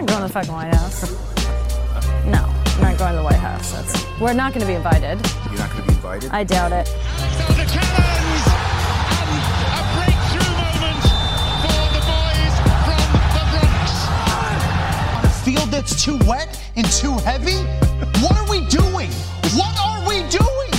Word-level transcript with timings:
I'm 0.00 0.06
not 0.06 0.16
going 0.16 0.22
to 0.22 0.28
the 0.28 0.32
fucking 0.32 0.54
White 0.54 0.74
House. 0.74 1.10
No, 2.24 2.40
I'm 2.40 2.80
not 2.80 2.96
going 2.96 3.10
to 3.10 3.18
the 3.18 3.22
White 3.22 3.34
House. 3.34 3.72
That's, 3.72 4.18
we're 4.18 4.32
not 4.32 4.54
going 4.54 4.62
to 4.62 4.66
be 4.66 4.72
invited. 4.72 5.20
You're 5.50 5.58
not 5.58 5.70
going 5.72 5.82
to 5.82 5.88
be 5.88 5.94
invited? 5.94 6.30
I 6.30 6.42
doubt 6.42 6.72
it. 6.72 6.86
So 6.86 7.52
the 7.52 7.68
Cannons 7.68 8.46
and 9.20 9.28
a 9.76 9.82
breakthrough 10.00 10.52
moment 10.56 11.04
for 11.60 11.84
the 11.92 12.00
boys 12.08 12.54
from 12.88 13.04
the 13.36 13.44
Bronx. 13.52 13.92
on 15.20 15.24
a 15.26 15.32
field 15.44 15.68
that's 15.68 16.02
too 16.02 16.16
wet 16.26 16.58
and 16.76 16.86
too 16.86 17.18
heavy? 17.18 17.58
What 18.24 18.38
are 18.38 18.48
we 18.50 18.64
doing? 18.68 19.10
What 19.52 19.78
are 19.84 20.08
we 20.08 20.26
doing? 20.30 20.69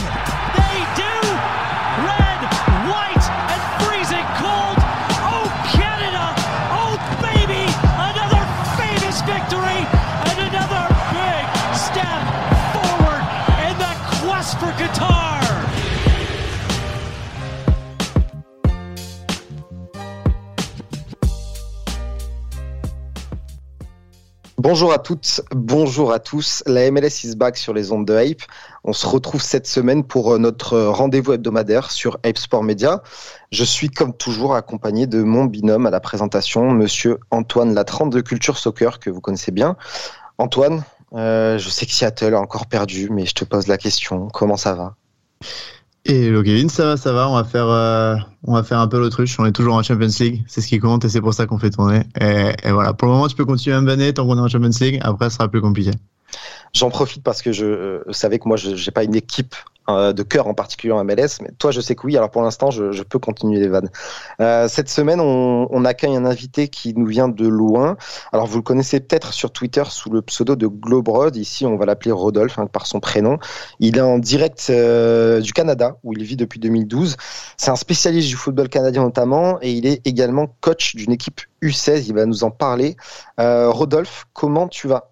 Bonjour 24.72 24.94
à 24.94 25.00
toutes, 25.00 25.42
bonjour 25.54 26.14
à 26.14 26.20
tous. 26.20 26.64
La 26.66 26.90
MLS 26.92 27.26
is 27.26 27.36
back 27.36 27.58
sur 27.58 27.74
les 27.74 27.92
ondes 27.92 28.06
de 28.06 28.18
Hype. 28.18 28.42
On 28.86 28.94
se 28.94 29.06
retrouve 29.06 29.42
cette 29.42 29.68
semaine 29.68 30.06
pour 30.06 30.32
euh, 30.32 30.38
notre 30.38 30.80
rendez-vous 30.80 31.34
hebdomadaire 31.34 31.92
sur 31.92 32.18
Hype 32.26 32.38
Sport 32.38 32.64
Media. 32.64 33.04
Je 33.52 33.66
suis 33.66 33.90
comme 33.90 34.14
toujours 34.14 34.56
accompagné 34.56 35.08
de 35.08 35.24
mon 35.24 35.44
binôme 35.44 35.88
à 35.88 35.90
la 35.90 36.00
présentation, 36.00 36.72
monsieur 36.72 37.18
Antoine 37.32 37.74
Latrande 37.74 38.14
de 38.14 38.22
Culture 38.22 38.58
Soccer, 38.58 39.00
que 39.00 39.10
vous 39.10 39.20
connaissez 39.20 39.52
bien. 39.52 39.76
Antoine, 40.38 40.86
euh, 41.16 41.58
je 41.58 41.68
sais 41.68 41.86
que 41.86 41.92
Seattle 41.92 42.34
a 42.34 42.40
encore 42.40 42.68
perdu, 42.68 43.10
mais 43.12 43.26
je 43.26 43.34
te 43.34 43.44
pose 43.44 43.68
la 43.68 43.78
question. 43.78 44.30
Comment 44.30 44.56
ça 44.56 44.74
va? 44.74 44.96
Et 46.06 46.26
hello 46.26 46.42
Kevin, 46.44 46.70
ça 46.70 46.86
va, 46.86 46.98
ça 46.98 47.14
va. 47.14 47.30
On 47.30 47.36
va 47.36 47.44
faire, 47.44 47.68
euh, 47.68 48.16
on 48.44 48.54
va 48.54 48.64
faire 48.64 48.80
un 48.80 48.88
peu 48.88 49.00
l'autruche. 49.00 49.40
On 49.40 49.46
est 49.46 49.52
toujours 49.52 49.76
en 49.76 49.84
Champions 49.84 50.10
League, 50.20 50.44
c'est 50.48 50.62
ce 50.62 50.68
qui 50.68 50.80
compte 50.80 51.06
et 51.06 51.10
c'est 51.10 51.22
pour 51.22 51.34
ça 51.34 51.46
qu'on 51.46 51.60
fait 51.60 51.70
tourner. 51.70 52.04
Et, 52.20 52.54
et 52.64 52.72
voilà, 52.72 52.94
pour 52.94 53.08
le 53.08 53.14
moment, 53.14 53.28
tu 53.28 53.36
peux 53.36 53.46
continuer 53.46 53.76
à 53.76 53.82
me 53.82 53.86
banner 53.86 54.14
tant 54.14 54.26
qu'on 54.26 54.38
est 54.38 54.42
en 54.42 54.48
Champions 54.48 54.72
League. 54.80 55.00
Après, 55.04 55.30
ce 55.30 55.38
sera 55.38 55.48
plus 55.48 55.62
compliqué. 55.62 55.92
J'en 56.74 56.90
profite 56.90 57.24
parce 57.24 57.42
que 57.42 57.52
je 57.52 57.66
euh, 57.66 58.04
savais 58.12 58.40
que 58.40 58.48
moi, 58.48 58.58
je 58.58 58.70
n'ai 58.70 58.92
pas 58.92 59.04
une 59.04 59.16
équipe 59.16 59.56
euh, 59.90 60.14
de 60.14 60.24
cœur 60.24 60.48
en 60.48 60.54
particulier 60.54 60.94
en 60.94 61.04
MLS, 61.04 61.42
mais 61.42 61.50
toi, 61.58 61.72
je 61.72 61.82
sais 61.82 61.96
que 61.96 62.06
oui. 62.06 62.16
Alors 62.16 62.32
pour 62.32 62.42
l'instant, 62.44 62.72
je, 62.72 63.04
peux 63.04 63.20
continuer 63.20 63.60
les 63.60 63.68
vannes. 63.68 63.90
Euh, 64.40 64.70
cette 64.70 64.88
semaine, 64.88 65.20
on, 65.20 65.84
accueille 65.84 66.16
un 66.16 66.26
invité 66.26 66.70
qui 66.70 66.94
nous 66.94 67.08
vient 67.08 67.28
de 67.28 67.48
loin. 67.48 67.98
Alors 68.32 68.46
vous 68.46 68.58
le 68.58 68.62
connaissez 68.62 69.00
peut-être 69.00 69.34
sur 69.34 69.52
Twitter 69.52 69.84
sous 69.90 70.12
le 70.12 70.22
pseudo 70.22 70.56
de 70.56 70.68
Globerod. 70.68 71.36
Ici, 71.36 71.66
on 71.66 71.76
va 71.76 71.86
l'appeler 71.86 72.12
Rodolphe 72.12 72.60
hein, 72.60 72.68
par 72.68 72.86
son 72.86 73.00
prénom. 73.00 73.38
Il 73.80 73.98
est 73.98 74.02
en 74.02 74.20
direct 74.20 74.72
du 74.72 75.54
Canada 75.54 75.98
où 76.04 76.14
il 76.14 76.24
vit 76.24 76.38
depuis 76.38 76.60
2012. 76.60 77.18
C'est 77.58 77.72
un 77.72 77.76
spécialiste 77.76 78.30
du 78.30 78.36
football 78.36 78.70
canadien 78.70 79.02
notamment 79.02 79.58
et 79.62 79.72
il 79.72 79.88
est 79.88 80.06
également 80.06 80.56
coach 80.62 80.96
d'une 80.96 81.12
équipe 81.12 81.42
U16. 81.64 82.06
Il 82.08 82.14
va 82.14 82.26
nous 82.26 82.44
en 82.44 82.52
parler. 82.52 82.96
Rodolphe, 83.40 84.28
comment 84.34 84.68
tu 84.68 84.88
vas? 84.88 85.11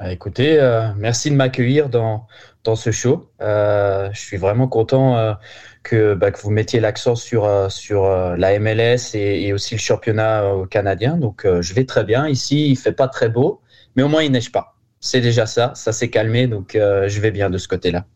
Bah, 0.00 0.10
écoutez, 0.10 0.58
euh, 0.58 0.88
merci 0.96 1.30
de 1.30 1.36
m'accueillir 1.36 1.90
dans, 1.90 2.26
dans 2.64 2.74
ce 2.74 2.90
show. 2.90 3.28
Euh, 3.42 4.08
je 4.14 4.18
suis 4.18 4.38
vraiment 4.38 4.66
content 4.66 5.18
euh, 5.18 5.34
que, 5.82 6.14
bah, 6.14 6.30
que 6.30 6.40
vous 6.40 6.48
mettiez 6.48 6.80
l'accent 6.80 7.14
sur, 7.14 7.46
sur 7.70 8.08
la 8.08 8.58
MLS 8.58 9.14
et, 9.14 9.46
et 9.46 9.52
aussi 9.52 9.74
le 9.74 9.80
championnat 9.80 10.42
canadien. 10.70 11.18
Donc, 11.18 11.46
je 11.46 11.74
vais 11.74 11.84
très 11.84 12.04
bien. 12.04 12.26
Ici, 12.28 12.70
il 12.70 12.76
fait 12.76 12.92
pas 12.92 13.08
très 13.08 13.28
beau, 13.28 13.60
mais 13.94 14.02
au 14.02 14.08
moins, 14.08 14.22
il 14.22 14.32
neige 14.32 14.50
pas. 14.50 14.74
C'est 15.00 15.20
déjà 15.20 15.44
ça. 15.44 15.72
Ça 15.74 15.92
s'est 15.92 16.08
calmé, 16.08 16.46
donc 16.46 16.70
je 16.74 17.20
vais 17.20 17.30
bien 17.30 17.50
de 17.50 17.58
ce 17.58 17.68
côté-là. 17.68 18.06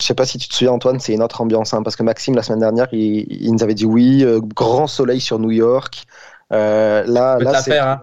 Je 0.00 0.06
sais 0.06 0.14
pas 0.14 0.26
si 0.26 0.38
tu 0.38 0.48
te 0.48 0.54
souviens, 0.54 0.72
Antoine, 0.72 0.98
c'est 0.98 1.12
une 1.12 1.22
autre 1.22 1.40
ambiance, 1.40 1.72
hein, 1.72 1.82
parce 1.84 1.94
que 1.94 2.02
Maxime, 2.02 2.34
la 2.34 2.42
semaine 2.42 2.60
dernière, 2.60 2.88
il, 2.92 3.26
il 3.30 3.52
nous 3.52 3.62
avait 3.62 3.74
dit 3.74 3.86
oui, 3.86 4.24
grand 4.40 4.88
soleil 4.88 5.20
sur 5.20 5.38
New 5.38 5.52
York. 5.52 6.04
Euh, 6.52 7.04
là, 7.06 7.62
c'est 7.62 7.78
hein. 7.78 8.00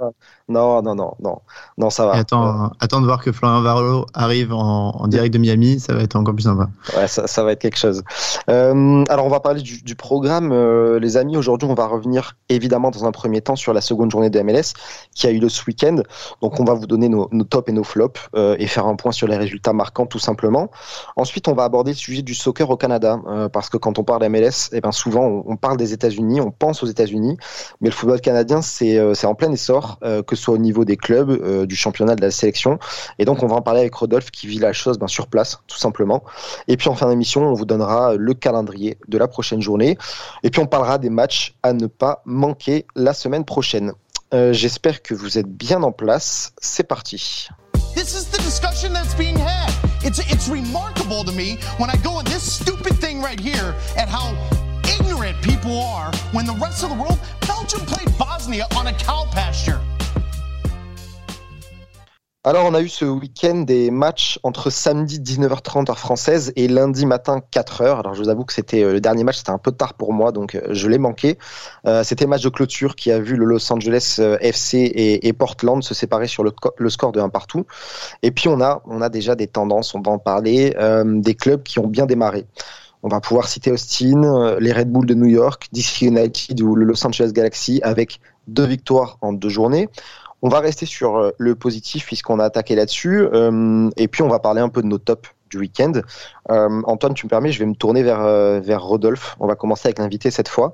Non, 0.47 0.81
non, 0.81 0.95
non, 0.95 1.13
non, 1.19 1.39
non, 1.77 1.89
ça 1.89 2.05
va. 2.05 2.15
Et 2.15 2.19
attends, 2.19 2.71
attends 2.79 3.01
de 3.01 3.05
voir 3.05 3.23
que 3.23 3.31
Florian 3.31 3.61
Varlo 3.61 4.05
arrive 4.13 4.53
en, 4.53 4.91
en 4.91 5.07
direct 5.07 5.33
de 5.33 5.39
Miami, 5.39 5.79
ça 5.79 5.93
va 5.93 6.01
être 6.01 6.15
encore 6.15 6.35
plus 6.35 6.43
sympa. 6.43 6.69
Ouais, 6.95 7.07
ça, 7.07 7.25
ça 7.27 7.43
va 7.43 7.53
être 7.53 7.61
quelque 7.61 7.77
chose. 7.77 8.03
Euh, 8.49 9.03
alors, 9.09 9.25
on 9.25 9.29
va 9.29 9.39
parler 9.39 9.61
du, 9.61 9.81
du 9.81 9.95
programme, 9.95 10.51
euh, 10.51 10.99
les 10.99 11.17
amis. 11.17 11.35
Aujourd'hui, 11.37 11.67
on 11.67 11.73
va 11.73 11.87
revenir 11.87 12.33
évidemment 12.49 12.91
dans 12.91 13.05
un 13.05 13.11
premier 13.11 13.41
temps 13.41 13.55
sur 13.55 13.73
la 13.73 13.81
seconde 13.81 14.11
journée 14.11 14.29
de 14.29 14.39
MLS 14.41 14.73
qui 15.15 15.27
a 15.27 15.31
eu 15.31 15.39
lieu 15.39 15.49
ce 15.49 15.63
week-end. 15.65 15.97
Donc, 16.41 16.59
on 16.59 16.63
va 16.63 16.73
vous 16.73 16.87
donner 16.87 17.09
nos, 17.09 17.27
nos 17.31 17.43
tops 17.43 17.69
et 17.69 17.73
nos 17.73 17.83
flops 17.83 18.19
euh, 18.35 18.55
et 18.59 18.67
faire 18.67 18.85
un 18.85 18.95
point 18.95 19.11
sur 19.11 19.27
les 19.27 19.37
résultats 19.37 19.73
marquants, 19.73 20.05
tout 20.05 20.19
simplement. 20.19 20.69
Ensuite, 21.15 21.47
on 21.47 21.53
va 21.53 21.63
aborder 21.63 21.91
le 21.91 21.97
sujet 21.97 22.21
du 22.21 22.35
soccer 22.35 22.69
au 22.69 22.77
Canada 22.77 23.19
euh, 23.27 23.49
parce 23.49 23.69
que 23.69 23.77
quand 23.77 23.99
on 23.99 24.03
parle 24.03 24.27
MLS, 24.29 24.69
eh 24.71 24.81
ben 24.81 24.91
souvent 24.91 25.23
on, 25.25 25.43
on 25.47 25.55
parle 25.55 25.77
des 25.77 25.93
États-Unis, 25.93 26.41
on 26.41 26.51
pense 26.51 26.83
aux 26.83 26.87
États-Unis, 26.87 27.37
mais 27.81 27.89
le 27.89 27.95
football 27.95 28.21
canadien 28.21 28.61
c'est 28.61 28.97
euh, 28.97 29.13
en 29.23 29.35
plein 29.35 29.51
essor, 29.51 29.97
euh, 30.03 30.21
que 30.35 30.41
soit 30.41 30.53
au 30.53 30.57
niveau 30.57 30.85
des 30.85 30.97
clubs, 30.97 31.29
euh, 31.29 31.65
du 31.65 31.75
championnat, 31.75 32.15
de 32.15 32.21
la 32.21 32.31
sélection. 32.31 32.79
Et 33.19 33.25
donc, 33.25 33.43
on 33.43 33.47
va 33.47 33.55
en 33.55 33.61
parler 33.61 33.81
avec 33.81 33.95
Rodolphe 33.95 34.31
qui 34.31 34.47
vit 34.47 34.59
la 34.59 34.73
chose 34.73 34.97
ben, 34.97 35.07
sur 35.07 35.27
place, 35.27 35.59
tout 35.67 35.77
simplement. 35.77 36.23
Et 36.67 36.77
puis 36.77 36.89
en 36.89 36.95
fin 36.95 37.09
d'émission, 37.09 37.43
on 37.43 37.53
vous 37.53 37.65
donnera 37.65 38.15
le 38.15 38.33
calendrier 38.33 38.97
de 39.07 39.17
la 39.17 39.27
prochaine 39.27 39.61
journée. 39.61 39.97
Et 40.43 40.49
puis 40.49 40.61
on 40.61 40.67
parlera 40.67 40.97
des 40.97 41.09
matchs 41.09 41.55
à 41.63 41.73
ne 41.73 41.87
pas 41.87 42.21
manquer 42.25 42.85
la 42.95 43.13
semaine 43.13 43.45
prochaine. 43.45 43.93
Euh, 44.33 44.53
J'espère 44.53 45.01
que 45.01 45.13
vous 45.13 45.37
êtes 45.37 45.47
bien 45.47 45.83
en 45.83 45.91
place. 45.91 46.53
C'est 46.59 46.87
parti. 46.87 47.49
This 47.95 48.13
is 48.13 48.25
the 48.25 48.41
discussion 48.43 48.91
that's 48.91 49.15
being 49.15 49.37
had. 49.37 49.71
It's 50.03 50.19
it's 50.19 50.49
remarkable 50.49 51.23
to 51.23 51.31
me 51.31 51.57
when 51.77 51.89
I 51.89 51.95
go 52.03 52.11
on 52.11 52.25
this 52.25 52.43
stupid 52.43 52.99
thing 52.99 53.21
right 53.21 53.39
here 53.39 53.73
at 53.95 54.09
how 54.09 54.35
ignorant 54.83 55.41
people 55.41 55.79
are 55.79 56.11
when 56.33 56.45
the 56.45 56.55
rest 56.61 56.83
of 56.83 56.89
the 56.89 56.95
world 56.95 57.17
Belgium 57.47 57.81
played 57.87 58.11
Bosnia 58.17 58.67
on 58.75 58.87
a 58.87 58.93
cow 58.93 59.25
pasture. 59.31 59.79
Alors, 62.47 62.65
on 62.67 62.75
a 62.75 62.81
eu 62.81 62.89
ce 62.89 63.05
week-end 63.05 63.61
des 63.61 63.89
matchs 63.89 64.37
entre 64.43 64.69
samedi 64.69 65.19
19h30 65.19 65.89
heure 65.89 65.97
française 65.97 66.53
et 66.55 66.67
lundi 66.67 67.07
matin 67.07 67.41
4h. 67.51 67.97
Alors, 68.01 68.13
je 68.13 68.21
vous 68.21 68.29
avoue 68.29 68.45
que 68.45 68.53
c'était 68.53 68.83
euh, 68.83 68.93
le 68.93 69.01
dernier 69.01 69.23
match, 69.23 69.37
c'était 69.37 69.49
un 69.49 69.57
peu 69.57 69.71
tard 69.71 69.95
pour 69.95 70.13
moi, 70.13 70.31
donc 70.31 70.53
euh, 70.53 70.61
je 70.69 70.87
l'ai 70.87 70.99
manqué. 70.99 71.39
Euh, 71.87 72.03
c'était 72.03 72.27
match 72.27 72.43
de 72.43 72.49
clôture 72.49 72.95
qui 72.95 73.11
a 73.11 73.19
vu 73.19 73.35
le 73.35 73.45
Los 73.45 73.73
Angeles 73.73 74.17
euh, 74.19 74.37
FC 74.41 74.91
et, 75.23 75.33
Portland 75.33 75.81
se 75.83 75.95
séparer 75.95 76.27
sur 76.27 76.43
le, 76.43 76.51
co- 76.51 76.75
le 76.77 76.89
score 76.91 77.11
de 77.13 77.19
1 77.19 77.29
partout. 77.29 77.65
Et 78.21 78.29
puis, 78.29 78.47
on 78.47 78.61
a, 78.61 78.83
on 78.85 79.01
a 79.01 79.09
déjà 79.09 79.33
des 79.33 79.47
tendances, 79.47 79.95
on 79.95 80.01
va 80.01 80.11
en 80.11 80.19
parler, 80.19 80.75
euh, 80.77 81.03
des 81.19 81.33
clubs 81.33 81.63
qui 81.63 81.79
ont 81.79 81.87
bien 81.87 82.05
démarré. 82.05 82.45
On 83.01 83.07
va 83.07 83.21
pouvoir 83.21 83.47
citer 83.47 83.71
Austin, 83.71 84.55
les 84.59 84.71
Red 84.71 84.91
Bulls 84.91 85.07
de 85.07 85.15
New 85.15 85.27
York, 85.29 85.67
DC 85.71 86.01
United 86.01 86.61
ou 86.61 86.75
le 86.75 86.85
Los 86.85 87.05
Angeles 87.05 87.31
Galaxy 87.33 87.79
avec 87.83 88.19
deux 88.47 88.65
victoires 88.65 89.17
en 89.21 89.33
deux 89.33 89.49
journées. 89.49 89.89
On 90.41 90.49
va 90.49 90.59
rester 90.59 90.85
sur 90.85 91.17
euh, 91.17 91.31
le 91.37 91.55
positif 91.55 92.05
puisqu'on 92.05 92.39
a 92.39 92.45
attaqué 92.45 92.75
là-dessus. 92.75 93.21
euh, 93.21 93.89
et 93.97 94.07
puis 94.07 94.21
on 94.21 94.27
va 94.27 94.39
parler 94.39 94.61
un 94.61 94.69
peu 94.69 94.81
de 94.81 94.87
nos 94.87 94.97
tops 94.97 95.29
du 95.49 95.57
week-end. 95.57 95.93
Euh, 96.51 96.81
Antoine, 96.85 97.13
tu 97.13 97.25
me 97.25 97.29
permets, 97.29 97.51
je 97.51 97.59
vais 97.59 97.65
me 97.65 97.75
tourner 97.75 98.03
vers, 98.03 98.81
Rodolphe. 98.81 99.35
On 99.39 99.47
va 99.47 99.55
commencer 99.55 99.87
avec 99.87 99.99
l'invité 99.99 100.31
cette 100.31 100.49
fois. 100.49 100.73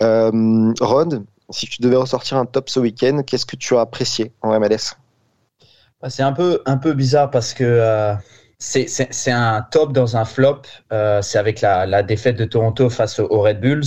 Rod, 0.00 1.24
si 1.50 1.66
tu 1.66 1.82
devais 1.82 1.96
ressortir 1.96 2.36
un 2.36 2.46
top 2.46 2.68
ce 2.68 2.80
week-end, 2.80 3.22
qu'est-ce 3.26 3.46
que 3.46 3.56
tu 3.56 3.76
as 3.76 3.80
apprécié 3.80 4.32
en 4.42 4.58
MLS 4.58 4.96
Bah, 6.00 6.10
C'est 6.10 6.22
un 6.22 6.32
peu, 6.32 6.62
un 6.66 6.78
peu 6.78 6.94
bizarre 6.94 7.30
parce 7.30 7.54
que 7.54 8.16
c'est 8.58 9.30
un 9.30 9.62
top 9.70 9.92
dans 9.92 10.16
un 10.16 10.24
flop. 10.24 10.62
Euh, 10.92 11.22
c'est 11.22 11.38
avec 11.38 11.60
la, 11.60 12.02
défaite 12.02 12.36
de 12.36 12.44
Toronto 12.44 12.90
face 12.90 13.20
aux 13.20 13.40
Red 13.40 13.60
Bulls, 13.60 13.84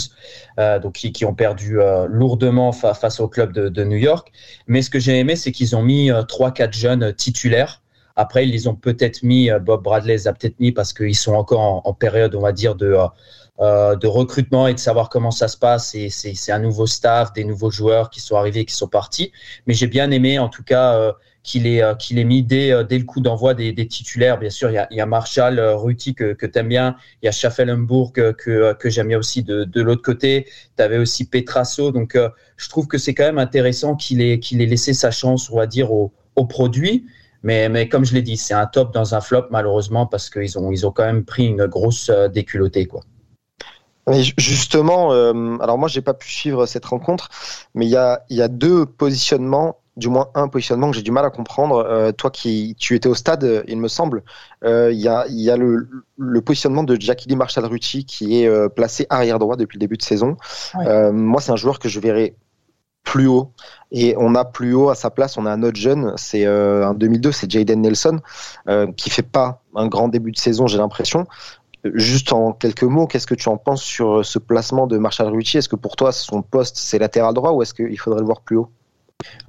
euh, 0.60 0.80
donc 0.80 0.94
qui, 0.94 1.26
ont 1.26 1.34
perdu 1.34 1.82
euh, 1.82 2.08
lourdement 2.08 2.72
fa- 2.72 2.94
face 2.94 3.20
au 3.20 3.28
club 3.28 3.52
de, 3.52 3.84
New 3.84 3.98
York. 3.98 4.32
Mais 4.68 4.82
ce 4.82 4.90
que 4.90 5.00
j'ai 5.00 5.20
aimé, 5.20 5.36
c'est 5.36 5.52
qu'ils 5.52 5.76
ont 5.76 5.84
mis 5.84 6.10
trois, 6.28 6.52
quatre 6.52 6.74
jeunes 6.74 7.14
titulaires. 7.14 7.82
Après, 8.16 8.46
ils 8.46 8.52
les 8.52 8.68
ont 8.68 8.76
peut-être 8.76 9.24
mis, 9.24 9.50
Bob 9.62 9.84
Bradley 9.84 10.14
les 10.14 10.28
a 10.28 10.34
peut-être 10.34 10.60
mis 10.60 10.72
parce 10.72 10.94
qu'ils 10.94 11.16
sont 11.16 11.34
encore 11.34 11.82
en, 11.86 11.94
période, 11.94 12.36
on 12.36 12.42
va 12.42 12.52
dire, 12.52 12.76
de, 12.76 12.96
de 13.60 14.08
recrutement 14.08 14.68
et 14.68 14.74
de 14.74 14.80
savoir 14.80 15.10
comment 15.10 15.32
ça 15.32 15.48
se 15.48 15.58
passe. 15.58 15.96
C'est 16.10 16.52
un 16.52 16.60
nouveau 16.60 16.88
staff, 16.88 17.34
des 17.34 17.44
nouveaux 17.44 17.72
joueurs 17.72 18.10
qui 18.10 18.20
sont 18.20 18.36
arrivés, 18.36 18.66
qui 18.66 18.76
sont 18.76 18.88
partis. 18.88 19.32
Mais 19.66 19.74
j'ai 19.74 19.88
bien 19.88 20.12
aimé, 20.12 20.40
en 20.40 20.50
tout 20.50 20.64
cas, 20.64 21.14
qu'il 21.44 21.66
ait, 21.68 21.82
euh, 21.82 21.96
mis 22.12 22.44
dès, 22.44 22.72
euh, 22.72 22.84
dès 22.84 22.98
le 22.98 23.06
coup 23.06 23.20
d'envoi 23.20 23.54
des, 23.54 23.74
titulaires. 23.88 24.38
Bien 24.38 24.50
sûr, 24.50 24.70
il 24.70 24.88
y 24.92 25.00
a, 25.00 25.06
Marshall, 25.06 25.60
euh, 25.60 25.76
Ruti 25.76 26.14
que, 26.14 26.34
que 26.34 26.46
tu 26.46 26.60
aimes 26.60 26.70
bien. 26.70 26.96
Il 27.22 27.26
y 27.26 27.30
a 27.30 27.32
Schaffelenburg 27.32 28.12
que, 28.12 28.32
que, 28.74 28.90
j'aime 28.90 29.08
bien 29.08 29.18
aussi 29.18 29.44
de, 29.44 29.82
l'autre 29.82 30.04
côté. 30.04 30.48
Tu 30.78 30.84
avais 30.84 30.98
aussi 30.98 31.26
Petrasso. 31.28 31.92
Donc, 31.92 32.18
je 32.58 32.70
trouve 32.70 32.88
que 32.88 32.98
c'est 32.98 33.14
quand 33.14 33.24
même 33.24 33.40
intéressant 33.40 33.96
qu'il 33.96 34.22
ait, 34.22 34.40
laissé 34.52 34.94
sa 34.94 35.12
chance, 35.12 35.50
on 35.50 35.58
va 35.58 35.68
dire, 35.68 35.92
au, 35.92 36.12
au 36.36 36.46
produit. 36.46 37.06
Mais, 37.44 37.90
comme 37.90 38.06
je 38.06 38.14
l'ai 38.14 38.22
dit, 38.22 38.38
c'est 38.38 38.54
un 38.54 38.68
top 38.68 38.94
dans 38.94 39.16
un 39.16 39.22
flop, 39.22 39.48
malheureusement, 39.50 40.06
parce 40.06 40.30
qu'ils 40.30 40.58
ont, 40.60 40.92
quand 40.92 41.06
même 41.06 41.26
pris 41.26 41.48
une 41.48 41.66
grosse 41.66 42.12
déculottée. 42.32 42.88
Mais 44.08 44.24
ju- 44.24 44.34
justement, 44.38 45.12
alors 45.60 45.78
moi 45.78 45.88
j'ai 45.88 46.02
pas 46.02 46.14
pu 46.14 46.30
suivre 46.30 46.66
cette 46.66 46.86
rencontre, 46.86 47.30
mais 47.74 47.86
il 47.86 47.92
y 47.92 48.42
a 48.42 48.48
deux 48.48 48.86
positionnements 48.86 49.81
du 49.98 50.08
moins 50.08 50.30
un 50.36 50.48
positionnement 50.48 50.90
que 50.90 50.96
j'ai 50.96 51.04
du 51.04 51.12
mal 51.12 51.26
à 51.26 51.30
comprendre. 51.30 51.78
Euh, 51.78 52.12
toi 52.12 52.30
qui 52.30 52.76
tu 52.78 52.96
étais 52.96 53.10
au 53.10 53.16
stade, 53.16 53.64
il 53.68 53.78
me 53.78 53.88
semble, 53.88 54.24
euh, 54.64 54.92
il 54.92 55.00
y 55.00 55.08
a, 55.08 55.26
y 55.30 55.50
a 55.50 55.58
le, 55.58 55.88
le, 56.18 56.42
positionnement 56.42 56.84
de 56.84 57.00
Jackie 57.00 57.36
Marshall 57.36 57.66
Rucci 57.66 58.06
qui 58.06 58.42
est 58.42 58.48
euh, 58.48 58.70
placé 58.70 59.06
arrière 59.10 59.40
droit 59.40 59.58
depuis 59.58 59.78
le 59.78 59.82
début 59.82 59.98
de 59.98 60.04
saison. 60.04 60.38
Ouais. 60.76 61.12
moi, 61.12 61.42
c'est 61.42 61.52
un 61.52 61.58
joueur 61.58 61.80
que 61.80 61.90
je 61.90 62.00
verrais 62.00 62.36
plus 63.04 63.28
haut. 63.28 63.52
Et 63.92 64.16
on 64.18 64.36
a 64.36 64.46
plus 64.46 64.74
haut 64.74 64.90
à 64.90 64.96
sa 64.96 65.10
place, 65.10 65.38
on 65.38 65.46
a 65.46 65.52
un 65.52 65.64
autre 65.64 65.78
jeune, 65.78 66.14
c'est 66.16 66.46
un 66.46 66.94
2002, 66.94 67.32
c'est 67.32 67.52
Jaden 67.52 67.82
Nelson, 67.82 68.20
qui 68.96 69.10
fait 69.10 69.24
pas 69.24 69.64
un 69.76 69.88
grand 69.88 70.08
début 70.08 70.32
de 70.32 70.38
saison, 70.38 70.68
j'ai 70.68 70.78
l'impression. 70.78 71.26
Juste 71.84 72.32
en 72.32 72.54
quelques 72.54 72.84
mots, 72.84 73.08
qu'est-ce 73.08 73.26
que 73.26 73.34
tu 73.34 73.50
en 73.50 73.58
penses 73.58 73.82
sur 73.82 74.24
ce 74.24 74.38
placement 74.38 74.86
de 74.86 75.00
Marshall 75.00 75.30
Rucci 75.30 75.58
Est-ce 75.58 75.68
que 75.68 75.76
pour 75.76 75.96
toi, 75.96 76.12
son 76.12 76.44
poste, 76.44 76.78
c'est 76.78 77.00
latéral 77.00 77.34
droit 77.34 77.52
ou 77.52 77.64
est-ce 77.64 77.74
qu'il 77.74 78.00
faudrait 78.00 78.20
le 78.20 78.26
voir 78.26 78.42
plus 78.42 78.58
haut? 78.58 78.70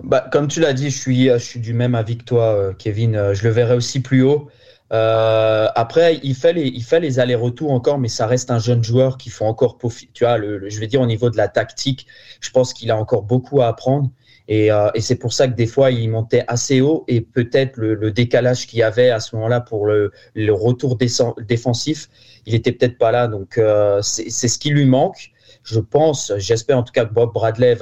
Bah, 0.02 0.26
comme 0.32 0.48
tu 0.48 0.60
l'as 0.60 0.72
dit, 0.72 0.90
je 0.90 0.98
suis, 0.98 1.28
je 1.28 1.38
suis 1.38 1.60
du 1.60 1.74
même 1.74 1.94
avis 1.94 2.18
que 2.18 2.24
toi, 2.24 2.74
Kevin. 2.78 3.32
Je 3.32 3.44
le 3.44 3.50
verrai 3.50 3.74
aussi 3.74 4.00
plus 4.00 4.22
haut. 4.22 4.48
Euh, 4.92 5.68
après, 5.74 6.20
il 6.22 6.34
fait 6.34 6.52
les, 6.52 6.66
il 6.66 6.82
fait 6.84 7.00
les 7.00 7.18
allers-retours 7.18 7.70
encore, 7.70 7.98
mais 7.98 8.08
ça 8.08 8.26
reste 8.26 8.50
un 8.50 8.58
jeune 8.58 8.84
joueur 8.84 9.16
qui 9.16 9.30
faut 9.30 9.46
encore 9.46 9.78
Tu 10.12 10.24
vois, 10.24 10.36
le, 10.36 10.68
je 10.68 10.80
vais 10.80 10.86
dire 10.86 11.00
au 11.00 11.06
niveau 11.06 11.30
de 11.30 11.36
la 11.36 11.48
tactique, 11.48 12.06
je 12.40 12.50
pense 12.50 12.74
qu'il 12.74 12.90
a 12.90 12.96
encore 12.96 13.22
beaucoup 13.22 13.62
à 13.62 13.68
apprendre. 13.68 14.10
Et, 14.48 14.70
euh, 14.70 14.90
et 14.94 15.00
c'est 15.00 15.16
pour 15.16 15.32
ça 15.32 15.48
que 15.48 15.54
des 15.54 15.66
fois, 15.66 15.90
il 15.92 16.10
montait 16.10 16.44
assez 16.46 16.80
haut 16.80 17.04
et 17.08 17.20
peut-être 17.22 17.76
le, 17.76 17.94
le, 17.94 18.10
décalage 18.10 18.66
qu'il 18.66 18.80
y 18.80 18.82
avait 18.82 19.08
à 19.08 19.20
ce 19.20 19.34
moment-là 19.36 19.60
pour 19.60 19.86
le, 19.86 20.10
le 20.34 20.52
retour 20.52 20.98
défensif, 20.98 22.08
il 22.44 22.54
était 22.54 22.72
peut-être 22.72 22.98
pas 22.98 23.12
là. 23.12 23.28
Donc, 23.28 23.56
euh, 23.56 24.02
c'est 24.02 24.48
ce 24.48 24.58
qui 24.58 24.70
lui 24.70 24.84
manque 24.84 25.31
je 25.64 25.80
pense, 25.80 26.32
j'espère 26.36 26.78
en 26.78 26.82
tout 26.82 26.92
cas 26.92 27.04
que 27.04 27.12
Bob 27.12 27.32
Bradley 27.32 27.76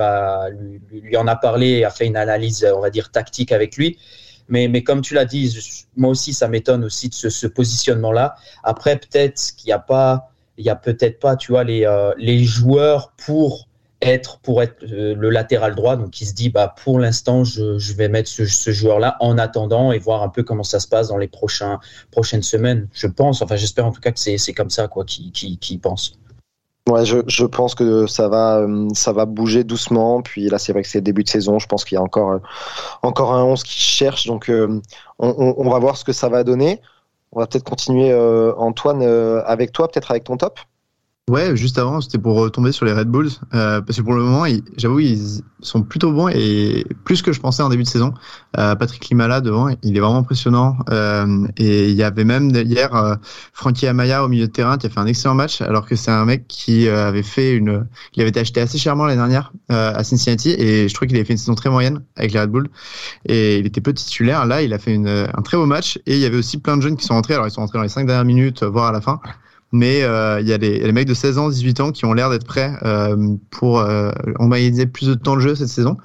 lui, 0.91 1.17
en 1.17 1.27
a 1.27 1.37
parlé, 1.37 1.85
a 1.85 1.91
fait 1.91 2.07
une 2.07 2.17
analyse, 2.17 2.67
on 2.75 2.81
va 2.81 2.91
dire, 2.91 3.11
tactique 3.11 3.53
avec 3.53 3.77
lui. 3.77 3.99
Mais, 4.51 4.83
comme 4.83 5.01
tu 5.01 5.15
l'as 5.15 5.25
dit, 5.25 5.57
moi 5.97 6.11
aussi, 6.11 6.35
ça 6.35 6.49
m'étonne 6.49 6.85
aussi 6.85 7.09
de 7.09 7.15
ce, 7.15 7.47
positionnement-là. 7.47 8.35
Après, 8.65 8.97
peut-être 8.97 9.55
qu'il 9.57 9.69
n'y 9.69 9.73
a 9.73 9.79
pas, 9.79 10.33
il 10.59 10.65
y 10.65 10.71
a 10.71 10.75
peut-être 10.75 11.21
pas, 11.21 11.37
tu 11.37 11.53
vois, 11.53 11.63
les, 11.63 11.87
euh, 11.87 12.13
joueurs 12.43 13.13
pour 13.17 13.69
être 14.03 14.39
pour 14.41 14.63
être 14.63 14.83
euh, 14.83 15.15
le 15.15 15.31
latéral 15.31 15.77
droit. 15.77 15.97
Donc, 15.97 16.21
il 16.21 16.27
se 16.27 16.35
dit, 16.35 16.51
bah, 16.51 16.75
pour 16.83 16.99
l'instant, 16.99 17.45
je, 17.45 17.93
vais 17.93 18.09
mettre 18.09 18.29
ce, 18.29 18.45
ce 18.45 18.73
joueur-là 18.73 19.17
en 19.21 19.39
attendant 19.39 19.93
et 19.93 20.01
voir 20.01 20.23
un 20.25 20.31
peu 20.31 20.43
comment 20.43 20.65
ça 20.65 20.81
se 20.81 20.89
passe 20.89 21.09
dans 21.09 21.19
les 21.19 21.29
prochaines 21.29 22.43
semaines. 22.43 22.89
Je 22.93 23.07
pense, 23.07 23.43
enfin, 23.43 23.55
j'espère 23.55 23.87
en 23.87 23.93
tout 23.93 24.01
cas 24.01 24.11
que 24.11 24.19
c'est 24.19 24.53
comme 24.53 24.71
ça, 24.71 24.89
quoi, 24.89 25.05
qui 25.05 25.81
pense. 25.81 26.20
Ouais, 26.91 27.05
je, 27.05 27.45
pense 27.45 27.75
que 27.75 28.07
ça 28.07 28.29
va, 28.29 28.67
ça 28.95 29.13
va 29.13 29.25
bouger 29.25 29.65
doucement. 29.65 30.23
Puis 30.23 30.49
là, 30.49 30.59
c'est 30.59 30.73
vrai 30.73 30.83
que 30.83 30.89
c'est 30.89 31.01
début 31.01 31.25
de 31.25 31.29
saison. 31.29 31.59
Je 31.59 31.67
pense 31.67 31.85
qu'il 31.85 31.97
y 31.97 31.99
a 31.99 32.03
encore, 32.03 32.41
encore 33.03 33.33
un 33.33 33.45
11 33.45 33.63
qui 33.63 33.79
cherche. 33.79 34.27
Donc, 34.27 34.51
on, 34.51 34.83
on, 35.19 35.71
va 35.71 35.79
voir 35.79 35.97
ce 35.97 36.05
que 36.05 36.13
ça 36.13 36.29
va 36.29 36.45
donner. 36.45 36.81
On 37.33 37.41
va 37.41 37.47
peut-être 37.47 37.65
continuer, 37.65 38.11
euh, 38.11 38.53
Antoine, 38.57 39.03
euh, 39.03 39.43
avec 39.47 39.73
toi, 39.73 39.89
peut-être 39.89 40.11
avec 40.11 40.25
ton 40.25 40.37
top. 40.37 40.59
Ouais, 41.31 41.55
juste 41.55 41.79
avant, 41.79 42.01
c'était 42.01 42.19
pour 42.19 42.51
tomber 42.51 42.73
sur 42.73 42.85
les 42.87 42.93
Red 42.93 43.07
Bulls, 43.07 43.31
euh, 43.55 43.81
parce 43.81 43.99
que 43.99 44.03
pour 44.03 44.15
le 44.15 44.25
moment, 44.25 44.47
j'avoue, 44.77 44.99
ils 44.99 45.43
sont 45.61 45.81
plutôt 45.81 46.11
bons 46.11 46.27
et 46.29 46.85
plus 47.05 47.23
que 47.23 47.33
je 47.33 47.39
pensais 47.39 47.63
en 47.63 47.69
début 47.69 47.85
de 47.85 47.89
saison. 47.89 48.15
Euh, 48.59 48.75
Patrick 48.75 49.09
Limala 49.09 49.41
devant, 49.41 49.69
il 49.85 49.97
est 49.97 50.01
vraiment 50.01 50.19
impressionnant. 50.19 50.77
Euh, 50.91 51.47
et 51.57 51.89
il 51.89 51.95
y 51.95 52.03
avait 52.03 52.25
même 52.25 52.51
hier 52.51 52.93
euh, 52.97 53.15
Frankie 53.53 53.87
Amaya 53.87 54.25
au 54.25 54.29
milieu 54.29 54.49
de 54.49 54.53
terrain 54.53 54.77
qui 54.77 54.89
a 54.89 54.91
fait 54.91 54.99
un 54.99 55.07
excellent 55.07 55.37
match, 55.37 55.61
alors 55.63 55.87
que 55.87 55.95
c'est 55.95 56.11
un 56.11 56.25
mec 56.25 56.49
qui 56.49 56.89
euh, 56.89 57.07
avait 57.07 57.23
fait 57.23 57.53
une, 57.53 57.87
il 58.17 58.23
avait 58.23 58.31
été 58.31 58.41
acheté 58.41 58.61
assez 58.61 58.79
chèrement 58.79 59.05
l'année 59.05 59.19
dernière 59.19 59.53
euh, 59.71 59.93
à 59.95 60.03
Cincinnati 60.03 60.51
et 60.51 60.89
je 60.89 60.95
trouve 60.95 61.07
qu'il 61.07 61.17
avait 61.17 61.25
fait 61.25 61.35
une 61.35 61.39
saison 61.39 61.55
très 61.55 61.71
moyenne 61.71 62.03
avec 62.17 62.33
les 62.33 62.41
Red 62.41 62.51
Bulls 62.51 62.71
et 63.25 63.59
il 63.59 63.67
était 63.67 63.81
peu 63.81 63.93
titulaire. 63.93 64.47
Là, 64.47 64.63
il 64.63 64.73
a 64.73 64.81
fait 64.81 64.95
une, 64.95 65.07
un 65.07 65.43
très 65.43 65.57
beau 65.57 65.67
match 65.67 65.97
et 66.07 66.17
il 66.17 66.21
y 66.21 66.27
avait 66.27 66.39
aussi 66.39 66.59
plein 66.59 66.77
de 66.77 66.83
jeunes 66.83 66.97
qui 66.97 67.05
sont 67.05 67.15
rentrés. 67.15 67.35
Alors 67.35 67.47
ils 67.47 67.53
sont 67.53 67.61
rentrés 67.61 67.79
dans 67.79 67.85
les 67.85 67.89
cinq 67.89 68.05
dernières 68.05 68.25
minutes, 68.25 68.65
voire 68.65 68.87
à 68.87 68.93
la 68.93 69.01
fin 69.01 69.21
mais 69.73 70.03
euh, 70.03 70.41
il 70.41 70.49
y 70.49 70.53
a 70.53 70.59
les, 70.59 70.81
les, 70.81 70.93
mecs 70.93 71.07
de 71.07 71.15
16 71.15 71.39
ans, 71.39 71.49
18 71.49 71.81
ans 71.81 71.93
qui 71.93 72.05
ont 72.05 72.13
l'air 72.13 72.31
d'être 72.31 72.47
prêts 72.47 72.73
euh, 72.83 73.37
pour 73.51 73.81
euh, 73.81 74.11
emmagasiner 74.39 74.87
plus 74.87 75.09
de 75.09 75.15
temps 75.15 75.37
de 75.37 75.41
jeu 75.41 75.55
cette 75.55 75.69
saison. 75.69 75.97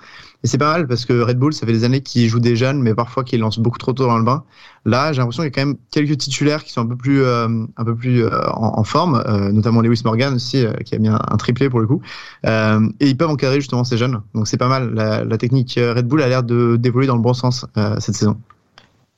Et 0.45 0.47
c'est 0.47 0.59
pas 0.59 0.71
mal 0.71 0.87
parce 0.87 1.05
que 1.05 1.21
Red 1.21 1.39
Bull, 1.39 1.53
ça 1.53 1.65
fait 1.65 1.73
des 1.73 1.83
années 1.85 2.01
qu'ils 2.01 2.29
jouent 2.29 2.39
des 2.39 2.55
jeunes, 2.55 2.79
mais 2.79 2.93
parfois 2.93 3.23
qu'ils 3.23 3.39
lancent 3.39 3.57
beaucoup 3.57 3.79
trop 3.79 3.93
tôt 3.93 4.05
dans 4.05 4.19
le 4.19 4.23
bain. 4.23 4.43
Là, 4.85 5.11
j'ai 5.11 5.17
l'impression 5.17 5.41
qu'il 5.41 5.49
y 5.49 5.53
a 5.53 5.55
quand 5.55 5.65
même 5.65 5.77
quelques 5.89 6.19
titulaires 6.19 6.63
qui 6.63 6.71
sont 6.71 6.81
un 6.81 6.85
peu 6.85 6.95
plus, 6.95 7.23
euh, 7.23 7.47
un 7.75 7.83
peu 7.83 7.95
plus 7.95 8.23
euh, 8.23 8.29
en, 8.53 8.83
forme, 8.83 9.23
euh, 9.25 9.51
notamment 9.51 9.81
Lewis 9.81 10.03
Morgan 10.05 10.35
aussi, 10.35 10.63
euh, 10.63 10.71
qui 10.85 10.93
a 10.93 10.99
mis 10.99 11.07
un, 11.07 11.17
triplé 11.39 11.67
pour 11.67 11.79
le 11.79 11.87
coup. 11.87 11.99
et 12.43 13.07
ils 13.07 13.17
peuvent 13.17 13.31
encadrer 13.31 13.59
justement 13.59 13.83
ces 13.83 13.97
jeunes. 13.97 14.21
Donc 14.35 14.47
c'est 14.47 14.57
pas 14.57 14.67
mal. 14.67 14.93
La, 14.93 15.23
la, 15.23 15.37
technique 15.39 15.79
Red 15.81 16.07
Bull 16.07 16.21
a 16.21 16.27
l'air 16.27 16.43
d'évoluer 16.43 17.07
dans 17.07 17.15
le 17.15 17.23
bon 17.23 17.33
sens 17.33 17.65
cette 17.97 18.13
saison. 18.13 18.37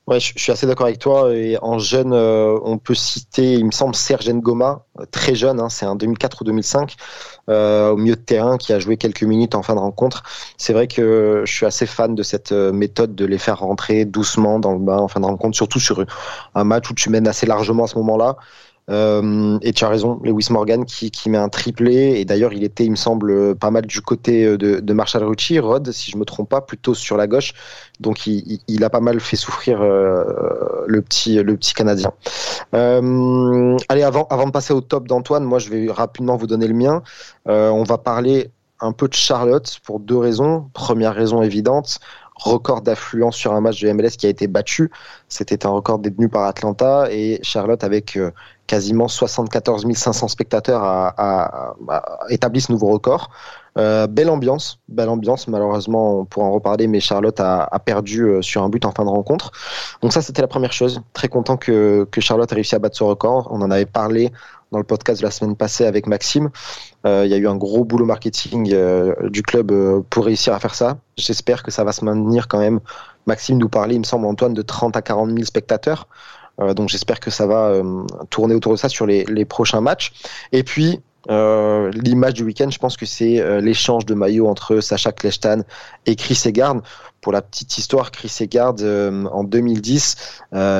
Ouais, 0.07 0.21
je, 0.21 0.31
suis 0.37 0.53
assez 0.53 0.65
d'accord 0.65 0.85
avec 0.85 0.99
toi. 0.99 1.33
Et 1.35 1.57
en 1.61 1.79
jeune, 1.79 2.13
euh, 2.13 2.57
on 2.63 2.77
peut 2.77 2.93
citer, 2.95 3.55
il 3.55 3.65
me 3.65 3.71
semble, 3.71 3.93
Serge 3.93 4.29
Ngoma, 4.29 4.85
très 5.11 5.35
jeune, 5.35 5.59
hein, 5.59 5.67
c'est 5.67 5.85
un 5.85 5.97
2004 5.97 6.41
ou 6.41 6.43
2005, 6.45 6.95
euh, 7.49 7.89
au 7.89 7.97
milieu 7.97 8.15
de 8.15 8.21
terrain, 8.21 8.57
qui 8.57 8.71
a 8.71 8.79
joué 8.79 8.95
quelques 8.95 9.23
minutes 9.23 9.53
en 9.53 9.63
fin 9.63 9.75
de 9.75 9.79
rencontre. 9.79 10.23
C'est 10.57 10.71
vrai 10.71 10.87
que 10.87 11.43
je 11.45 11.53
suis 11.53 11.65
assez 11.65 11.85
fan 11.85 12.15
de 12.15 12.23
cette 12.23 12.53
euh, 12.53 12.71
méthode 12.71 13.15
de 13.15 13.25
les 13.25 13.37
faire 13.37 13.59
rentrer 13.59 14.05
doucement 14.05 14.59
dans 14.59 14.71
le 14.71 14.79
bain 14.79 14.97
en 14.97 15.09
fin 15.09 15.19
de 15.19 15.25
rencontre, 15.25 15.57
surtout 15.57 15.81
sur 15.81 16.05
un 16.55 16.63
match 16.63 16.89
où 16.89 16.93
tu 16.93 17.09
mènes 17.09 17.27
assez 17.27 17.45
largement 17.45 17.83
à 17.83 17.87
ce 17.87 17.97
moment-là. 17.97 18.37
Euh, 18.89 19.59
et 19.61 19.73
tu 19.73 19.83
as 19.83 19.89
raison, 19.89 20.19
Lewis 20.23 20.47
Morgan 20.49 20.85
qui, 20.85 21.11
qui 21.11 21.29
met 21.29 21.37
un 21.37 21.49
triplé. 21.49 22.19
Et 22.19 22.25
d'ailleurs, 22.25 22.53
il 22.53 22.63
était, 22.63 22.85
il 22.85 22.91
me 22.91 22.95
semble, 22.95 23.55
pas 23.55 23.71
mal 23.71 23.85
du 23.85 24.01
côté 24.01 24.57
de, 24.57 24.79
de 24.79 24.93
Marshall 24.93 25.23
Rucci, 25.23 25.59
Rod, 25.59 25.91
si 25.91 26.11
je 26.11 26.17
me 26.17 26.25
trompe 26.25 26.49
pas, 26.49 26.61
plutôt 26.61 26.93
sur 26.93 27.17
la 27.17 27.27
gauche. 27.27 27.53
Donc, 27.99 28.27
il, 28.27 28.59
il 28.67 28.83
a 28.83 28.89
pas 28.89 29.01
mal 29.01 29.19
fait 29.19 29.35
souffrir 29.35 29.81
euh, 29.81 30.23
le 30.87 31.01
petit, 31.01 31.35
le 31.35 31.57
petit 31.57 31.73
Canadien. 31.73 32.11
Euh, 32.73 33.77
allez, 33.89 34.03
avant, 34.03 34.27
avant 34.29 34.45
de 34.45 34.51
passer 34.51 34.73
au 34.73 34.81
top 34.81 35.07
d'Antoine, 35.07 35.43
moi, 35.43 35.59
je 35.59 35.69
vais 35.69 35.91
rapidement 35.91 36.37
vous 36.37 36.47
donner 36.47 36.67
le 36.67 36.73
mien. 36.73 37.03
Euh, 37.47 37.69
on 37.69 37.83
va 37.83 37.97
parler 37.97 38.51
un 38.79 38.91
peu 38.91 39.07
de 39.07 39.13
Charlotte 39.13 39.79
pour 39.83 39.99
deux 39.99 40.17
raisons. 40.17 40.69
Première 40.73 41.15
raison 41.15 41.41
évidente, 41.41 41.99
record 42.39 42.81
d'affluence 42.81 43.35
sur 43.35 43.53
un 43.53 43.61
match 43.61 43.81
de 43.81 43.91
MLS 43.91 44.11
qui 44.17 44.25
a 44.25 44.29
été 44.29 44.47
battu. 44.47 44.91
C'était 45.29 45.65
un 45.65 45.69
record 45.69 45.99
détenu 45.99 46.29
par 46.29 46.43
Atlanta 46.43 47.07
et 47.11 47.39
Charlotte 47.43 47.83
avec 47.83 48.17
euh, 48.17 48.31
quasiment 48.67 49.07
74 49.07 49.85
500 49.93 50.27
spectateurs 50.27 50.83
a, 50.83 51.75
établi 52.29 52.61
ce 52.61 52.71
nouveau 52.71 52.87
record. 52.87 53.29
Euh, 53.77 54.07
belle 54.07 54.29
ambiance, 54.29 54.79
belle 54.87 55.09
ambiance. 55.09 55.47
Malheureusement, 55.47 56.21
on 56.21 56.25
pourra 56.25 56.47
en 56.47 56.51
reparler, 56.51 56.87
mais 56.87 56.99
Charlotte 56.99 57.39
a, 57.39 57.63
a, 57.63 57.79
perdu 57.79 58.23
euh, 58.23 58.41
sur 58.41 58.63
un 58.63 58.69
but 58.69 58.83
en 58.85 58.91
fin 58.91 59.05
de 59.05 59.09
rencontre. 59.09 59.51
Donc 60.01 60.13
ça, 60.13 60.21
c'était 60.21 60.41
la 60.41 60.47
première 60.47 60.73
chose. 60.73 61.01
Très 61.13 61.27
content 61.27 61.57
que, 61.57 62.07
que 62.11 62.19
Charlotte 62.19 62.51
a 62.51 62.55
réussi 62.55 62.73
à 62.73 62.79
battre 62.79 62.97
ce 62.97 63.03
record. 63.03 63.47
On 63.51 63.61
en 63.61 63.69
avait 63.69 63.85
parlé 63.85 64.31
dans 64.71 64.77
le 64.79 64.83
podcast 64.83 65.21
de 65.21 65.25
la 65.25 65.31
semaine 65.31 65.55
passée 65.55 65.85
avec 65.85 66.07
Maxime. 66.07 66.49
Euh, 67.05 67.23
il 67.25 67.31
y 67.31 67.33
a 67.33 67.37
eu 67.37 67.47
un 67.47 67.55
gros 67.55 67.83
boulot 67.85 68.05
marketing 68.05 68.71
euh, 68.73 69.13
du 69.29 69.41
club 69.41 69.71
euh, 69.71 70.01
pour 70.09 70.25
réussir 70.25 70.53
à 70.53 70.59
faire 70.59 70.75
ça. 70.75 70.97
J'espère 71.17 71.63
que 71.63 71.71
ça 71.71 71.83
va 71.83 71.91
se 71.91 72.03
maintenir 72.03 72.47
quand 72.47 72.59
même. 72.59 72.79
Maxime 73.25 73.57
nous 73.57 73.69
parlait, 73.69 73.95
il 73.95 73.99
me 73.99 74.05
semble, 74.05 74.25
Antoine, 74.25 74.53
de 74.53 74.61
30 74.61 74.95
à 74.97 75.01
40 75.01 75.31
000 75.31 75.43
spectateurs. 75.43 76.07
Donc 76.75 76.89
j'espère 76.89 77.19
que 77.19 77.29
ça 77.29 77.45
va 77.45 77.71
tourner 78.31 78.55
autour 78.55 78.71
de 78.71 78.77
ça 78.77 78.89
sur 78.89 79.05
les, 79.05 79.25
les 79.25 79.45
prochains 79.45 79.79
matchs. 79.79 80.11
Et 80.51 80.63
puis, 80.63 81.01
euh, 81.29 81.91
l'image 81.91 82.33
du 82.33 82.43
week-end, 82.43 82.69
je 82.69 82.79
pense 82.79 82.97
que 82.97 83.05
c'est 83.05 83.39
euh, 83.39 83.61
l'échange 83.61 84.05
de 84.05 84.13
maillots 84.13 84.47
entre 84.47 84.79
Sacha 84.79 85.11
Kleshtan 85.11 85.61
et 86.05 86.15
Chris 86.15 86.41
Egard. 86.45 86.81
Pour 87.21 87.33
la 87.33 87.41
petite 87.41 87.77
histoire, 87.77 88.11
Chris 88.11 88.33
Egard, 88.39 88.75
euh, 88.81 89.25
en 89.25 89.43
2010, 89.43 90.15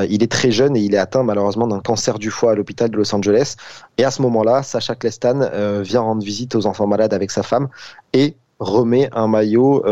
il 0.08 0.22
est 0.22 0.30
très 0.30 0.50
jeune 0.50 0.76
et 0.76 0.80
il 0.80 0.94
est 0.94 0.98
atteint 0.98 1.22
malheureusement 1.22 1.66
d'un 1.66 1.80
cancer 1.80 2.18
du 2.18 2.30
foie 2.30 2.52
à 2.52 2.54
l'hôpital 2.54 2.90
de 2.90 2.96
Los 2.96 3.14
Angeles. 3.14 3.56
Et 3.98 4.04
à 4.04 4.10
ce 4.10 4.22
moment-là, 4.22 4.62
Sacha 4.62 4.94
Kleshtan 4.94 5.50
vient 5.82 6.00
rendre 6.00 6.22
visite 6.22 6.54
aux 6.54 6.66
enfants 6.66 6.86
malades 6.86 7.12
avec 7.12 7.30
sa 7.30 7.42
femme 7.42 7.68
et 8.12 8.36
remet 8.60 9.10
un 9.12 9.28
maillot 9.28 9.84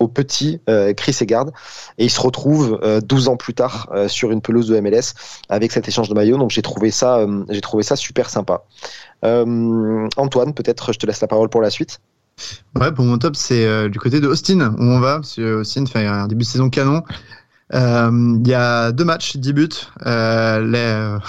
au 0.00 0.08
petit 0.08 0.60
euh, 0.68 0.92
Chris 0.94 1.16
Egard 1.20 1.46
et 1.98 2.06
il 2.06 2.10
se 2.10 2.20
retrouve 2.20 2.80
euh, 2.82 3.00
12 3.00 3.28
ans 3.28 3.36
plus 3.36 3.54
tard 3.54 3.88
euh, 3.92 4.08
sur 4.08 4.32
une 4.32 4.40
pelouse 4.40 4.66
de 4.66 4.80
MLS 4.80 5.14
avec 5.48 5.70
cet 5.70 5.86
échange 5.86 6.08
de 6.08 6.14
maillots 6.14 6.38
donc 6.38 6.50
j'ai 6.50 6.62
trouvé 6.62 6.90
ça 6.90 7.24
j'ai 7.50 7.60
trouvé 7.60 7.84
ça 7.84 7.94
super 7.94 8.28
sympa 8.30 8.64
Antoine 9.22 10.54
peut-être 10.54 10.92
je 10.92 10.98
te 10.98 11.06
laisse 11.06 11.20
la 11.20 11.28
parole 11.28 11.48
pour 11.48 11.60
la 11.60 11.70
suite 11.70 12.00
Ouais, 12.74 12.90
pour 12.90 13.04
mon 13.04 13.18
top, 13.18 13.36
c'est 13.36 13.90
du 13.90 13.98
côté 13.98 14.18
de 14.18 14.26
Austin 14.26 14.74
où 14.78 14.82
on 14.82 14.98
va. 14.98 15.16
Parce 15.16 15.34
que 15.34 15.56
Austin 15.56 15.84
fait 15.84 16.06
un 16.06 16.26
début 16.26 16.44
de 16.44 16.48
saison 16.48 16.70
canon. 16.70 17.02
Il 17.70 18.48
y 18.48 18.54
a 18.54 18.92
deux 18.92 19.04
matchs, 19.04 19.36
10 19.36 19.52
buts. 19.52 19.68
L'année 20.06 21.20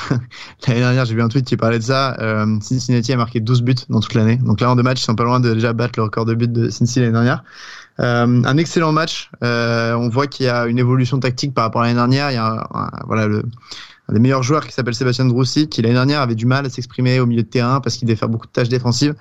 dernière, 0.67 1.03
j'ai 1.03 1.13
vu 1.13 1.21
un 1.21 1.27
tweet 1.27 1.45
qui 1.45 1.57
parlait 1.57 1.79
de 1.79 1.83
ça. 1.83 2.15
Cincinnati 2.61 3.11
a 3.11 3.17
marqué 3.17 3.41
12 3.41 3.61
buts 3.61 3.75
dans 3.89 3.99
toute 3.99 4.13
l'année. 4.13 4.37
Donc 4.37 4.61
là, 4.61 4.71
en 4.71 4.77
deux 4.77 4.83
matchs, 4.83 5.01
ils 5.01 5.05
sont 5.05 5.15
pas 5.15 5.25
loin 5.25 5.41
de 5.41 5.53
déjà 5.53 5.73
battre 5.73 5.95
le 5.97 6.03
record 6.03 6.23
de 6.23 6.33
buts 6.33 6.47
de 6.47 6.69
Cincinnati 6.69 7.01
l'année 7.01 7.11
dernière. 7.11 7.43
Euh, 8.01 8.41
un 8.43 8.57
excellent 8.57 8.91
match. 8.91 9.29
Euh, 9.43 9.93
on 9.93 10.09
voit 10.09 10.27
qu'il 10.27 10.47
y 10.47 10.49
a 10.49 10.65
une 10.65 10.79
évolution 10.79 11.19
tactique 11.19 11.53
par 11.53 11.65
rapport 11.65 11.81
à 11.81 11.85
l'année 11.85 11.95
dernière. 11.95 12.31
Il 12.31 12.35
y 12.35 12.37
a 12.37 12.67
un, 12.73 12.89
voilà 13.05 13.27
le 13.27 13.43
un 14.09 14.13
des 14.13 14.19
meilleurs 14.19 14.43
joueurs 14.43 14.65
qui 14.65 14.73
s'appelle 14.73 14.95
Sébastien 14.95 15.25
Droussy, 15.25 15.69
qui 15.69 15.81
l'année 15.81 15.93
dernière 15.93 16.21
avait 16.21 16.35
du 16.35 16.45
mal 16.45 16.65
à 16.65 16.69
s'exprimer 16.69 17.19
au 17.19 17.27
milieu 17.27 17.43
de 17.43 17.47
terrain 17.47 17.79
parce 17.79 17.95
qu'il 17.95 18.07
devait 18.07 18.17
faire 18.17 18.27
beaucoup 18.27 18.47
de 18.47 18.51
tâches 18.51 18.67
défensives. 18.67 19.13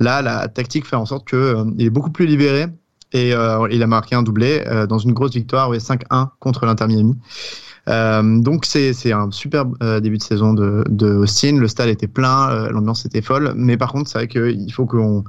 Là, 0.00 0.22
la 0.22 0.48
tactique 0.48 0.86
fait 0.86 0.96
en 0.96 1.06
sorte 1.06 1.28
qu'il 1.28 1.38
euh, 1.38 1.64
est 1.78 1.90
beaucoup 1.90 2.10
plus 2.10 2.26
libéré 2.26 2.66
et 3.12 3.28
il 3.28 3.82
a 3.82 3.86
marqué 3.86 4.14
un 4.14 4.22
doublé 4.22 4.64
dans 4.88 4.96
une 4.96 5.12
grosse 5.12 5.34
victoire, 5.34 5.70
5-1 5.70 6.30
contre 6.40 6.64
l'Inter 6.64 6.86
Miami. 6.86 7.14
Donc 7.86 8.64
c'est 8.64 9.12
un 9.12 9.30
super 9.30 9.66
début 10.00 10.18
de 10.18 10.22
saison 10.22 10.54
de, 10.54 10.84
de, 10.88 11.12
Austin. 11.14 11.56
Le 11.56 11.68
stade 11.68 11.88
était 11.88 12.06
plein, 12.06 12.68
l'ambiance 12.70 13.04
était 13.04 13.22
folle. 13.22 13.52
Mais 13.56 13.76
par 13.76 13.92
contre, 13.92 14.10
c'est 14.10 14.18
vrai 14.18 14.28
qu'il 14.28 14.72
faut 14.72 14.86
qu'on 14.86 15.24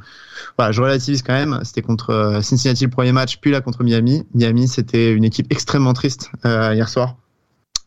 voilà, 0.58 0.72
je 0.72 0.82
relativise 0.82 1.24
quand 1.24 1.34
même. 1.34 1.60
C'était 1.64 1.82
contre 1.82 2.40
Cincinnati 2.42 2.84
le 2.84 2.92
premier 2.92 3.12
match, 3.12 3.38
puis 3.40 3.52
là 3.52 3.62
contre 3.62 3.84
Miami. 3.84 4.24
Miami, 4.34 4.68
c'était 4.68 5.12
une 5.14 5.24
équipe 5.24 5.48
extrêmement 5.52 5.94
triste 5.94 6.32
hier 6.46 6.90
soir. 6.90 7.16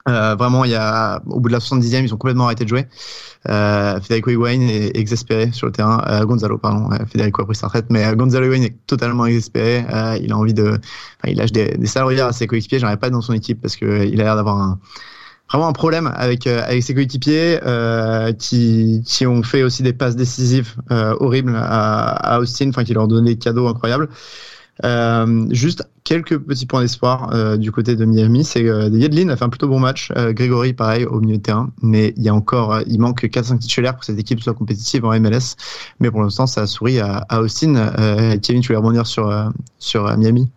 Euh, 0.09 0.37
vraiment, 0.37 0.65
il 0.65 0.71
y 0.71 0.75
a, 0.75 1.21
au 1.27 1.41
bout 1.41 1.49
de 1.49 1.53
la 1.53 1.59
70e, 1.59 2.05
ils 2.05 2.15
ont 2.15 2.17
complètement 2.17 2.45
arrêté 2.45 2.65
de 2.65 2.69
jouer. 2.69 2.87
Euh, 3.49 4.01
Federico 4.01 4.31
Higuain 4.31 4.61
est 4.61 4.97
exaspéré 4.97 5.51
sur 5.53 5.67
le 5.67 5.73
terrain. 5.73 6.03
Euh, 6.09 6.25
Gonzalo, 6.25 6.59
pardon. 6.59 6.91
Euh, 6.93 7.05
Federico 7.11 7.43
a 7.43 7.47
pris 7.47 7.57
sa 7.57 7.67
retraite, 7.67 7.87
mais 7.91 8.05
euh, 8.05 8.15
Gonzalo 8.15 8.47
Higuain 8.47 8.63
est 8.63 8.77
totalement 8.87 9.27
exaspéré. 9.27 9.85
Euh, 9.93 10.19
il 10.21 10.33
a 10.33 10.37
envie 10.37 10.55
de, 10.55 10.69
enfin, 10.69 11.29
il 11.29 11.37
lâche 11.37 11.53
des, 11.53 11.77
des 11.77 11.97
à 11.97 12.33
ses 12.33 12.47
coéquipiers. 12.47 12.79
J'aimerais 12.79 12.97
pas 12.97 13.11
dans 13.11 13.21
son 13.21 13.33
équipe 13.33 13.61
parce 13.61 13.77
que 13.77 14.07
il 14.07 14.21
a 14.21 14.25
l'air 14.25 14.37
d'avoir 14.37 14.59
un, 14.59 14.79
vraiment 15.51 15.69
un 15.69 15.73
problème 15.73 16.13
avec 16.15 16.47
avec 16.47 16.83
ses 16.83 16.95
coéquipiers 16.95 17.61
qui 18.39 19.03
qui 19.05 19.27
ont 19.27 19.43
fait 19.43 19.63
aussi 19.63 19.83
des 19.83 19.93
passes 19.93 20.17
décisives 20.17 20.75
horribles 20.91 21.55
à, 21.57 22.35
à 22.35 22.41
Austin, 22.41 22.71
enfin 22.71 22.85
qui 22.85 22.95
leur 22.95 23.05
ont 23.05 23.09
donné 23.09 23.35
des 23.35 23.39
cadeaux 23.39 23.69
incroyables. 23.69 24.09
Euh, 24.85 25.47
juste 25.51 25.89
quelques 26.05 26.39
petits 26.39 26.67
points 26.67 26.83
d'espoir 26.83 27.33
euh, 27.33 27.57
du 27.57 27.73
côté 27.73 27.97
de 27.97 28.05
Miami, 28.05 28.45
c'est 28.45 28.65
euh, 28.65 28.89
Yedlin 28.89 29.29
a 29.29 29.37
fait 29.37 29.45
un 29.45 29.49
plutôt 29.49 29.69
bon 29.69 29.81
match, 29.81 30.13
euh, 30.17 30.33
Grégory 30.33 30.73
pareil 30.73 31.05
au 31.05 31.21
milieu 31.21 31.39
de 31.39 31.43
terrain, 31.43 31.71
mais 31.83 32.15
il 32.17 32.23
y 32.23 32.29
a 32.29 32.35
encore, 32.35 32.81
il 32.87 33.01
manque 33.01 33.25
4-5 33.25 33.59
titulaires 33.59 33.93
pour 33.93 34.01
que 34.01 34.07
cette 34.07 34.19
équipe 34.19 34.41
soit 34.41 34.55
compétitive 34.55 35.05
en 35.05 35.19
MLS, 35.19 35.57
mais 35.99 36.11
pour 36.11 36.23
l'instant 36.23 36.47
ça 36.47 36.63
a 36.63 36.67
souri 36.67 37.01
à, 37.01 37.27
à 37.29 37.41
Austin. 37.41 37.93
Kevin, 38.43 38.61
tu 38.61 38.69
voulais 38.69 38.79
rebondir 38.79 39.07
sur 39.07 39.33
sur 39.79 40.17
Miami? 40.17 40.49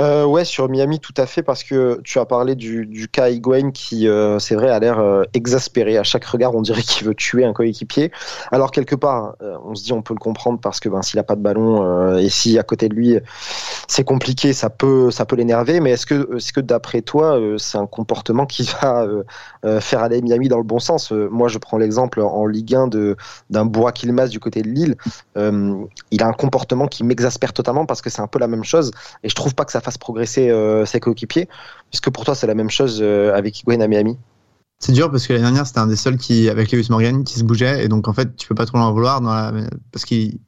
Euh, 0.00 0.24
ouais, 0.24 0.44
sur 0.44 0.68
Miami, 0.68 1.00
tout 1.00 1.14
à 1.16 1.26
fait, 1.26 1.42
parce 1.42 1.64
que 1.64 2.00
tu 2.04 2.20
as 2.20 2.24
parlé 2.24 2.54
du, 2.54 2.86
du 2.86 3.08
cas 3.08 3.30
Higuain 3.30 3.72
qui, 3.72 4.06
euh, 4.06 4.38
c'est 4.38 4.54
vrai, 4.54 4.70
a 4.70 4.78
l'air 4.78 5.00
euh, 5.00 5.24
exaspéré. 5.34 5.98
À 5.98 6.04
chaque 6.04 6.24
regard, 6.24 6.54
on 6.54 6.62
dirait 6.62 6.82
qu'il 6.86 7.04
veut 7.04 7.16
tuer 7.16 7.44
un 7.44 7.52
coéquipier. 7.52 8.12
Alors, 8.52 8.70
quelque 8.70 8.94
part, 8.94 9.34
euh, 9.42 9.56
on 9.64 9.74
se 9.74 9.82
dit, 9.82 9.92
on 9.92 10.02
peut 10.02 10.14
le 10.14 10.20
comprendre 10.20 10.60
parce 10.60 10.78
que 10.78 10.88
ben, 10.88 11.02
s'il 11.02 11.18
a 11.18 11.24
pas 11.24 11.34
de 11.34 11.40
ballon 11.40 12.16
et 12.16 12.28
si 12.28 12.58
à 12.58 12.62
côté 12.62 12.88
de 12.88 12.94
lui, 12.94 13.18
c'est 13.88 14.04
compliqué, 14.04 14.52
ça 14.52 14.70
peut, 14.70 15.10
ça 15.10 15.24
peut 15.26 15.34
l'énerver. 15.34 15.80
Mais 15.80 15.90
est-ce 15.90 16.06
que, 16.06 16.60
d'après 16.60 17.02
toi, 17.02 17.40
c'est 17.58 17.78
un 17.78 17.86
comportement 17.86 18.46
qui 18.46 18.68
va 18.80 19.06
faire 19.80 20.02
aller 20.02 20.22
Miami 20.22 20.48
dans 20.48 20.58
le 20.58 20.62
bon 20.62 20.78
sens? 20.78 21.10
Moi, 21.10 21.48
je 21.48 21.58
prends 21.58 21.78
l'exemple 21.78 22.20
en 22.20 22.46
Ligue 22.46 22.74
1 22.74 22.86
de, 22.86 23.16
d'un 23.50 23.64
Bois 23.64 23.92
Kilmas 23.92 24.28
du 24.28 24.38
côté 24.38 24.62
de 24.62 24.68
Lille. 24.68 24.96
il 25.36 26.22
a 26.22 26.26
un 26.26 26.32
comportement 26.32 26.86
qui 26.86 27.02
m'exaspère 27.02 27.52
totalement 27.52 27.84
parce 27.84 28.00
que 28.00 28.10
c'est 28.10 28.22
un 28.22 28.26
peu 28.28 28.38
la 28.38 28.48
même 28.48 28.64
chose 28.64 28.92
et 29.24 29.28
je 29.28 29.34
trouve 29.34 29.54
pas 29.54 29.64
que 29.64 29.72
ça 29.72 29.80
progresser 29.96 30.50
euh, 30.50 30.84
ses 30.84 31.00
coéquipiers. 31.00 31.48
Est-ce 31.92 32.02
que 32.02 32.10
pour 32.10 32.24
toi, 32.24 32.34
c'est 32.34 32.46
la 32.46 32.54
même 32.54 32.68
chose 32.68 32.98
euh, 33.00 33.34
avec 33.34 33.60
Higuain 33.60 33.80
à 33.80 33.88
Miami? 33.88 34.18
C'est 34.80 34.92
dur 34.92 35.10
parce 35.10 35.26
que 35.26 35.32
l'année 35.32 35.44
dernière, 35.44 35.66
c'était 35.66 35.78
un 35.78 35.86
des 35.86 35.96
seuls 35.96 36.18
qui, 36.18 36.50
avec 36.50 36.70
Lewis 36.70 36.88
Morgan, 36.90 37.24
qui 37.24 37.38
se 37.38 37.44
bougeait. 37.44 37.84
Et 37.84 37.88
donc, 37.88 38.06
en 38.08 38.12
fait, 38.12 38.36
tu 38.36 38.46
peux 38.46 38.54
pas 38.54 38.66
trop 38.66 38.78
l'en 38.78 38.92
vouloir 38.92 39.20
dans 39.20 39.32
la... 39.32 39.52
parce 39.90 40.04
qu'il 40.04 40.38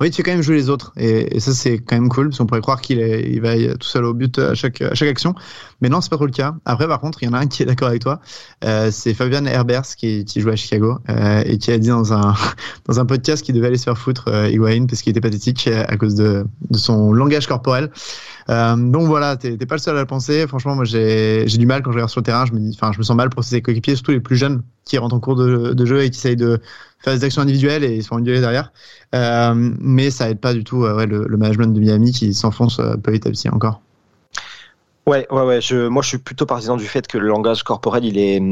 oui, 0.00 0.10
tu 0.10 0.16
fais 0.16 0.22
quand 0.22 0.32
même 0.32 0.42
jouer 0.42 0.56
les 0.56 0.68
autres. 0.68 0.92
Et, 0.96 1.40
ça, 1.40 1.52
c'est 1.52 1.78
quand 1.78 1.96
même 1.96 2.08
cool, 2.08 2.28
parce 2.28 2.38
qu'on 2.38 2.46
pourrait 2.46 2.60
croire 2.60 2.80
qu'il 2.80 2.98
il 2.98 3.40
va 3.40 3.56
tout 3.76 3.88
seul 3.88 4.04
au 4.04 4.14
but 4.14 4.38
à 4.38 4.54
chaque, 4.54 4.82
à 4.82 4.94
chaque 4.94 5.08
action. 5.08 5.34
Mais 5.80 5.88
non, 5.88 6.00
c'est 6.00 6.10
pas 6.10 6.16
trop 6.16 6.26
le 6.26 6.32
cas. 6.32 6.54
Après, 6.64 6.86
par 6.86 7.00
contre, 7.00 7.22
il 7.22 7.26
y 7.26 7.28
en 7.28 7.32
a 7.32 7.38
un 7.38 7.46
qui 7.46 7.62
est 7.62 7.66
d'accord 7.66 7.88
avec 7.88 8.02
toi. 8.02 8.20
Euh, 8.64 8.90
c'est 8.90 9.14
Fabian 9.14 9.44
Herbers 9.46 9.96
qui, 9.96 10.24
joue 10.36 10.50
à 10.50 10.56
Chicago 10.56 10.98
euh, 11.08 11.42
et 11.46 11.58
qui 11.58 11.70
a 11.70 11.78
dit 11.78 11.88
dans 11.88 12.12
un, 12.12 12.34
dans 12.86 13.00
un 13.00 13.06
podcast 13.06 13.44
qu'il 13.44 13.54
devait 13.54 13.68
aller 13.68 13.78
se 13.78 13.84
faire 13.84 13.98
foutre 13.98 14.28
euh, 14.28 14.84
parce 14.88 15.02
qu'il 15.02 15.10
était 15.10 15.20
pathétique 15.20 15.68
à 15.68 15.96
cause 15.96 16.14
de, 16.14 16.46
de 16.70 16.78
son 16.78 17.12
langage 17.12 17.46
corporel. 17.46 17.90
Euh, 18.48 18.76
donc 18.76 19.06
voilà, 19.06 19.36
t'es 19.36 19.56
pas 19.66 19.74
le 19.74 19.80
seul 19.80 19.96
à 19.96 20.00
le 20.00 20.06
penser. 20.06 20.46
Franchement, 20.46 20.74
moi 20.74 20.84
j'ai 20.84 21.44
du 21.46 21.66
mal 21.66 21.82
quand 21.82 21.90
je 21.90 21.96
regarde 21.96 22.10
sur 22.10 22.20
le 22.20 22.24
terrain. 22.24 22.46
Je 22.46 22.52
me 22.52 22.58
dis, 22.58 22.78
je 22.80 22.98
me 22.98 23.02
sens 23.02 23.16
mal 23.16 23.28
pour 23.28 23.44
ses 23.44 23.62
coéquipiers, 23.62 23.96
surtout 23.96 24.12
les 24.12 24.20
plus 24.20 24.36
jeunes 24.36 24.62
qui 24.84 24.98
rentrent 24.98 25.16
en 25.16 25.20
cours 25.20 25.36
de 25.36 25.86
jeu 25.86 26.02
et 26.02 26.10
qui 26.10 26.18
essayent 26.18 26.36
de 26.36 26.60
faire 27.06 27.18
des 27.18 27.24
actions 27.24 27.42
individuelles 27.42 27.84
et 27.84 27.96
ils 27.96 28.02
se 28.02 28.08
font 28.08 28.16
engueuler 28.16 28.40
derrière. 28.40 28.72
Euh, 29.14 29.54
mais 29.80 30.10
ça 30.10 30.28
aide 30.28 30.40
pas 30.40 30.52
du 30.52 30.64
tout 30.64 30.78
ouais, 30.78 31.06
le, 31.06 31.24
le, 31.26 31.36
management 31.36 31.72
de 31.72 31.80
Miami 31.80 32.12
qui 32.12 32.34
s'enfonce 32.34 32.80
petit 33.02 33.26
à 33.28 33.30
petit 33.30 33.48
encore. 33.48 33.80
Ouais, 35.08 35.24
ouais, 35.30 35.42
ouais. 35.42 35.60
Je, 35.60 35.86
moi, 35.86 36.02
je 36.02 36.08
suis 36.08 36.18
plutôt 36.18 36.46
partisan 36.46 36.76
du 36.76 36.84
fait 36.84 37.06
que 37.06 37.16
le 37.16 37.28
langage 37.28 37.62
corporel, 37.62 38.04
il 38.04 38.18
est, 38.18 38.42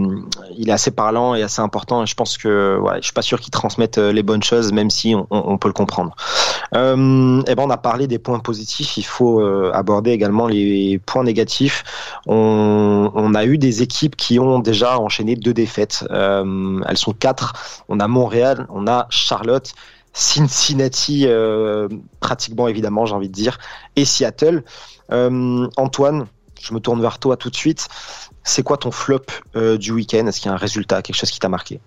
il 0.57 0.69
est 0.69 0.73
assez 0.73 0.93
parlant 0.93 1.35
et 1.35 1.43
assez 1.43 1.61
important. 1.61 2.05
Et 2.05 2.07
je 2.07 2.15
pense 2.15 2.39
que, 2.39 2.79
ouais, 2.79 2.99
je 2.99 3.07
suis 3.07 3.13
pas 3.13 3.23
sûr 3.23 3.41
qu'il 3.41 3.51
transmette 3.51 3.99
euh, 3.99 4.13
les 4.13 4.23
bonnes 4.23 4.43
choses, 4.45 4.73
même 4.73 4.89
si 4.89 5.17
on, 5.17 5.27
on 5.31 5.59
peut 5.59 5.67
le 5.67 5.75
comprendre. 5.75 6.15
Euh, 6.77 7.41
et 7.41 7.51
eh 7.51 7.55
ben, 7.57 7.65
on 7.65 7.71
a 7.71 7.77
parlé 7.77 8.07
des 8.07 8.21
points 8.21 8.39
positifs. 8.39 8.97
Il 8.97 9.03
faut 9.03 9.41
euh, 9.41 9.73
aborder 9.75 10.13
également 10.13 10.47
les 10.47 11.01
points 11.05 11.25
négatifs. 11.25 11.83
On, 12.27 13.11
on, 13.13 13.35
a 13.35 13.45
eu 13.45 13.59
des 13.59 13.83
équipes 13.83 14.15
qui 14.15 14.39
ont 14.39 14.61
déjà 14.61 15.01
enchaîné 15.01 15.35
deux 15.35 15.55
défaites. 15.55 16.07
Euh, 16.13 16.81
elles 16.87 16.99
sont 16.99 17.15
quatre. 17.15 17.85
On 17.89 17.99
a 17.99 18.07
Montréal, 18.07 18.69
on 18.71 18.87
a 18.87 19.09
Charlotte. 19.11 19.75
Cincinnati, 20.17 21.25
euh, 21.27 21.89
pratiquement 22.21 22.69
évidemment, 22.69 23.05
j'ai 23.05 23.17
envie 23.17 23.29
de 23.29 23.35
dire, 23.35 23.59
et 23.97 24.05
Seattle. 24.05 24.63
Euh, 25.13 25.69
Antoine, 25.77 26.27
je 26.65 26.75
me 26.75 26.81
tourne 26.81 27.01
vers 27.01 27.19
toi 27.19 27.37
tout 27.37 27.51
de 27.51 27.57
suite. 27.57 27.89
C'est 28.43 28.63
quoi 28.63 28.77
ton 28.77 28.91
flop 28.91 29.21
euh, 29.57 29.77
du 29.77 29.93
week-end? 29.93 30.27
Est-ce 30.27 30.41
qu'il 30.41 30.49
y 30.49 30.53
a 30.53 30.55
un 30.55 30.59
résultat, 30.59 31.03
quelque 31.03 31.17
chose 31.17 31.31
qui 31.31 31.39
t'a 31.39 31.49
marqué? 31.49 31.81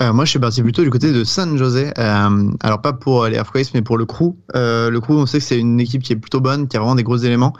Euh, 0.00 0.12
moi, 0.12 0.24
je 0.24 0.30
suis 0.30 0.38
parti 0.38 0.62
plutôt 0.62 0.82
du 0.82 0.90
côté 0.90 1.12
de 1.12 1.24
San 1.24 1.56
Jose. 1.56 1.92
Euh, 1.96 2.50
alors 2.60 2.80
pas 2.82 2.92
pour 2.92 3.26
les 3.26 3.36
Halfways, 3.36 3.66
mais 3.74 3.82
pour 3.82 3.96
le 3.96 4.04
crew. 4.04 4.34
Euh, 4.54 4.90
le 4.90 5.00
crew, 5.00 5.12
on 5.12 5.26
sait 5.26 5.38
que 5.38 5.44
c'est 5.44 5.58
une 5.58 5.80
équipe 5.80 6.02
qui 6.02 6.12
est 6.12 6.16
plutôt 6.16 6.40
bonne, 6.40 6.68
qui 6.68 6.76
a 6.76 6.80
vraiment 6.80 6.96
des 6.96 7.04
gros 7.04 7.16
éléments. 7.16 7.52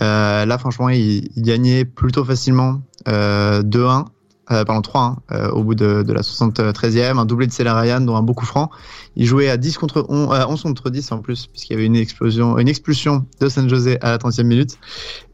Là, 0.00 0.56
franchement, 0.58 0.88
il, 0.88 1.28
il, 1.36 1.42
gagnait 1.42 1.84
plutôt 1.84 2.24
facilement 2.24 2.80
2-1 3.06 4.04
euh, 4.52 4.64
pardon 4.64 4.82
3 4.82 5.02
hein, 5.02 5.16
euh, 5.32 5.50
au 5.50 5.62
bout 5.62 5.74
de, 5.74 6.02
de, 6.02 6.12
la 6.12 6.20
73e, 6.20 7.18
un 7.18 7.24
doublé 7.24 7.46
de 7.46 7.52
Céline 7.52 7.72
Ryan 7.72 8.00
dont 8.00 8.16
un 8.16 8.22
beaucoup 8.22 8.46
franc. 8.46 8.70
Il 9.16 9.26
jouait 9.26 9.50
à 9.50 9.56
10 9.56 9.76
contre 9.78 10.06
11, 10.08 10.28
euh, 10.32 10.46
11 10.48 10.62
contre 10.62 10.90
10 10.90 11.12
en 11.12 11.18
plus 11.18 11.46
puisqu'il 11.46 11.74
y 11.74 11.76
avait 11.76 11.86
une 11.86 11.96
explosion, 11.96 12.58
une 12.58 12.68
expulsion 12.68 13.26
de 13.40 13.48
San 13.48 13.68
José 13.68 13.98
à 14.00 14.10
la 14.10 14.18
30e 14.18 14.44
minute 14.44 14.78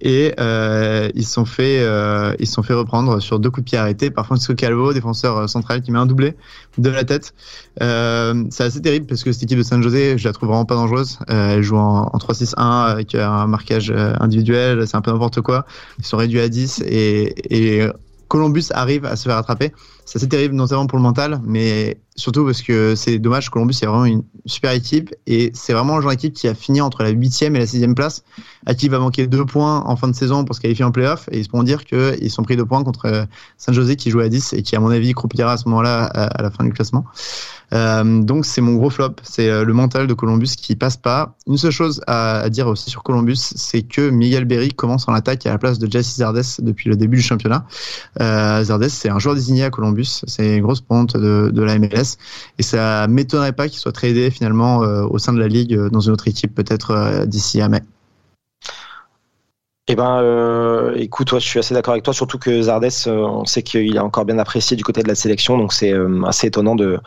et 0.01 0.35
euh, 0.41 1.09
ils 1.15 1.25
se 1.25 1.33
sont 1.33 1.45
fait 1.45 1.81
euh, 1.81 2.35
sont 2.45 2.63
fait 2.63 2.75
reprendre 2.75 3.21
sur 3.21 3.39
deux 3.39 3.51
coups 3.51 3.65
de 3.65 3.71
pied 3.71 3.79
arrêtés 3.79 4.11
par 4.11 4.25
Francisco 4.25 4.55
Calvo, 4.55 4.93
défenseur 4.93 5.37
euh, 5.37 5.47
central 5.47 5.83
qui 5.83 5.93
met 5.93 5.99
un 5.99 6.07
doublé 6.07 6.35
de 6.79 6.91
la 6.91 7.05
tête. 7.05 7.35
c'est 7.79 8.65
assez 8.65 8.81
terrible 8.81 9.07
parce 9.07 9.23
que 9.23 9.33
cette 9.33 9.43
équipe 9.43 9.59
de 9.59 9.63
San 9.63 9.83
José, 9.83 10.17
je 10.17 10.27
la 10.27 10.33
trouve 10.33 10.49
vraiment 10.49 10.65
pas 10.65 10.75
dangereuse. 10.75 11.19
elle 11.29 11.63
joue 11.63 11.77
en, 11.77 12.11
en 12.13 12.19
3-6-1 12.19 12.55
avec 12.57 13.15
un 13.15 13.47
marquage 13.47 13.93
individuel, 14.21 14.87
c'est 14.87 14.97
un 14.97 15.01
peu 15.01 15.11
n'importe 15.11 15.41
quoi. 15.41 15.67
Ils 15.99 16.07
sont 16.07 16.17
réduits 16.17 16.41
à 16.41 16.49
10 16.49 16.83
et, 16.87 17.35
et 17.51 17.89
Columbus 18.29 18.67
arrive 18.71 19.05
à 19.05 19.17
se 19.17 19.29
faire 19.29 19.37
attraper. 19.37 19.73
C'est 20.09 20.17
assez 20.17 20.29
terrible, 20.29 20.55
notamment 20.55 20.87
pour 20.87 20.97
le 20.97 21.03
mental, 21.03 21.38
mais 21.45 22.00
surtout 22.17 22.47
parce 22.47 22.62
que 22.62 22.95
c'est 22.95 23.19
dommage. 23.19 23.50
Columbus 23.50 23.75
est 23.83 23.85
vraiment 23.85 24.07
une 24.07 24.23
super 24.47 24.73
équipe 24.73 25.15
et 25.27 25.50
c'est 25.53 25.75
vraiment 25.75 25.97
le 25.97 26.03
genre 26.03 26.12
d'équipe 26.12 26.33
qui 26.33 26.49
a 26.49 26.55
fini 26.55 26.81
entre 26.81 27.03
la 27.03 27.12
8e 27.12 27.55
et 27.55 27.59
la 27.59 27.67
6e 27.67 27.93
place, 27.93 28.25
à 28.65 28.75
qui 28.75 28.87
il 28.87 28.91
va 28.91 29.00
manquer 29.00 29.27
deux 29.27 29.45
points 29.45 29.83
en 29.85 29.97
fin 29.97 30.09
de 30.09 30.15
saison 30.15 30.47
pour 30.47 30.57
se 30.57 30.62
qualifier 30.62 30.87
en 30.87 30.93
playoff. 30.93 31.29
Et 31.31 31.41
ils 31.41 31.47
pourront 31.47 31.62
dire 31.62 31.85
qu'ils 31.85 32.31
sont 32.31 32.43
pris 32.43 32.57
deux 32.57 32.65
points 32.65 32.83
contre 32.85 33.05
euh, 33.05 33.25
San 33.59 33.75
Jose 33.75 33.97
qui 33.97 34.09
joue 34.09 34.21
à 34.21 34.31
10 34.31 34.55
et 34.55 34.62
qui, 34.62 34.77
à 34.77 34.81
mon 34.81 34.91
avis, 34.91 35.12
croupira 35.12 35.53
à 35.53 35.57
ce 35.59 35.69
moment-là 35.69 36.05
à, 36.05 36.43
la 36.43 36.50
fin 36.50 36.65
du 36.65 36.73
classement. 36.73 37.05
Euh, 37.75 38.23
donc 38.23 38.47
c'est 38.47 38.62
mon 38.62 38.77
gros 38.77 38.88
flop, 38.88 39.17
c'est 39.23 39.50
euh, 39.50 39.65
le 39.65 39.75
mental 39.75 40.07
de 40.07 40.15
Columbus 40.15 40.55
qui 40.57 40.75
passe 40.75 40.97
pas. 40.97 41.37
Une 41.47 41.59
seule 41.59 41.71
chose 41.71 42.00
à, 42.07 42.41
à 42.41 42.49
dire 42.49 42.67
aussi 42.67 42.88
sur 42.88 43.03
Columbus, 43.03 43.37
c'est 43.37 43.83
que 43.83 44.09
Miguel 44.09 44.47
Berry 44.47 44.71
commence 44.71 45.07
en 45.09 45.12
attaque 45.12 45.47
à 45.47 45.50
la 45.50 45.59
place 45.59 45.79
de 45.79 45.91
Jesse 45.91 46.17
Zardes 46.17 46.43
depuis 46.61 46.88
le 46.88 46.97
début 46.97 47.19
du 47.19 47.23
championnat. 47.23 47.67
Euh, 48.21 48.65
Zardes 48.65 48.88
c'est 48.88 49.11
un 49.11 49.19
joueur 49.19 49.35
désigné 49.35 49.65
à 49.65 49.71
Columbus, 49.71 49.98
c'est 50.05 50.57
une 50.57 50.62
grosse 50.62 50.81
ponte 50.81 51.17
de, 51.17 51.62
la 51.62 51.78
MLS 51.78 52.17
et 52.59 52.62
ça 52.62 53.07
m'étonnerait 53.09 53.52
pas 53.52 53.69
qu'il 53.69 53.78
soit 53.78 53.93
tradé 53.93 54.31
finalement 54.31 54.83
euh, 54.83 55.05
au 55.05 55.19
sein 55.19 55.33
de 55.33 55.38
la 55.38 55.49
ligue 55.49 55.76
dans 55.88 56.00
une 56.00 56.12
autre 56.12 56.28
équipe 56.28 56.55
peut-être 56.55 57.25
d'ici 57.26 57.61
à 57.61 57.69
mai. 57.69 57.83
Eh 59.90 59.97
ben, 59.97 60.21
euh, 60.21 60.93
écoute, 60.97 61.31
je 61.33 61.38
suis 61.38 61.59
assez 61.59 61.73
d'accord 61.73 61.93
avec 61.93 62.05
toi, 62.05 62.12
surtout 62.12 62.38
que 62.38 62.61
Zardes, 62.61 62.90
on 63.07 63.47
sait 63.47 63.62
qu'il 63.62 63.97
est 63.97 64.00
encore 64.00 64.26
bien 64.26 64.38
apprécié 64.38 64.76
du 64.76 64.85
côté 64.85 65.02
de 65.02 65.09
la 65.09 65.14
sélection, 65.14 65.57
donc 65.57 65.73
c'est 65.73 65.95
assez 66.26 66.49
étonnant 66.49 66.75
de 66.75 67.00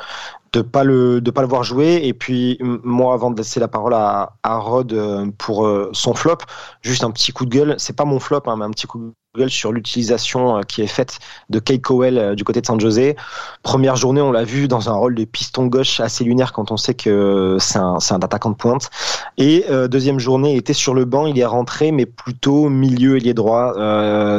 de 0.54 0.62
pas 0.62 0.84
le 0.84 1.22
voir 1.48 1.64
jouer. 1.64 2.02
Et 2.04 2.14
puis 2.14 2.58
moi 2.62 3.14
avant 3.14 3.32
de 3.32 3.38
laisser 3.38 3.60
la 3.60 3.68
parole 3.68 3.94
à, 3.94 4.34
Rod 4.44 4.94
euh, 4.94 5.28
pour 5.38 5.66
euh, 5.66 5.90
son 5.94 6.14
flop 6.14 6.38
juste 6.82 7.04
un 7.04 7.12
petit 7.12 7.32
coup 7.32 7.46
de 7.46 7.52
gueule. 7.52 7.76
C'est 7.78 7.96
pas 7.96 8.06
mon 8.06 8.20
flop 8.20 8.42
hein, 8.46 8.56
mais 8.58 8.66
un 8.66 8.72
petit 8.72 8.88
coup 8.88 9.00
de 9.00 9.04
gueule 9.06 9.14
sur 9.48 9.72
l'utilisation 9.72 10.58
euh, 10.58 10.62
qui 10.64 10.82
est 10.82 10.88
faite 10.88 11.20
de 11.50 11.60
Kay 11.60 11.80
Cowell 11.80 12.36
du 12.36 12.44
côté 12.44 12.60
de 12.60 12.66
San 12.66 12.80
Jose. 12.80 13.16
Première 13.64 13.96
journée 13.96 14.22
on 14.22 14.32
l'a 14.32 14.44
vu 14.44 14.68
dans 14.68 14.90
un 14.90 14.94
rôle 14.94 15.16
de 15.16 15.24
piston 15.24 15.68
gauche 15.68 16.02
assez 16.02 16.26
lunaire 16.26 16.52
quand 16.52 16.72
on 16.72 16.78
sait 16.78 16.94
que 16.96 17.56
c'est 17.60 17.80
un 17.80 17.98
un 18.12 18.20
attaquant 18.20 18.50
de 18.50 18.56
pointe. 18.56 18.90
Et 19.38 19.66
deuxième 19.90 20.20
journée 20.20 20.54
il 20.54 20.58
était 20.58 20.74
sur 20.74 20.94
le 20.94 21.06
banc 21.06 21.28
il 21.28 21.40
est 21.40 21.46
rentré 21.46 21.94
mais 21.94 22.06
plutôt 22.06 22.68
milieu 22.68 23.16
ailier 23.16 23.34
droit. 23.34 23.74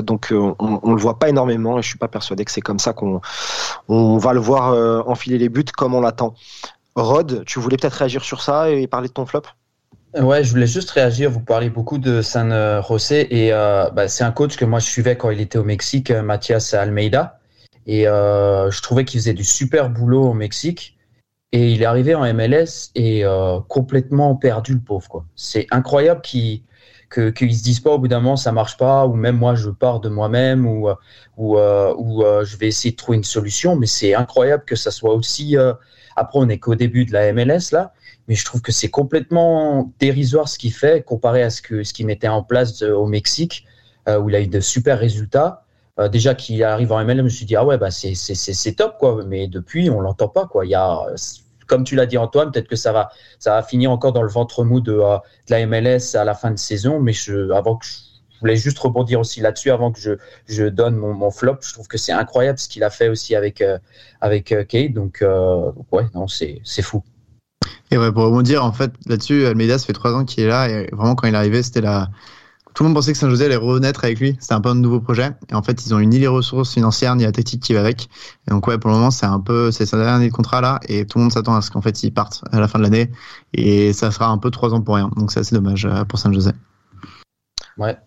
Donc 0.02 0.28
on, 0.30 0.56
on 0.58 0.92
le 0.92 1.00
voit 1.00 1.18
pas 1.18 1.30
énormément 1.30 1.78
et 1.78 1.82
je 1.82 1.88
suis 1.88 1.98
pas 1.98 2.08
persuadé 2.08 2.44
que 2.44 2.50
c'est 2.50 2.60
comme 2.60 2.78
ça 2.78 2.92
qu'on 2.92 3.20
on 3.88 4.18
va 4.18 4.34
le 4.34 4.40
voir 4.40 5.08
enfiler 5.08 5.38
les 5.38 5.48
buts 5.48 5.64
comme 5.74 5.94
on 5.94 6.00
l'attend. 6.02 6.34
Rod, 6.96 7.44
tu 7.46 7.58
voulais 7.60 7.78
peut-être 7.78 7.94
réagir 7.94 8.22
sur 8.22 8.42
ça 8.42 8.70
et 8.70 8.86
parler 8.86 9.08
de 9.08 9.14
ton 9.14 9.24
flop? 9.24 9.42
Ouais, 10.14 10.44
je 10.44 10.50
voulais 10.50 10.66
juste 10.66 10.90
réagir. 10.90 11.30
Vous 11.30 11.40
parlez 11.40 11.70
beaucoup 11.70 11.96
de 11.96 12.20
San 12.20 12.50
José 12.86 13.34
et 13.34 13.52
euh, 13.52 13.88
bah, 13.90 14.08
c'est 14.08 14.24
un 14.24 14.32
coach 14.32 14.56
que 14.56 14.64
moi 14.66 14.78
je 14.78 14.86
suivais 14.86 15.16
quand 15.16 15.30
il 15.30 15.40
était 15.40 15.58
au 15.58 15.64
Mexique, 15.64 16.10
euh, 16.10 16.22
Mathias 16.22 16.74
Almeida. 16.74 17.40
Et 17.86 18.06
euh, 18.06 18.70
je 18.70 18.82
trouvais 18.82 19.04
qu'il 19.04 19.20
faisait 19.20 19.32
du 19.32 19.44
super 19.44 19.88
boulot 19.88 20.24
au 20.24 20.34
Mexique. 20.34 20.98
Et 21.52 21.72
il 21.72 21.82
est 21.82 21.86
arrivé 21.86 22.14
en 22.14 22.22
MLS 22.34 22.90
et 22.94 23.24
euh, 23.24 23.60
complètement 23.68 24.36
perdu, 24.36 24.74
le 24.74 24.80
pauvre. 24.80 25.24
C'est 25.34 25.66
incroyable 25.70 26.20
qu'il 26.22 26.62
que, 27.12 27.30
qu'ils 27.30 27.56
se 27.56 27.62
disent 27.62 27.80
pas 27.80 27.90
au 27.90 27.98
bout 27.98 28.08
d'un 28.08 28.20
moment 28.20 28.36
ça 28.36 28.52
marche 28.52 28.76
pas 28.76 29.06
ou 29.06 29.14
même 29.14 29.36
moi 29.36 29.54
je 29.54 29.70
pars 29.70 30.00
de 30.00 30.08
moi-même 30.08 30.66
ou 30.66 30.88
ou, 31.36 31.58
euh, 31.58 31.94
ou 31.96 32.24
euh, 32.24 32.44
je 32.44 32.56
vais 32.56 32.68
essayer 32.68 32.92
de 32.92 32.96
trouver 32.96 33.18
une 33.18 33.24
solution 33.24 33.76
mais 33.76 33.86
c'est 33.86 34.14
incroyable 34.14 34.64
que 34.64 34.76
ça 34.76 34.90
soit 34.90 35.14
aussi 35.14 35.56
euh, 35.56 35.74
après 36.16 36.38
on 36.38 36.48
est 36.48 36.58
qu'au 36.58 36.74
début 36.74 37.04
de 37.04 37.12
la 37.12 37.32
MLS 37.32 37.70
là 37.72 37.92
mais 38.28 38.34
je 38.34 38.44
trouve 38.44 38.62
que 38.62 38.72
c'est 38.72 38.90
complètement 38.90 39.92
dérisoire 39.98 40.48
ce 40.48 40.58
qu'il 40.58 40.72
fait 40.72 41.04
comparé 41.04 41.42
à 41.42 41.50
ce 41.50 41.62
que 41.62 41.82
ce 41.82 41.92
qu'il 41.92 42.06
mettait 42.06 42.28
en 42.28 42.42
place 42.42 42.82
euh, 42.82 42.94
au 42.94 43.06
Mexique 43.06 43.66
euh, 44.08 44.18
où 44.18 44.28
il 44.28 44.36
a 44.36 44.40
eu 44.40 44.46
de 44.46 44.60
super 44.60 44.98
résultats. 44.98 45.64
Euh, 45.98 46.08
déjà 46.08 46.34
qu'il 46.34 46.62
arrive 46.64 46.92
en 46.92 47.04
MLS 47.04 47.16
je 47.16 47.22
me 47.22 47.28
suis 47.28 47.46
dit 47.46 47.56
ah 47.56 47.64
ouais 47.64 47.78
bah 47.78 47.90
c'est 47.90 48.74
top 48.76 48.96
quoi. 48.98 49.24
Mais 49.26 49.48
depuis 49.48 49.90
on 49.90 50.00
l'entend 50.00 50.28
pas 50.28 50.46
quoi. 50.46 50.64
Il 50.64 50.70
y 50.70 50.74
a 50.74 51.06
comme 51.66 51.84
tu 51.84 51.96
l'as 51.96 52.06
dit 52.06 52.18
Antoine 52.18 52.50
peut-être 52.52 52.68
que 52.68 52.76
ça 52.76 52.92
va 52.92 53.10
ça 53.38 53.54
va 53.54 53.62
finir 53.62 53.90
encore 53.90 54.12
dans 54.12 54.22
le 54.22 54.28
ventre 54.28 54.64
mou 54.64 54.80
de, 54.80 55.00
la 55.48 55.66
MLS 55.66 56.14
à 56.14 56.24
la 56.24 56.34
fin 56.34 56.50
de 56.50 56.58
saison. 56.58 57.00
Mais 57.00 57.12
je 57.12 57.50
avant 57.50 57.76
que 57.76 57.86
je, 57.86 57.98
voulais 58.40 58.56
juste 58.56 58.78
rebondir 58.78 59.20
aussi 59.20 59.40
là-dessus 59.40 59.70
avant 59.70 59.92
que 59.92 60.00
je, 60.00 60.12
je 60.46 60.64
donne 60.64 60.96
mon, 60.96 61.30
flop 61.30 61.58
je 61.60 61.72
trouve 61.72 61.86
que 61.86 61.96
c'est 61.96 62.10
incroyable 62.10 62.58
ce 62.58 62.68
qu'il 62.68 62.82
a 62.82 62.90
fait 62.90 63.08
aussi 63.08 63.36
avec 63.36 63.62
avec 64.20 64.54
Kate. 64.68 64.92
Donc, 64.92 65.24
ouais 65.92 66.04
non 66.14 66.26
c'est 66.28 66.82
fou 66.82 67.02
Et 67.90 67.98
ouais, 67.98 68.10
pour 68.12 68.24
rebondir, 68.24 68.64
en 68.64 68.72
fait, 68.72 68.92
là-dessus, 69.06 69.46
Almeida, 69.46 69.78
ça 69.78 69.86
fait 69.86 69.92
trois 69.92 70.14
ans 70.14 70.24
qu'il 70.24 70.44
est 70.44 70.48
là, 70.48 70.68
et 70.68 70.88
vraiment, 70.92 71.14
quand 71.14 71.26
il 71.26 71.34
est 71.34 71.36
arrivé, 71.36 71.62
c'était 71.62 71.80
la. 71.80 72.08
Tout 72.74 72.84
le 72.84 72.88
monde 72.88 72.96
pensait 72.96 73.12
que 73.12 73.18
Saint-José 73.18 73.44
allait 73.44 73.56
renaître 73.56 74.02
avec 74.02 74.18
lui. 74.18 74.34
C'était 74.40 74.54
un 74.54 74.60
peu 74.62 74.70
un 74.70 74.74
nouveau 74.74 74.98
projet. 74.98 75.32
Et 75.50 75.54
en 75.54 75.62
fait, 75.62 75.84
ils 75.84 75.94
ont 75.94 75.98
eu 75.98 76.06
ni 76.06 76.18
les 76.18 76.26
ressources 76.26 76.72
financières, 76.72 77.14
ni 77.16 77.24
la 77.24 77.32
tactique 77.32 77.62
qui 77.62 77.74
va 77.74 77.80
avec. 77.80 78.08
Et 78.48 78.50
donc, 78.50 78.66
ouais, 78.66 78.78
pour 78.78 78.90
le 78.90 78.96
moment, 78.96 79.10
c'est 79.10 79.26
un 79.26 79.40
peu, 79.40 79.70
c'est 79.70 79.84
sa 79.84 79.98
dernière 79.98 80.14
année 80.14 80.30
de 80.30 80.32
contrat 80.32 80.62
là, 80.62 80.80
et 80.88 81.04
tout 81.04 81.18
le 81.18 81.24
monde 81.24 81.32
s'attend 81.32 81.54
à 81.54 81.60
ce 81.60 81.70
qu'en 81.70 81.82
fait, 81.82 82.02
il 82.02 82.12
parte 82.14 82.42
à 82.50 82.60
la 82.60 82.68
fin 82.68 82.78
de 82.78 82.84
l'année. 82.84 83.10
Et 83.52 83.92
ça 83.92 84.10
sera 84.10 84.28
un 84.28 84.38
peu 84.38 84.50
trois 84.50 84.72
ans 84.72 84.80
pour 84.80 84.94
rien. 84.94 85.10
Donc, 85.16 85.32
c'est 85.32 85.40
assez 85.40 85.54
dommage 85.54 85.84
euh, 85.84 86.04
pour 86.06 86.18
Saint-José. 86.18 86.52
ouais 87.76 87.98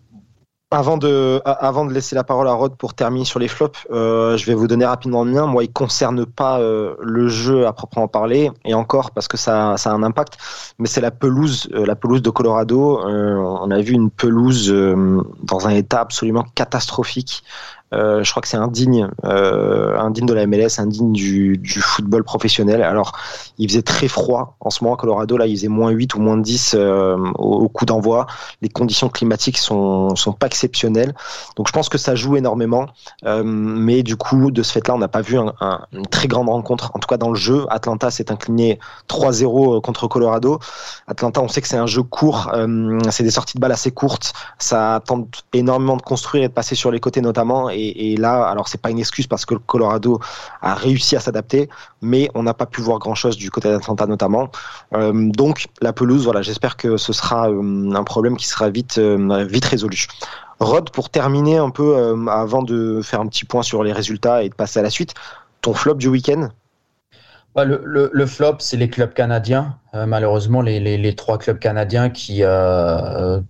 Avant 0.72 0.96
de, 0.96 1.40
avant 1.44 1.84
de 1.84 1.92
laisser 1.92 2.16
la 2.16 2.24
parole 2.24 2.48
à 2.48 2.52
Rod 2.52 2.76
pour 2.76 2.94
terminer 2.94 3.24
sur 3.24 3.38
les 3.38 3.46
flops, 3.46 3.86
euh, 3.92 4.36
je 4.36 4.46
vais 4.46 4.54
vous 4.54 4.66
donner 4.66 4.84
rapidement 4.84 5.22
le 5.22 5.30
mien. 5.30 5.46
Moi, 5.46 5.62
il 5.62 5.72
concerne 5.72 6.26
pas 6.26 6.58
euh, 6.58 6.96
le 7.00 7.28
jeu 7.28 7.68
à 7.68 7.72
proprement 7.72 8.08
parler, 8.08 8.50
et 8.64 8.74
encore 8.74 9.12
parce 9.12 9.28
que 9.28 9.36
ça, 9.36 9.76
ça 9.76 9.92
a 9.92 9.94
un 9.94 10.02
impact, 10.02 10.38
mais 10.80 10.88
c'est 10.88 11.00
la 11.00 11.12
pelouse, 11.12 11.68
euh, 11.72 11.86
la 11.86 11.94
pelouse 11.94 12.20
de 12.20 12.30
Colorado. 12.30 12.98
Euh, 12.98 13.36
on 13.36 13.70
a 13.70 13.80
vu 13.80 13.92
une 13.92 14.10
pelouse 14.10 14.68
euh, 14.72 15.22
dans 15.44 15.68
un 15.68 15.70
état 15.70 16.00
absolument 16.00 16.44
catastrophique. 16.56 17.44
Euh, 17.94 18.24
je 18.24 18.30
crois 18.30 18.42
que 18.42 18.48
c'est 18.48 18.56
indigne, 18.56 19.08
euh, 19.24 19.96
indigne 19.98 20.26
de 20.26 20.34
la 20.34 20.46
MLS, 20.46 20.78
indigne 20.78 21.12
du, 21.12 21.60
football 21.80 22.24
professionnel. 22.24 22.82
Alors, 22.82 23.12
il 23.58 23.68
faisait 23.68 23.82
très 23.82 24.08
froid 24.08 24.56
en 24.60 24.70
ce 24.70 24.82
moment 24.82 24.94
à 24.94 24.98
Colorado. 24.98 25.36
Là, 25.36 25.46
il 25.46 25.56
faisait 25.56 25.68
moins 25.68 25.90
8 25.90 26.14
ou 26.14 26.20
moins 26.20 26.36
10 26.36 26.74
euh, 26.74 27.16
au, 27.36 27.68
coup 27.68 27.86
d'envoi. 27.86 28.26
Les 28.62 28.68
conditions 28.68 29.08
climatiques 29.08 29.58
sont, 29.58 30.16
sont 30.16 30.32
pas 30.32 30.46
exceptionnelles. 30.46 31.14
Donc, 31.56 31.68
je 31.68 31.72
pense 31.72 31.88
que 31.88 31.98
ça 31.98 32.14
joue 32.14 32.36
énormément. 32.36 32.86
Mais 33.24 34.02
du 34.02 34.16
coup, 34.16 34.50
de 34.50 34.62
ce 34.62 34.72
fait-là, 34.72 34.94
on 34.94 34.98
n'a 34.98 35.08
pas 35.08 35.20
vu 35.20 35.38
un- 35.38 35.54
un- 35.60 35.80
une 35.92 36.06
très 36.06 36.28
grande 36.28 36.48
rencontre. 36.48 36.90
En 36.94 36.98
tout 36.98 37.06
cas, 37.06 37.16
dans 37.16 37.30
le 37.30 37.36
jeu, 37.36 37.66
Atlanta 37.68 38.10
s'est 38.10 38.30
incliné 38.30 38.78
3-0 39.08 39.80
contre 39.80 40.08
Colorado. 40.08 40.58
Atlanta, 41.06 41.40
on 41.40 41.48
sait 41.48 41.60
que 41.60 41.68
c'est 41.68 41.76
un 41.76 41.86
jeu 41.86 42.02
court. 42.02 42.50
c'est 43.10 43.22
des 43.22 43.30
sorties 43.30 43.56
de 43.56 43.60
balles 43.60 43.72
assez 43.72 43.90
courtes. 43.90 44.32
Ça 44.58 45.00
tente 45.06 45.44
énormément 45.52 45.96
de 45.96 46.02
construire 46.02 46.44
et 46.44 46.48
de 46.48 46.52
passer 46.52 46.74
sur 46.74 46.90
les 46.90 47.00
côtés 47.00 47.20
notamment. 47.20 47.70
Et 47.78 48.16
là, 48.16 48.46
alors 48.46 48.68
c'est 48.68 48.80
pas 48.80 48.90
une 48.90 48.98
excuse 48.98 49.26
parce 49.26 49.44
que 49.44 49.54
le 49.54 49.60
Colorado 49.60 50.20
a 50.62 50.74
réussi 50.74 51.16
à 51.16 51.20
s'adapter, 51.20 51.68
mais 52.02 52.30
on 52.34 52.42
n'a 52.42 52.54
pas 52.54 52.66
pu 52.66 52.80
voir 52.80 52.98
grand-chose 52.98 53.36
du 53.36 53.50
côté 53.50 53.68
d'Atlanta 53.68 54.06
notamment. 54.06 54.50
Euh, 54.94 55.12
donc 55.30 55.66
la 55.80 55.92
pelouse, 55.92 56.24
voilà, 56.24 56.42
j'espère 56.42 56.76
que 56.76 56.96
ce 56.96 57.12
sera 57.12 57.50
euh, 57.50 57.92
un 57.94 58.04
problème 58.04 58.36
qui 58.36 58.46
sera 58.46 58.70
vite, 58.70 58.98
euh, 58.98 59.44
vite 59.44 59.64
résolu. 59.64 60.06
Rod, 60.58 60.90
pour 60.90 61.10
terminer 61.10 61.58
un 61.58 61.68
peu, 61.68 62.16
avant 62.30 62.62
de 62.62 63.02
faire 63.02 63.20
un 63.20 63.26
petit 63.26 63.44
point 63.44 63.62
sur 63.62 63.84
les 63.84 63.92
résultats 63.92 64.42
et 64.42 64.48
de 64.48 64.54
passer 64.54 64.80
à 64.80 64.82
la 64.82 64.88
suite, 64.88 65.12
ton 65.60 65.74
flop 65.74 65.96
du 65.96 66.08
week-end? 66.08 66.48
Le, 67.56 68.26
flop, 68.26 68.56
c'est 68.60 68.78
les 68.78 68.88
clubs 68.88 69.12
canadiens. 69.12 69.76
Malheureusement, 69.92 70.62
les, 70.62 71.14
trois 71.14 71.36
clubs 71.36 71.58
canadiens 71.58 72.08
qui, 72.08 72.40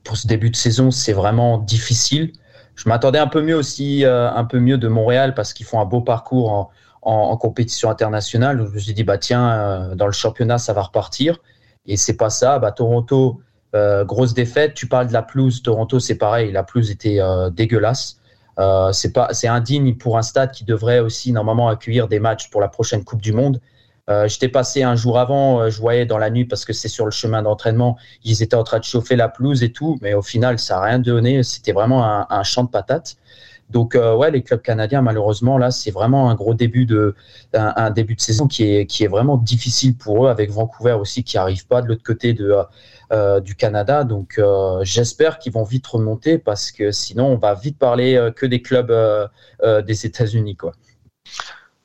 pour 0.03 0.17
ce 0.17 0.27
début 0.27 0.51
de 0.51 0.57
saison, 0.57 0.91
c'est 0.91 1.12
vraiment 1.12 1.59
difficile. 1.59 2.33
Je 2.77 2.89
m'attendais 2.89 3.19
un 3.19 3.27
peu 3.27 3.43
mieux 3.43 3.57
aussi, 3.57 4.05
euh, 4.05 4.31
un 4.31 4.45
peu 4.45 4.61
mieux 4.61 4.79
de 4.79 4.87
Montréal 4.87 5.35
parce 5.35 5.53
qu'ils 5.55 5.67
font 5.67 5.81
un 5.81 5.87
beau 5.87 6.03
parcours 6.03 6.71
en, 7.03 7.37
compétition 7.37 7.89
internationale. 7.89 8.65
Je 8.69 8.75
me 8.75 8.79
suis 8.79 8.93
dit, 8.93 9.05
bah 9.05 9.17
tiens, 9.17 9.51
euh, 9.51 9.95
dans 9.95 10.07
le 10.07 10.12
championnat, 10.12 10.59
ça 10.59 10.73
va 10.73 10.83
repartir. 10.83 11.39
Et 11.87 11.97
c'est 11.97 12.17
pas 12.17 12.31
ça. 12.31 12.59
Bah, 12.59 12.73
Toronto, 12.73 13.41
euh, 13.75 14.05
grosse 14.05 14.35
défaite. 14.35 14.75
Tu 14.75 14.89
parles 14.89 15.07
de 15.07 15.12
la 15.12 15.23
pelouse. 15.23 15.62
Toronto, 15.62 16.01
c'est 16.01 16.17
pareil. 16.17 16.53
La 16.53 16.65
pelouse 16.65 16.91
était 16.91 17.21
dégueulasse. 17.53 18.19
C'est 18.93 19.49
indigne 19.49 19.97
pour 19.97 20.19
un 20.19 20.23
stade 20.23 20.51
qui 20.51 20.65
devrait 20.65 20.99
aussi 20.99 21.33
normalement 21.33 21.69
accueillir 21.69 22.09
des 22.09 22.19
matchs 22.19 22.51
pour 22.51 22.61
la 22.61 22.69
prochaine 22.69 23.05
Coupe 23.05 23.23
du 23.23 23.33
Monde. 23.33 23.61
Euh, 24.09 24.29
J'étais 24.29 24.49
passé 24.49 24.83
un 24.85 24.95
jour 24.95 25.19
avant, 25.19 25.61
euh, 25.61 25.71
je 25.71 25.81
voyais 25.81 26.07
dans 26.07 26.19
la 26.19 26.31
nuit 26.31 26.45
parce 26.45 26.64
que 26.64 26.73
c'est 26.73 26.88
sur 26.88 27.05
le 27.05 27.11
chemin 27.11 27.42
d'entraînement, 27.42 27.97
ils 28.25 28.42
étaient 28.42 28.55
en 28.55 28.62
train 28.62 28.79
de 28.79 28.85
chauffer 28.85 29.16
la 29.16 29.29
pelouse 29.29 29.64
et 29.64 29.73
tout, 29.73 29.99
mais 30.01 30.14
au 30.14 30.23
final, 30.23 30.59
ça 30.59 30.77
n'a 30.77 30.83
rien 30.83 30.99
donné. 31.01 31.42
C'était 31.42 31.73
vraiment 31.73 32.05
un, 32.31 32.42
champ 32.45 32.64
de 32.64 32.71
patates. 32.71 33.16
Donc 33.71 33.97
euh, 33.97 34.14
ouais, 34.14 34.31
les 34.31 34.42
clubs 34.45 34.62
canadiens, 34.62 35.03
malheureusement, 35.03 35.59
là, 35.59 35.73
c'est 35.73 35.90
vraiment 35.90 36.31
un 36.31 36.37
gros 36.37 36.55
début 36.55 36.87
de 36.87 37.16
un, 37.53 37.90
début 37.90 38.14
de 38.14 38.21
saison 38.21 38.47
qui 38.47 38.62
est 38.62 38.87
qui 38.87 39.03
est 39.03 39.09
vraiment 39.09 39.37
difficile 39.37 39.97
pour 39.97 40.27
eux, 40.27 40.31
avec 40.31 40.51
Vancouver 40.51 40.92
aussi 40.92 41.25
qui 41.25 41.37
arrive 41.37 41.66
pas 41.66 41.83
de 41.83 41.88
l'autre 41.88 42.05
côté 42.05 42.33
de 42.33 42.55
euh, 43.12 43.40
du 43.40 43.57
Canada. 43.57 44.05
Donc 44.05 44.40
j'espère 44.83 45.38
qu'ils 45.40 45.53
vont 45.53 45.64
vite 45.64 45.87
remonter 45.87 46.38
parce 46.38 46.71
que 46.71 46.92
sinon 46.92 47.27
on 47.27 47.38
va 47.38 47.55
vite 47.55 47.79
parler 47.79 48.31
que 48.37 48.47
des 48.47 48.62
clubs 48.62 48.92
des 49.85 50.07
États-Unis. 50.07 50.57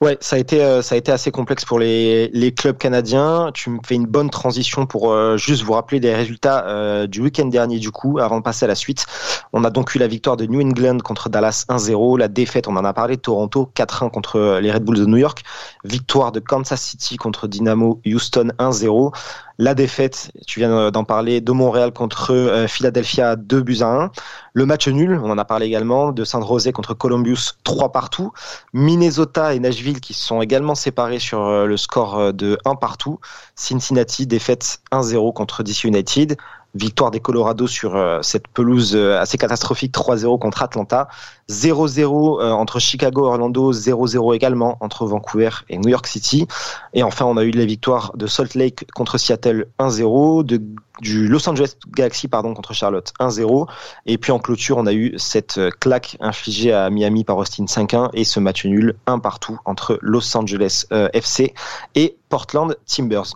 Ouais, 0.02 0.18
ça 0.20 0.36
a 0.36 0.40
été 0.40 0.64
euh, 0.64 0.82
ça 0.82 0.96
a 0.96 0.98
été 0.98 1.12
assez 1.12 1.30
complexe 1.30 1.64
pour 1.64 1.78
les, 1.78 2.30
les 2.30 2.52
clubs 2.52 2.76
canadiens. 2.76 3.52
Tu 3.54 3.70
me 3.70 3.78
fais 3.86 3.94
une 3.94 4.08
bonne 4.08 4.32
transition 4.32 4.88
pour 4.88 5.12
euh, 5.12 5.38
juste 5.38 5.62
vous 5.62 5.74
rappeler 5.74 6.00
les 6.00 6.16
résultats 6.16 6.66
euh, 6.66 7.06
du 7.06 7.22
week-end 7.22 7.46
dernier 7.46 7.78
du 7.78 7.92
coup, 7.92 8.18
avant 8.18 8.40
de 8.40 8.44
passer 8.44 8.66
à 8.66 8.68
la 8.68 8.74
suite. 8.74 9.06
On 9.54 9.64
a 9.64 9.70
donc 9.70 9.94
eu 9.94 10.00
la 10.00 10.08
victoire 10.08 10.38
de 10.38 10.48
New 10.48 10.60
England 10.60 10.98
contre 11.04 11.30
Dallas 11.30 11.66
1-0, 11.70 12.18
la 12.18 12.30
défaite, 12.30 12.68
on 12.68 12.78
en 12.78 12.84
a 12.84 12.94
parlé, 12.94 13.18
Toronto 13.18 13.72
4-1 13.76 14.10
contre 14.10 14.58
les 14.60 14.72
Red 14.72 14.84
Bulls 14.84 14.98
de 14.98 15.06
New 15.06 15.18
York, 15.18 15.44
victoire 15.84 16.32
de 16.32 16.40
Kansas 16.40 16.82
City 16.82 17.18
contre 17.18 17.48
Dynamo 17.48 18.02
Houston 18.04 18.54
1-0. 18.58 19.14
La 19.58 19.74
défaite, 19.74 20.32
tu 20.48 20.60
viens 20.60 20.92
d'en 20.92 21.04
parler, 21.04 21.42
de 21.42 21.52
Montréal 21.52 21.92
contre 21.92 22.34
euh, 22.34 22.68
Philadelphia 22.68 23.36
2 23.36 23.62
buts 23.62 23.78
à 23.82 23.88
1. 23.88 24.12
Le 24.54 24.66
match 24.66 24.88
nul, 24.88 25.20
on 25.24 25.30
en 25.30 25.38
a 25.38 25.46
parlé 25.46 25.66
également, 25.66 26.12
de 26.12 26.24
San 26.24 26.46
Jose 26.46 26.72
contre 26.74 26.94
Columbus 26.94 27.52
3 27.64 27.92
partout. 27.92 28.32
Minnesota 28.74 29.54
et 29.54 29.60
Nashville 29.60 30.00
qui 30.00 30.14
se 30.14 30.26
sont 30.26 30.42
également 30.42 30.76
séparés 30.76 31.20
sur 31.20 31.42
euh, 31.42 31.66
le 31.66 31.78
score 31.78 32.34
de 32.34 32.58
1 32.66 32.76
partout. 32.76 33.20
Cincinnati 33.56 34.28
défaite 34.28 34.82
1-0 34.92 35.34
contre 35.34 35.64
DC 35.64 35.84
United. 35.84 36.38
Victoire 36.74 37.12
des 37.12 37.20
Colorado 37.20 37.68
sur 37.68 37.98
euh, 37.98 38.22
cette 38.22 38.48
pelouse 38.48 38.96
euh, 38.96 39.20
assez 39.20 39.38
catastrophique 39.38 39.94
3-0 39.94 40.40
contre 40.40 40.62
Atlanta. 40.62 41.10
0-0 41.50 42.42
euh, 42.42 42.52
entre 42.52 42.80
Chicago 42.80 43.26
Orlando, 43.26 43.74
0-0 43.74 44.34
également 44.34 44.78
entre 44.80 45.06
Vancouver 45.06 45.50
et 45.68 45.78
New 45.78 45.90
York 45.90 46.08
City. 46.08 46.48
Et 46.94 47.04
enfin, 47.04 47.26
on 47.26 47.36
a 47.36 47.44
eu 47.44 47.52
les 47.52 47.66
victoires 47.66 48.14
de 48.16 48.26
Salt 48.26 48.56
Lake 48.56 48.86
contre 48.94 49.18
Seattle 49.18 49.68
1-0, 49.80 50.46
de, 50.46 50.62
du 51.02 51.28
Los 51.28 51.50
Angeles 51.50 51.74
Galaxy 51.90 52.30
pardon, 52.30 52.54
contre 52.54 52.74
Charlotte 52.74 53.12
1-0. 53.20 53.68
Et 54.06 54.18
puis 54.18 54.32
en 54.32 54.40
clôture, 54.40 54.78
on 54.78 54.86
a 54.86 54.94
eu 54.94 55.14
cette 55.18 55.60
claque 55.82 56.16
infligée 56.22 56.72
à 56.72 56.90
Miami 56.90 57.26
par 57.26 57.36
Austin 57.36 57.66
5-1 57.66 58.12
et 58.14 58.24
ce 58.24 58.40
match 58.40 58.66
nul 58.66 58.96
un 59.08 59.20
partout 59.20 59.60
entre 59.66 60.00
Los 60.02 60.38
Angeles 60.38 60.86
FC 61.12 61.54
et 61.96 62.16
Portland 62.30 62.78
Timbers. 62.86 63.34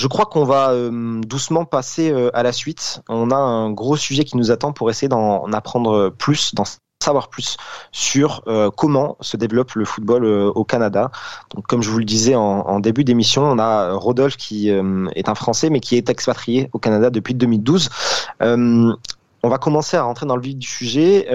Je 0.00 0.06
crois 0.06 0.24
qu'on 0.24 0.44
va 0.44 0.70
euh, 0.70 1.20
doucement 1.20 1.66
passer 1.66 2.10
euh, 2.10 2.30
à 2.32 2.42
la 2.42 2.52
suite. 2.52 3.02
On 3.10 3.30
a 3.30 3.36
un 3.36 3.70
gros 3.70 3.98
sujet 3.98 4.24
qui 4.24 4.38
nous 4.38 4.50
attend 4.50 4.72
pour 4.72 4.88
essayer 4.88 5.08
d'en 5.08 5.44
apprendre 5.52 6.08
plus, 6.08 6.54
d'en 6.54 6.64
savoir 7.02 7.28
plus 7.28 7.58
sur 7.92 8.42
euh, 8.46 8.70
comment 8.70 9.18
se 9.20 9.36
développe 9.36 9.72
le 9.74 9.84
football 9.84 10.24
euh, 10.24 10.50
au 10.54 10.64
Canada. 10.64 11.10
Donc, 11.54 11.66
comme 11.66 11.82
je 11.82 11.90
vous 11.90 11.98
le 11.98 12.04
disais 12.04 12.34
en, 12.34 12.80
début 12.80 13.04
d'émission, 13.04 13.42
on 13.42 13.58
a 13.58 13.92
Rodolphe 13.92 14.36
qui 14.36 14.70
euh, 14.70 15.06
est 15.14 15.28
un 15.28 15.34
Français 15.34 15.70
mais 15.70 15.80
qui 15.80 15.96
est 15.96 16.08
expatrié 16.08 16.68
au 16.72 16.78
Canada 16.78 17.10
depuis 17.10 17.34
2012. 17.34 17.88
Euh, 18.42 18.94
on 19.42 19.48
va 19.48 19.58
commencer 19.58 19.96
à 19.96 20.02
rentrer 20.02 20.26
dans 20.26 20.36
le 20.36 20.42
vif 20.42 20.56
du 20.56 20.66
sujet. 20.66 21.26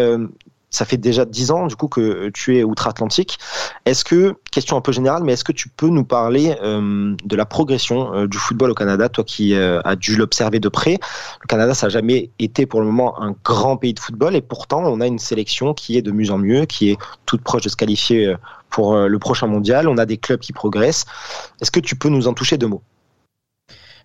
Ça 0.75 0.85
fait 0.85 0.97
déjà 0.97 1.25
dix 1.25 1.51
ans 1.51 1.67
du 1.67 1.75
coup 1.75 1.87
que 1.87 2.29
tu 2.29 2.57
es 2.57 2.63
outre-Atlantique. 2.63 3.39
Est-ce 3.85 4.03
que, 4.03 4.35
question 4.51 4.77
un 4.77 4.81
peu 4.81 4.91
générale, 4.91 5.23
mais 5.23 5.33
est-ce 5.33 5.43
que 5.43 5.51
tu 5.51 5.69
peux 5.69 5.87
nous 5.87 6.03
parler 6.03 6.55
euh, 6.61 7.15
de 7.23 7.35
la 7.35 7.45
progression 7.45 8.13
euh, 8.13 8.27
du 8.27 8.37
football 8.37 8.71
au 8.71 8.75
Canada, 8.75 9.09
toi 9.09 9.23
qui 9.23 9.55
euh, 9.55 9.81
as 9.83 9.95
dû 9.95 10.15
l'observer 10.15 10.59
de 10.59 10.69
près? 10.69 10.97
Le 11.41 11.47
Canada, 11.47 11.73
ça 11.73 11.87
n'a 11.87 11.91
jamais 11.91 12.31
été 12.39 12.65
pour 12.65 12.81
le 12.81 12.85
moment 12.87 13.21
un 13.21 13.35
grand 13.43 13.77
pays 13.77 13.93
de 13.93 13.99
football 13.99 14.35
et 14.35 14.41
pourtant 14.41 14.83
on 14.85 15.01
a 15.01 15.07
une 15.07 15.19
sélection 15.19 15.73
qui 15.73 15.97
est 15.97 16.01
de 16.01 16.11
mieux 16.11 16.31
en 16.31 16.37
mieux, 16.37 16.65
qui 16.65 16.91
est 16.91 16.97
toute 17.25 17.41
proche 17.41 17.63
de 17.63 17.69
se 17.69 17.75
qualifier 17.75 18.35
pour 18.69 18.95
le 18.97 19.19
prochain 19.19 19.47
mondial. 19.47 19.87
On 19.87 19.97
a 19.97 20.05
des 20.05 20.17
clubs 20.17 20.39
qui 20.39 20.51
progressent. 20.51 21.05
Est-ce 21.61 21.71
que 21.71 21.79
tu 21.79 21.95
peux 21.95 22.09
nous 22.09 22.27
en 22.27 22.33
toucher 22.33 22.57
deux 22.57 22.67
mots? 22.67 22.83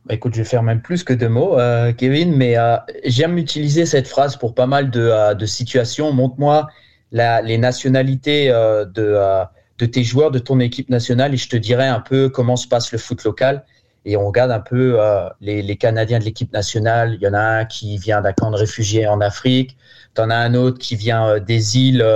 Bah, 0.07 0.15
écoute, 0.15 0.35
je 0.35 0.39
vais 0.39 0.49
faire 0.49 0.63
même 0.63 0.81
plus 0.81 1.05
que 1.05 1.13
deux 1.13 1.29
mots, 1.29 1.59
euh, 1.59 1.93
Kevin, 1.93 2.35
mais 2.35 2.57
euh, 2.57 2.77
j'aime 3.05 3.37
utiliser 3.37 3.85
cette 3.85 4.09
phrase 4.09 4.37
pour 4.37 4.55
pas 4.55 4.67
mal 4.67 4.91
de, 4.91 5.01
euh, 5.01 5.47
situations. 5.47 6.13
Montre-moi 6.13 6.69
les 7.13 7.59
nationalités 7.59 8.49
de, 8.49 9.87
tes 9.87 10.05
joueurs, 10.05 10.31
de 10.31 10.39
ton 10.39 10.61
équipe 10.61 10.89
nationale, 10.91 11.35
et 11.35 11.37
je 11.37 11.49
te 11.49 11.57
dirai 11.57 11.87
un 11.87 11.99
peu 12.01 12.29
comment 12.29 12.57
se 12.57 12.69
passe 12.69 12.93
le 12.93 12.99
foot 12.99 13.25
local. 13.25 13.65
Et 14.05 14.17
on 14.17 14.27
regarde 14.29 14.53
un 14.53 14.61
peu 14.61 14.97
les, 15.41 15.77
Canadiens 15.77 16.21
de 16.21 16.25
l'équipe 16.25 16.53
nationale. 16.53 17.15
Il 17.15 17.21
y 17.21 17.27
en 17.27 17.35
a 17.35 17.41
un 17.41 17.65
qui 17.65 17.99
vient 17.99 18.21
d'un 18.21 18.33
camp 18.33 18.53
de 18.53 18.57
réfugiés 18.57 19.09
en 19.09 19.21
Afrique. 19.21 19.77
Tu 20.15 20.23
en 20.23 20.31
as 20.31 20.37
un 20.37 20.55
autre 20.55 20.79
qui 20.79 20.95
vient 20.95 21.41
des 21.41 21.79
îles 21.79 22.07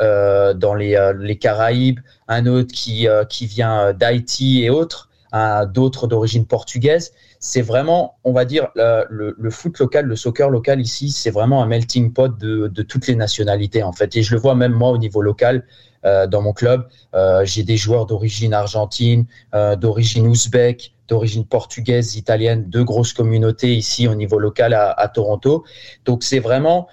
dans 0.00 0.74
les, 0.74 1.12
les 1.18 1.36
Caraïbes. 1.36 2.00
Un 2.26 2.46
autre 2.46 2.72
qui, 2.72 3.06
qui 3.28 3.44
vient 3.44 3.92
d'Haïti 3.92 4.64
et 4.64 4.70
autres. 4.70 5.10
D'autres 5.74 6.06
d'origine 6.06 6.46
portugaise 6.46 7.12
c'est 7.40 7.62
vraiment, 7.62 8.16
on 8.24 8.32
va 8.32 8.44
dire, 8.44 8.68
le, 8.76 9.34
le, 9.38 9.50
foot 9.50 9.78
local, 9.78 10.06
le 10.06 10.16
soccer 10.16 10.50
local 10.50 10.80
ici, 10.80 11.10
c'est 11.10 11.30
vraiment 11.30 11.62
un 11.62 11.66
melting 11.66 12.12
pot 12.12 12.36
de, 12.36 12.68
de, 12.68 12.82
toutes 12.82 13.06
les 13.06 13.14
nationalités 13.14 13.82
en 13.82 13.92
fait. 13.92 14.16
Et 14.16 14.22
je 14.22 14.34
le 14.34 14.40
vois 14.40 14.54
même 14.54 14.72
moi 14.72 14.90
au 14.90 14.98
niveau 14.98 15.22
local. 15.22 15.64
Euh, 16.04 16.26
dans 16.26 16.42
mon 16.42 16.52
club, 16.52 16.86
euh, 17.14 17.44
j'ai 17.44 17.64
des 17.64 17.76
joueurs 17.76 18.06
d'origine 18.06 18.54
argentine, 18.54 19.26
euh, 19.54 19.74
d'origine 19.74 20.28
ouzbek, 20.28 20.94
d'origine 21.08 21.44
portugaise, 21.44 22.16
italienne, 22.16 22.64
deux 22.68 22.84
grosses 22.84 23.12
communautés 23.12 23.74
ici 23.74 24.06
au 24.06 24.14
niveau 24.14 24.38
local 24.38 24.74
à, 24.74 24.92
à 24.92 25.08
Toronto. 25.08 25.64
Donc 26.04 26.22
c'est 26.22 26.38
vraiment 26.38 26.86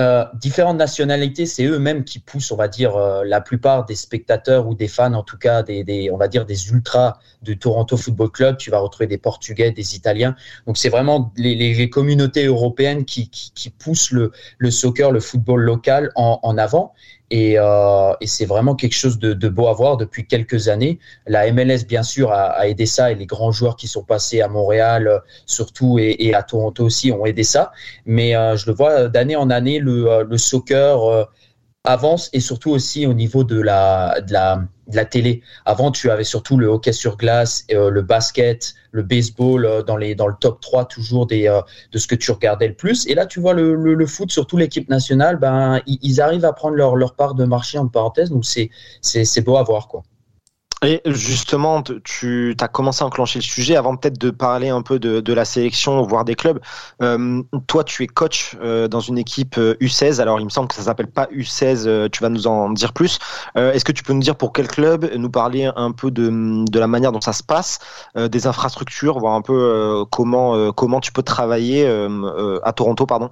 euh, 0.00 0.24
différentes 0.34 0.78
nationalités, 0.78 1.44
c'est 1.44 1.64
eux-mêmes 1.64 2.04
qui 2.04 2.20
poussent, 2.20 2.50
on 2.52 2.56
va 2.56 2.68
dire, 2.68 2.96
euh, 2.96 3.22
la 3.24 3.42
plupart 3.42 3.84
des 3.84 3.94
spectateurs 3.94 4.66
ou 4.66 4.74
des 4.74 4.88
fans, 4.88 5.12
en 5.12 5.22
tout 5.22 5.36
cas, 5.36 5.62
des, 5.62 6.10
on 6.10 6.16
va 6.16 6.26
dire, 6.26 6.46
des 6.46 6.70
ultras 6.70 7.18
du 7.42 7.58
Toronto 7.58 7.98
Football 7.98 8.30
Club. 8.30 8.56
Tu 8.56 8.70
vas 8.70 8.78
retrouver 8.78 9.06
des 9.06 9.18
Portugais, 9.18 9.70
des 9.72 9.94
Italiens. 9.94 10.34
Donc, 10.66 10.78
c'est 10.78 10.88
vraiment 10.88 11.32
les, 11.36 11.90
communautés 11.90 12.46
européennes 12.46 13.04
qui, 13.04 13.30
poussent 13.78 14.10
le, 14.10 14.32
soccer, 14.70 15.12
le 15.12 15.20
football 15.20 15.60
local 15.60 16.10
en 16.14 16.56
avant. 16.56 16.94
Euh, 17.32 18.14
et, 18.20 18.26
c'est 18.26 18.46
vraiment 18.46 18.74
quelque 18.74 18.94
chose 18.94 19.18
de, 19.18 19.48
beau 19.48 19.68
à 19.68 19.72
voir 19.72 19.96
depuis 19.96 20.26
quelques 20.26 20.68
années. 20.68 20.98
La 21.26 21.50
MLS, 21.52 21.84
bien 21.86 22.02
sûr, 22.02 22.32
a, 22.32 22.66
aidé 22.68 22.86
ça 22.86 23.12
et 23.12 23.14
les 23.14 23.26
grands 23.26 23.52
joueurs 23.52 23.76
qui 23.76 23.86
sont 23.86 24.02
passés 24.02 24.40
à 24.40 24.48
Montréal, 24.48 25.06
euh, 25.06 25.18
surtout, 25.46 25.98
et, 25.98 26.34
à 26.34 26.42
Toronto 26.42 26.84
aussi, 26.84 27.12
ont 27.12 27.24
aidé 27.26 27.44
ça. 27.44 27.72
Mais 28.04 28.34
euh, 28.36 28.56
je 28.56 28.66
le 28.66 28.74
vois 28.74 29.08
d'année 29.08 29.36
en 29.36 29.50
année, 29.50 29.78
le, 29.78 30.24
le 30.28 30.38
soccer 30.38 31.28
avance 31.84 32.28
et 32.32 32.40
surtout 32.40 32.70
aussi 32.70 33.06
au 33.06 33.14
niveau 33.14 33.44
de 33.44 33.60
la, 33.60 34.20
de 34.20 34.32
la, 34.32 34.62
de 34.90 34.96
la 34.96 35.04
télé. 35.04 35.42
Avant, 35.64 35.90
tu 35.90 36.10
avais 36.10 36.24
surtout 36.24 36.56
le 36.56 36.66
hockey 36.66 36.92
sur 36.92 37.16
glace, 37.16 37.64
euh, 37.72 37.90
le 37.90 38.02
basket, 38.02 38.74
le 38.92 39.02
baseball 39.02 39.64
euh, 39.64 39.82
dans, 39.82 39.96
les, 39.96 40.14
dans 40.14 40.26
le 40.26 40.34
top 40.38 40.60
3 40.60 40.84
toujours 40.86 41.26
des, 41.26 41.48
euh, 41.48 41.60
de 41.92 41.98
ce 41.98 42.06
que 42.06 42.14
tu 42.14 42.30
regardais 42.30 42.68
le 42.68 42.74
plus. 42.74 43.06
Et 43.06 43.14
là, 43.14 43.26
tu 43.26 43.40
vois 43.40 43.54
le, 43.54 43.74
le, 43.74 44.06
foot, 44.06 44.30
surtout 44.30 44.56
l'équipe 44.56 44.88
nationale, 44.88 45.36
ben, 45.36 45.80
ils, 45.86 45.98
ils, 46.02 46.20
arrivent 46.20 46.44
à 46.44 46.52
prendre 46.52 46.76
leur, 46.76 46.96
leur 46.96 47.14
part 47.14 47.34
de 47.34 47.44
marché, 47.44 47.78
en 47.78 47.88
parenthèse. 47.88 48.30
Donc, 48.30 48.44
c'est 48.44 49.40
beau 49.44 49.56
à 49.56 49.62
voir. 49.62 49.88
Quoi. 49.88 50.02
Et 50.82 51.02
justement, 51.04 51.82
tu 52.04 52.56
as 52.58 52.68
commencé 52.68 53.04
à 53.04 53.06
enclencher 53.06 53.38
le 53.38 53.44
sujet 53.44 53.76
avant 53.76 53.96
peut-être 53.96 54.18
de 54.18 54.30
parler 54.30 54.70
un 54.70 54.80
peu 54.80 54.98
de, 54.98 55.20
de, 55.20 55.32
la 55.34 55.44
sélection, 55.44 56.00
voire 56.04 56.24
des 56.24 56.34
clubs. 56.34 56.58
Euh, 57.02 57.42
toi, 57.66 57.84
tu 57.84 58.02
es 58.02 58.06
coach 58.06 58.56
euh, 58.62 58.88
dans 58.88 59.00
une 59.00 59.18
équipe 59.18 59.58
U16. 59.58 60.18
Euh, 60.18 60.22
Alors, 60.22 60.40
il 60.40 60.44
me 60.44 60.50
semble 60.50 60.68
que 60.68 60.74
ça 60.74 60.82
s'appelle 60.82 61.08
pas 61.08 61.26
U16. 61.26 61.86
Euh, 61.86 62.08
tu 62.10 62.22
vas 62.22 62.30
nous 62.30 62.46
en 62.46 62.70
dire 62.70 62.94
plus. 62.94 63.18
Euh, 63.58 63.72
Est-ce 63.72 63.84
que 63.84 63.92
tu 63.92 64.02
peux 64.02 64.14
nous 64.14 64.22
dire 64.22 64.36
pour 64.36 64.54
quel 64.54 64.68
club, 64.68 65.04
nous 65.16 65.28
parler 65.28 65.70
un 65.76 65.92
peu 65.92 66.10
de, 66.10 66.64
de 66.64 66.78
la 66.78 66.86
manière 66.86 67.12
dont 67.12 67.20
ça 67.20 67.34
se 67.34 67.42
passe, 67.42 67.78
des 68.16 68.46
infrastructures, 68.46 69.18
voir 69.18 69.34
un 69.34 69.42
peu 69.42 70.04
comment 70.10 70.72
comment 70.72 71.00
tu 71.00 71.12
peux 71.12 71.22
travailler 71.22 71.86
à 72.62 72.72
Toronto, 72.72 73.06
pardon? 73.06 73.30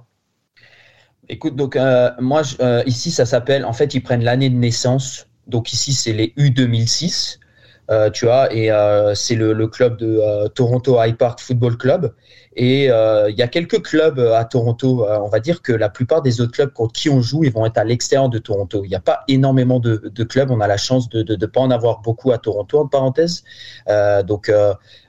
Écoute, 1.27 1.55
donc 1.55 1.77
moi 2.19 2.41
ici, 2.85 3.11
ça 3.11 3.25
s'appelle. 3.25 3.65
En 3.65 3.73
fait, 3.73 3.93
ils 3.93 4.01
prennent 4.01 4.23
l'année 4.23 4.49
de 4.49 4.55
naissance 4.55 5.28
donc 5.49 5.73
ici, 5.73 5.93
c'est 5.93 6.13
les 6.13 6.33
U2006, 6.37 7.39
euh, 7.89 8.11
tu 8.11 8.25
vois, 8.25 8.53
et 8.53 8.71
euh, 8.71 9.15
c'est 9.15 9.33
le, 9.33 9.67
club 9.67 9.97
de 9.97 10.19
euh, 10.21 10.47
Toronto 10.47 11.01
High 11.01 11.15
Park 11.15 11.39
Football 11.39 11.75
Club. 11.77 12.13
Et 12.55 12.85
il 12.85 13.35
y 13.37 13.41
a 13.41 13.47
quelques 13.47 13.81
clubs 13.81 14.19
à 14.19 14.43
Toronto. 14.43 15.05
on 15.07 15.29
va 15.29 15.39
dire 15.39 15.61
que 15.61 15.71
la 15.71 15.87
plupart 15.87 16.21
des 16.21 16.41
autres 16.41 16.51
clubs 16.51 16.73
contre 16.73 16.91
qui 16.91 17.09
on 17.09 17.21
joue, 17.21 17.45
ils 17.45 17.53
vont 17.53 17.65
être 17.65 17.77
à 17.77 17.85
l'extérieur 17.85 18.27
de 18.27 18.37
Toronto. 18.37 18.83
Il 18.83 18.89
n'y 18.89 18.95
a 18.95 18.99
pas 18.99 19.23
énormément 19.29 19.79
de, 19.79 20.23
clubs. 20.25 20.51
On 20.51 20.59
a 20.59 20.67
la 20.67 20.75
chance 20.75 21.07
de 21.07 21.23
ne 21.23 21.45
pas 21.45 21.61
en 21.61 21.71
avoir 21.71 22.01
beaucoup 22.01 22.33
à 22.33 22.37
Toronto, 22.37 22.79
en 22.79 22.87
parenthèse. 22.87 23.45
donc, 24.25 24.51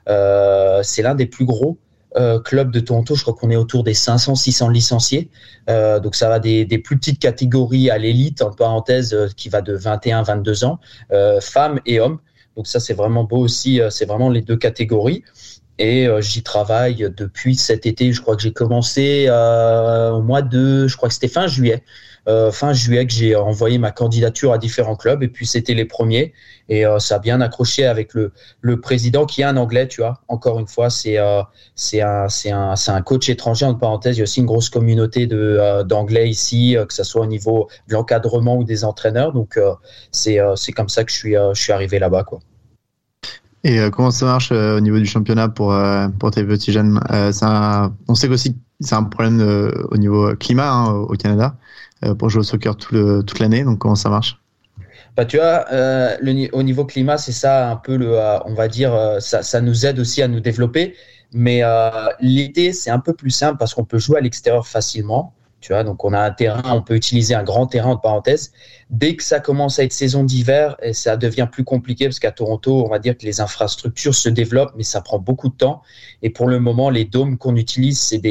c'est 0.07 1.01
l'un 1.01 1.15
des 1.15 1.25
plus 1.25 1.43
gros. 1.45 1.77
Euh, 2.17 2.39
club 2.39 2.71
de 2.71 2.79
Toronto, 2.81 3.15
je 3.15 3.21
crois 3.21 3.33
qu'on 3.33 3.49
est 3.51 3.55
autour 3.55 3.83
des 3.83 3.93
500-600 3.93 4.71
licenciés. 4.71 5.29
Euh, 5.69 5.99
donc 5.99 6.15
ça 6.15 6.27
va 6.27 6.39
des, 6.39 6.65
plus 6.83 6.97
petites 6.97 7.19
catégories 7.19 7.89
à 7.89 7.97
l'élite, 7.97 8.41
en 8.41 8.51
parenthèse, 8.51 9.13
euh, 9.13 9.27
qui 9.35 9.49
va 9.49 9.61
de 9.61 9.77
21-22 9.77 10.65
ans, 10.65 10.79
femmes 11.39 11.79
et 11.85 11.99
hommes. 11.99 12.19
Donc 12.57 12.67
ça, 12.67 12.79
c'est 12.79 12.93
vraiment 12.93 13.23
beau 13.23 13.37
aussi, 13.37 13.79
c'est 13.89 14.05
vraiment 14.05 14.29
les 14.29 14.41
deux 14.41 14.57
catégories. 14.57 15.23
Et 15.79 16.07
j'y 16.19 16.43
travaille 16.43 17.09
depuis 17.15 17.55
cet 17.55 17.85
été. 17.85 18.11
Je 18.11 18.21
crois 18.21 18.35
que 18.35 18.41
j'ai 18.41 18.51
commencé 18.51 19.29
au 19.29 20.21
mois 20.21 20.41
de, 20.41 20.85
je 20.85 20.97
crois 20.97 21.07
que 21.07 21.15
c'était 21.15 21.29
fin 21.29 21.47
juillet. 21.47 21.81
Euh, 22.27 22.51
fin 22.51 22.71
juillet 22.71 23.07
que 23.07 23.11
j'ai 23.11 23.35
envoyé 23.35 23.79
ma 23.79 23.89
candidature 23.89 24.53
à 24.53 24.59
différents 24.59 24.95
clubs 24.95 25.23
et 25.23 25.27
puis 25.27 25.47
c'était 25.47 25.73
les 25.73 25.85
premiers 25.85 26.33
et 26.69 26.85
euh, 26.85 26.99
ça 26.99 27.15
a 27.15 27.19
bien 27.19 27.41
accroché 27.41 27.87
avec 27.87 28.13
le, 28.13 28.31
le 28.61 28.79
président 28.79 29.25
qui 29.25 29.41
est 29.41 29.43
un 29.43 29.57
anglais, 29.57 29.87
tu 29.87 30.01
vois. 30.01 30.21
Encore 30.27 30.59
une 30.59 30.67
fois, 30.67 30.91
c'est 30.91 31.17
euh, 31.17 31.41
un, 31.95 32.27
un, 32.51 32.75
un 32.87 33.01
coach 33.01 33.27
étranger, 33.27 33.65
en 33.65 33.73
parenthèse. 33.73 34.17
Il 34.17 34.19
y 34.19 34.21
a 34.21 34.23
aussi 34.25 34.39
une 34.39 34.45
grosse 34.45 34.69
communauté 34.69 35.25
d'anglais 35.25 36.29
ici, 36.29 36.77
que 36.87 36.93
ce 36.93 37.03
soit 37.03 37.23
au 37.23 37.25
niveau 37.25 37.67
de 37.87 37.93
l'encadrement 37.93 38.55
ou 38.55 38.63
des 38.63 38.85
entraîneurs. 38.85 39.33
Donc 39.33 39.59
c'est 40.11 40.37
comme 40.75 40.89
ça 40.89 41.03
que 41.03 41.11
je 41.11 41.17
suis, 41.17 41.33
je 41.33 41.59
suis 41.59 41.73
arrivé 41.73 41.97
là-bas. 41.97 42.23
quoi. 42.23 42.39
Et 43.63 43.79
comment 43.91 44.11
ça 44.11 44.25
marche 44.25 44.51
au 44.51 44.79
niveau 44.79 44.99
du 44.99 45.07
championnat 45.07 45.49
pour, 45.49 45.75
pour 46.19 46.29
tes 46.29 46.43
petits 46.43 46.71
jeunes? 46.71 46.99
On 48.07 48.13
sait 48.13 48.27
aussi 48.27 48.57
c'est 48.79 48.95
un 48.95 49.03
problème 49.03 49.41
au 49.91 49.97
niveau 49.97 50.35
climat 50.35 50.71
hein, 50.71 50.91
au 50.91 51.13
Canada. 51.15 51.55
Euh, 52.03 52.15
pour 52.15 52.31
jouer 52.31 52.39
au 52.39 52.43
soccer 52.43 52.75
toute 52.75 53.39
l'année. 53.39 53.63
Donc 53.63 53.77
comment 53.77 53.95
ça 53.95 54.09
marche? 54.09 54.39
Bah, 55.15 55.25
tu 55.25 55.37
vois, 55.37 55.65
euh, 55.71 56.17
le, 56.19 56.49
au 56.53 56.63
niveau 56.63 56.83
climat, 56.83 57.17
c'est 57.19 57.31
ça 57.31 57.69
un 57.69 57.75
peu 57.75 57.95
le, 57.95 58.17
euh, 58.17 58.39
on 58.45 58.55
va 58.55 58.67
dire, 58.67 59.17
ça, 59.19 59.43
ça, 59.43 59.61
nous 59.61 59.85
aide 59.85 59.99
aussi 59.99 60.21
à 60.23 60.27
nous 60.27 60.39
développer. 60.39 60.95
Mais 61.33 61.61
l'été, 62.19 62.73
c'est 62.73 62.89
un 62.89 62.99
peu 62.99 63.13
plus 63.13 63.29
simple 63.29 63.57
parce 63.57 63.73
qu'on 63.73 63.85
peut 63.85 63.99
jouer 63.99 64.17
à 64.17 64.21
l'extérieur 64.21 64.67
facilement. 64.67 65.33
Tu 65.61 65.73
vois, 65.73 65.83
donc 65.83 66.03
on 66.03 66.11
a 66.11 66.19
un 66.19 66.31
terrain, 66.31 66.73
on 66.73 66.81
peut 66.81 66.95
utiliser 66.95 67.35
un 67.35 67.43
grand 67.43 67.67
terrain 67.67 67.91
en 67.91 67.97
parenthèse. 67.97 68.51
Dès 68.89 69.15
que 69.15 69.23
ça 69.23 69.39
commence 69.39 69.77
à 69.77 69.83
être 69.83 69.93
saison 69.93 70.23
d'hiver, 70.23 70.75
ça 70.91 71.15
devient 71.15 71.47
plus 71.49 71.63
compliqué 71.63 72.05
parce 72.05 72.19
qu'à 72.19 72.31
Toronto, 72.31 72.83
on 72.83 72.89
va 72.89 72.97
dire 72.97 73.15
que 73.15 73.25
les 73.25 73.39
infrastructures 73.39 74.15
se 74.15 74.27
développent, 74.27 74.73
mais 74.75 74.83
ça 74.83 75.01
prend 75.01 75.19
beaucoup 75.19 75.49
de 75.49 75.55
temps. 75.55 75.83
Et 76.23 76.31
pour 76.31 76.47
le 76.47 76.59
moment, 76.59 76.89
les 76.89 77.05
dômes 77.05 77.37
qu'on 77.37 77.55
utilise, 77.55 77.99
c'est 78.01 78.21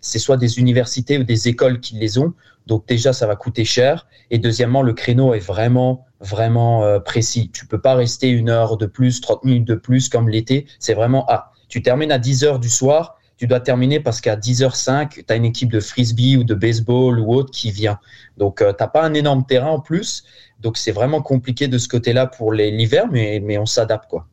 c'est 0.00 0.18
soit 0.18 0.38
des 0.38 0.58
universités 0.58 1.18
ou 1.18 1.22
des 1.22 1.48
écoles 1.48 1.80
qui 1.80 1.96
les 1.96 2.18
ont. 2.18 2.32
Donc 2.70 2.86
déjà, 2.86 3.12
ça 3.12 3.26
va 3.26 3.34
coûter 3.34 3.64
cher. 3.64 4.06
Et 4.30 4.38
deuxièmement, 4.38 4.82
le 4.82 4.92
créneau 4.92 5.34
est 5.34 5.40
vraiment, 5.40 6.06
vraiment 6.20 6.84
euh, 6.84 7.00
précis. 7.00 7.50
Tu 7.52 7.66
peux 7.66 7.80
pas 7.80 7.96
rester 7.96 8.28
une 8.28 8.48
heure 8.48 8.76
de 8.76 8.86
plus, 8.86 9.20
30 9.20 9.42
minutes 9.42 9.66
de 9.66 9.74
plus 9.74 10.08
comme 10.08 10.28
l'été. 10.28 10.68
C'est 10.78 10.94
vraiment, 10.94 11.26
ah, 11.28 11.50
tu 11.68 11.82
termines 11.82 12.12
à 12.12 12.18
10 12.18 12.44
heures 12.44 12.60
du 12.60 12.68
soir, 12.68 13.16
tu 13.36 13.48
dois 13.48 13.58
terminer 13.58 13.98
parce 13.98 14.20
qu'à 14.20 14.36
10h05, 14.36 15.08
tu 15.08 15.24
as 15.28 15.34
une 15.34 15.46
équipe 15.46 15.72
de 15.72 15.80
frisbee 15.80 16.36
ou 16.36 16.44
de 16.44 16.54
baseball 16.54 17.18
ou 17.18 17.34
autre 17.34 17.50
qui 17.50 17.72
vient. 17.72 17.98
Donc, 18.36 18.62
euh, 18.62 18.72
tu 18.72 18.84
n'as 18.84 18.88
pas 18.88 19.02
un 19.02 19.14
énorme 19.14 19.44
terrain 19.44 19.70
en 19.70 19.80
plus. 19.80 20.22
Donc, 20.60 20.76
c'est 20.76 20.92
vraiment 20.92 21.22
compliqué 21.22 21.66
de 21.66 21.76
ce 21.76 21.88
côté-là 21.88 22.28
pour 22.28 22.52
l'hiver, 22.52 23.08
mais, 23.10 23.40
mais 23.42 23.58
on 23.58 23.66
s'adapte. 23.66 24.08
quoi. 24.08 24.28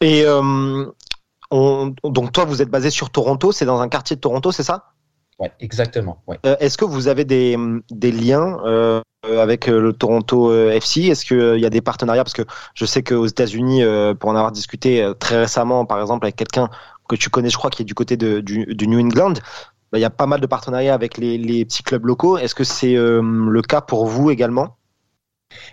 Et 0.00 0.22
euh, 0.24 0.86
donc, 1.50 2.30
toi, 2.30 2.44
vous 2.44 2.62
êtes 2.62 2.70
basé 2.70 2.90
sur 2.90 3.10
Toronto, 3.10 3.50
c'est 3.50 3.64
dans 3.64 3.80
un 3.80 3.88
quartier 3.88 4.14
de 4.14 4.20
Toronto, 4.20 4.52
c'est 4.52 4.62
ça? 4.62 4.92
Ouais, 5.38 5.52
exactement. 5.60 6.22
Euh, 6.46 6.56
est-ce 6.60 6.78
que 6.78 6.86
vous 6.86 7.08
avez 7.08 7.26
des, 7.26 7.58
des 7.90 8.10
liens 8.10 8.58
euh, 8.64 9.02
avec 9.22 9.68
euh, 9.68 9.80
le 9.80 9.92
Toronto 9.92 10.52
FC 10.70 11.02
Est-ce 11.02 11.26
qu'il 11.26 11.60
y 11.60 11.66
a 11.66 11.70
des 11.70 11.82
partenariats? 11.82 12.24
Parce 12.24 12.32
que 12.32 12.44
je 12.74 12.86
sais 12.86 13.02
qu'aux 13.02 13.26
États-Unis, 13.26 13.82
pour 14.18 14.30
en 14.30 14.36
avoir 14.36 14.52
discuté 14.52 15.12
très 15.18 15.38
récemment, 15.38 15.84
par 15.84 16.00
exemple, 16.00 16.24
avec 16.24 16.36
quelqu'un 16.36 16.70
que 17.08 17.16
tu 17.16 17.28
connais, 17.28 17.50
je 17.50 17.58
crois, 17.58 17.70
qui 17.70 17.82
est 17.82 17.84
du 17.84 17.94
côté 17.94 18.16
de, 18.16 18.40
du, 18.40 18.64
du 18.74 18.88
New 18.88 18.98
England, 18.98 19.34
bah, 19.92 19.98
il 19.98 20.00
y 20.00 20.04
a 20.04 20.10
pas 20.10 20.26
mal 20.26 20.40
de 20.40 20.46
partenariats 20.46 20.94
avec 20.94 21.18
les 21.18 21.64
petits 21.66 21.82
clubs 21.82 22.06
locaux. 22.06 22.38
Est-ce 22.38 22.54
que 22.54 22.64
c'est 22.64 22.94
le 22.94 23.60
cas 23.62 23.82
pour 23.82 24.06
vous 24.06 24.30
également? 24.30 24.76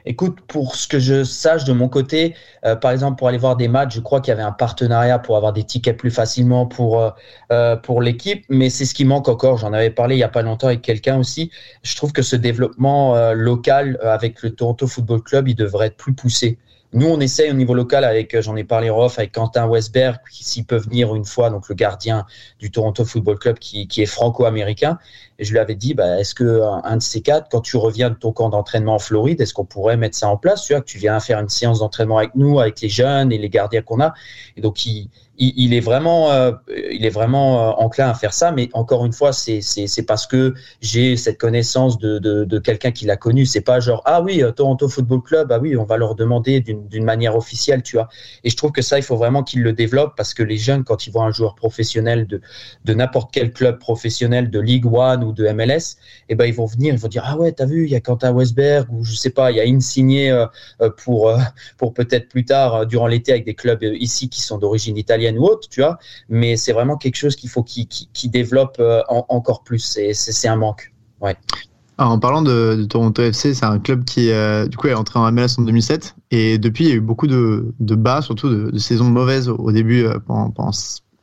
Écoute, 0.06 0.39
pour 0.48 0.76
ce 0.76 0.88
que 0.88 1.00
je 1.00 1.24
sache 1.24 1.63
de 1.63 1.74
mon 1.74 1.89
côté, 1.89 2.36
euh, 2.65 2.76
par 2.76 2.91
exemple, 2.91 3.17
pour 3.17 3.28
aller 3.28 3.38
voir 3.38 3.56
des 3.56 3.67
matchs, 3.67 3.96
je 3.96 4.00
crois 4.02 4.22
qu'il 4.22 4.32
y 4.32 4.34
avait 4.34 4.43
un 4.43 4.52
partenariat 4.52 5.19
pour 5.19 5.38
avoir 5.38 5.54
des 5.54 5.63
tickets 5.63 5.98
plus 5.98 6.12
facilement 6.12 6.65
pour, 6.65 7.02
euh, 7.02 7.10
euh, 7.52 7.76
pour 7.76 8.02
l'équipe, 8.02 8.46
mais 8.50 8.69
c'est 8.69 8.86
ce 8.86 8.93
qui 8.93 9.06
manque 9.06 9.28
encore. 9.28 9.58
J'en 9.58 9.74
avais 9.74 9.89
parlé 9.89 10.15
il 10.15 10.19
n'y 10.19 10.24
a 10.24 10.30
pas 10.30 10.41
longtemps 10.41 10.67
avec 10.67 10.82
quelqu'un 10.82 11.17
aussi. 11.17 11.52
Je 11.84 11.96
trouve 11.96 12.12
que 12.12 12.22
ce 12.22 12.36
développement 12.36 13.34
local 13.34 14.00
avec 14.02 14.41
le 14.41 14.52
Toronto 14.52 14.88
Football 14.88 15.22
Club, 15.22 15.48
il 15.48 15.56
devrait 15.56 15.88
être 15.88 15.98
plus 15.98 16.13
poussé. 16.13 16.58
Nous, 16.93 17.08
on 17.08 17.19
essaye 17.19 17.50
au 17.50 17.56
niveau 17.56 17.74
local 17.74 18.04
avec, 18.04 18.39
j'en 18.41 18.56
ai 18.56 18.63
parlé 18.63 18.91
off, 18.91 19.17
avec 19.17 19.32
Quentin 19.32 19.65
Westberg, 19.65 20.17
qui 20.32 20.43
s'il 20.43 20.63
peut 20.63 20.78
venir 20.78 21.15
une 21.15 21.26
fois, 21.26 21.50
donc 21.50 21.67
le 21.67 21.74
gardien 21.74 22.26
du 22.60 22.69
Toronto 22.69 23.04
Football 23.04 23.39
Club, 23.39 23.58
qui, 23.58 23.88
qui 23.88 24.04
est 24.04 24.06
franco-américain. 24.06 25.00
Et 25.39 25.46
je 25.46 25.52
lui 25.52 25.60
avais 25.60 25.76
dit, 25.76 25.93
bah, 25.93 26.19
est-ce 26.19 26.36
que 26.36 26.62
un 26.84 26.98
de 26.98 27.02
ces 27.02 27.22
quatre, 27.22 27.48
quand 27.50 27.62
tu 27.62 27.78
reviens 27.78 28.10
de 28.10 28.15
ton 28.15 28.32
camp 28.32 28.50
d'entraînement 28.50 28.96
en 28.96 29.00
Floride, 29.00 29.41
est-ce 29.41 29.54
qu'on 29.54 29.65
pourrait 29.65 29.98
mettre 29.98 30.15
ça 30.15 30.30
en 30.30 30.38
place? 30.38 30.63
Tu 30.63 30.74
vois, 30.74 30.82
que 30.82 30.86
tu 30.86 30.98
viens 30.98 31.19
faire 31.19 31.39
une 31.39 31.50
séance 31.50 31.80
d'entraînement 31.80 32.17
avec 32.17 32.36
nous, 32.36 32.60
avec 32.60 32.82
les 32.82 32.89
jeunes 32.89 33.32
et 33.32 33.38
les 33.38 33.50
gardiens 33.50 33.82
qu'on 33.82 34.00
a. 34.00 34.13
Et 34.56 34.62
donc, 34.62 34.86
il, 34.86 35.74
est 35.74 35.80
vraiment, 35.80 36.32
euh, 36.32 36.52
il 36.91 37.06
est 37.06 37.10
vraiment 37.10 37.69
euh, 37.69 37.72
enclin 37.84 38.10
à 38.10 38.13
faire 38.13 38.34
ça. 38.34 38.52
Mais 38.52 38.69
encore 38.74 39.06
une 39.06 39.13
fois, 39.13 39.34
c'est 39.34 39.62
parce 40.08 40.28
que 40.28 40.54
j'ai 40.82 41.17
cette 41.17 41.39
connaissance 41.39 41.98
de, 41.98 42.19
de, 42.19 42.60
quelqu'un 42.60 42.91
qui 42.91 43.06
l'a 43.06 43.17
connu. 43.17 43.46
C'est 43.46 43.62
pas 43.62 43.80
genre 43.80 44.02
ah 44.06 44.22
oui, 44.22 44.43
euh, 44.43 44.52
Toronto 44.52 44.88
Football 44.88 45.22
Club, 45.22 45.52
ah 45.52 45.60
oui, 45.60 45.76
on 45.76 45.84
va 45.84 45.98
leur 45.98 46.15
demander 46.15 46.62
d'une 46.62 47.04
manière 47.04 47.36
officielle, 47.36 47.82
tu 47.84 47.96
vois. 47.96 48.08
Et 48.43 48.50
je 48.50 48.56
trouve 48.56 48.72
que 48.72 48.82
ça, 48.82 48.98
il 48.98 49.04
faut 49.04 49.17
vraiment 49.17 49.43
qu'ils 49.43 49.63
le 49.63 49.74
développent 49.74 50.15
parce 50.15 50.34
que 50.34 50.43
les 50.43 50.58
jeunes, 50.58 50.84
quand 50.84 51.08
ils 51.08 51.12
voient 51.12 51.26
un 51.26 51.32
joueur 51.32 51.56
professionnel 51.56 52.28
de, 52.28 52.41
de 52.86 52.93
n'importe 52.93 53.32
quel 53.34 53.52
club 53.52 53.80
professionnel 53.80 54.50
de 54.50 54.60
League 54.60 54.86
One 54.86 55.23
ou 55.24 55.32
de 55.34 55.48
MLS, 55.50 55.98
eh 56.30 56.36
ben 56.36 56.46
ils 56.46 56.54
vont 56.54 56.66
venir, 56.66 56.94
ils 56.94 57.00
vont 57.00 57.08
dire 57.08 57.24
ah 57.26 57.38
ouais, 57.38 57.52
t'as 57.52 57.66
vu, 57.66 57.86
il 57.86 57.92
y 57.92 57.96
a 57.96 58.02
Quentin 58.02 58.32
Westberg 58.32 58.92
ou 58.92 59.04
je 59.04 59.16
sais 59.16 59.30
pas, 59.30 59.52
il 59.52 59.58
y 59.58 59.60
a 59.60 59.64
Insigné 59.64 60.46
pour 61.04 61.34
pour 61.78 61.94
peut-être 61.94 62.30
plus 62.30 62.46
tard 62.46 62.86
durant 62.86 63.08
l'été 63.08 63.32
avec 63.32 63.46
des 63.46 63.56
clubs 63.56 63.82
ici 63.82 64.30
qui 64.30 64.42
sont 64.42 64.58
d'origine 64.58 64.98
italienne 64.98 65.38
ou 65.38 65.44
autre, 65.44 65.68
tu 65.70 65.82
vois. 65.82 65.98
Mais 66.30 66.58
c'est 66.58 66.74
vraiment 66.74 66.98
quelque 66.98 67.16
chose 67.16 67.36
qu'il 67.36 67.50
faut 67.50 67.64
qu'il 67.64 68.32
développe 68.32 68.78
euh, 68.80 69.02
encore 69.08 69.64
plus. 69.64 69.98
C'est 70.14 70.48
un 70.48 70.56
manque. 70.56 70.92
Ouais. 71.22 71.36
en 71.98 72.20
parlant 72.20 72.42
de, 72.42 72.86
Toronto 72.90 73.22
FC, 73.22 73.54
c'est 73.54 73.66
un 73.66 73.80
club 73.80 74.04
qui 74.04 74.30
euh, 74.32 74.68
du 74.68 74.76
coup 74.76 74.88
est 74.88 74.94
entré 74.94 75.20
en 75.20 75.32
MLS 75.32 75.58
en 75.58 75.62
2007 75.62 76.16
et 76.32 76.58
depuis 76.58 76.86
il 76.86 76.90
y 76.90 76.92
a 76.92 76.96
eu 76.96 77.02
beaucoup 77.02 77.28
de, 77.28 77.74
bas, 77.80 78.22
surtout 78.22 78.50
de, 78.50 78.78
saisons 78.78 79.06
mauvaises 79.06 79.48
au, 79.48 79.72
début 79.72 80.04
euh, 80.04 80.20
pendant, 80.28 80.52
pendant 80.52 80.72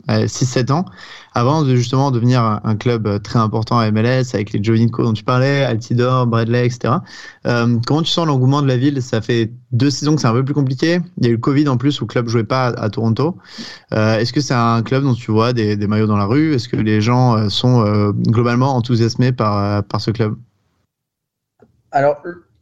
6-7 0.09 0.73
ans, 0.73 0.85
avant 1.35 1.63
de 1.63 1.75
justement 1.77 2.11
devenir 2.11 2.43
un, 2.65 2.77
club 2.77 3.23
très 3.23 3.39
important 3.39 3.79
à 3.79 3.91
MLS 3.91 4.35
avec 4.35 4.53
les 4.53 4.63
Jovinko 4.63 5.03
dont 5.03 5.13
tu 5.13 5.25
parlais, 5.25 5.63
Altidore, 5.65 6.27
Bradley, 6.27 6.67
etc. 6.67 6.95
Euh, 7.47 7.79
comment 7.87 8.03
tu 8.03 8.11
sens 8.11 8.27
l'engouement 8.27 8.63
de 8.63 8.69
la 8.69 8.77
ville? 8.77 9.01
Ça 9.03 9.21
fait 9.21 9.53
deux 9.73 9.91
saisons 9.91 10.15
que 10.15 10.21
c'est 10.21 10.27
un 10.27 10.33
peu 10.33 10.45
plus 10.45 10.55
compliqué. 10.55 11.01
Il 11.19 11.25
y 11.25 11.27
a 11.27 11.31
eu 11.31 11.35
le 11.35 11.39
Covid 11.39 11.69
en 11.69 11.77
plus 11.77 12.01
où 12.01 12.05
le 12.05 12.09
club 12.09 12.29
jouait 12.29 12.45
pas 12.45 12.67
à, 12.67 12.91
Toronto. 12.91 13.37
Euh, 13.93 14.19
est-ce 14.19 14.33
que 14.33 14.41
c'est 14.41 14.55
un 14.55 14.83
club 14.83 15.05
dont 15.05 15.15
tu 15.15 15.31
vois 15.31 15.53
des, 15.53 15.77
maillots 15.87 16.07
dans 16.07 16.17
la 16.17 16.27
rue? 16.27 16.55
Est-ce 16.55 16.69
que 16.69 16.77
les 16.77 17.01
gens 17.01 17.37
euh, 17.37 17.49
sont 17.49 17.85
globalement 18.29 18.75
enthousiasmés 18.75 19.33
par, 19.33 19.85
par 19.85 20.01
ce 20.01 20.11
club? 20.11 20.37
Alors, 21.93 22.17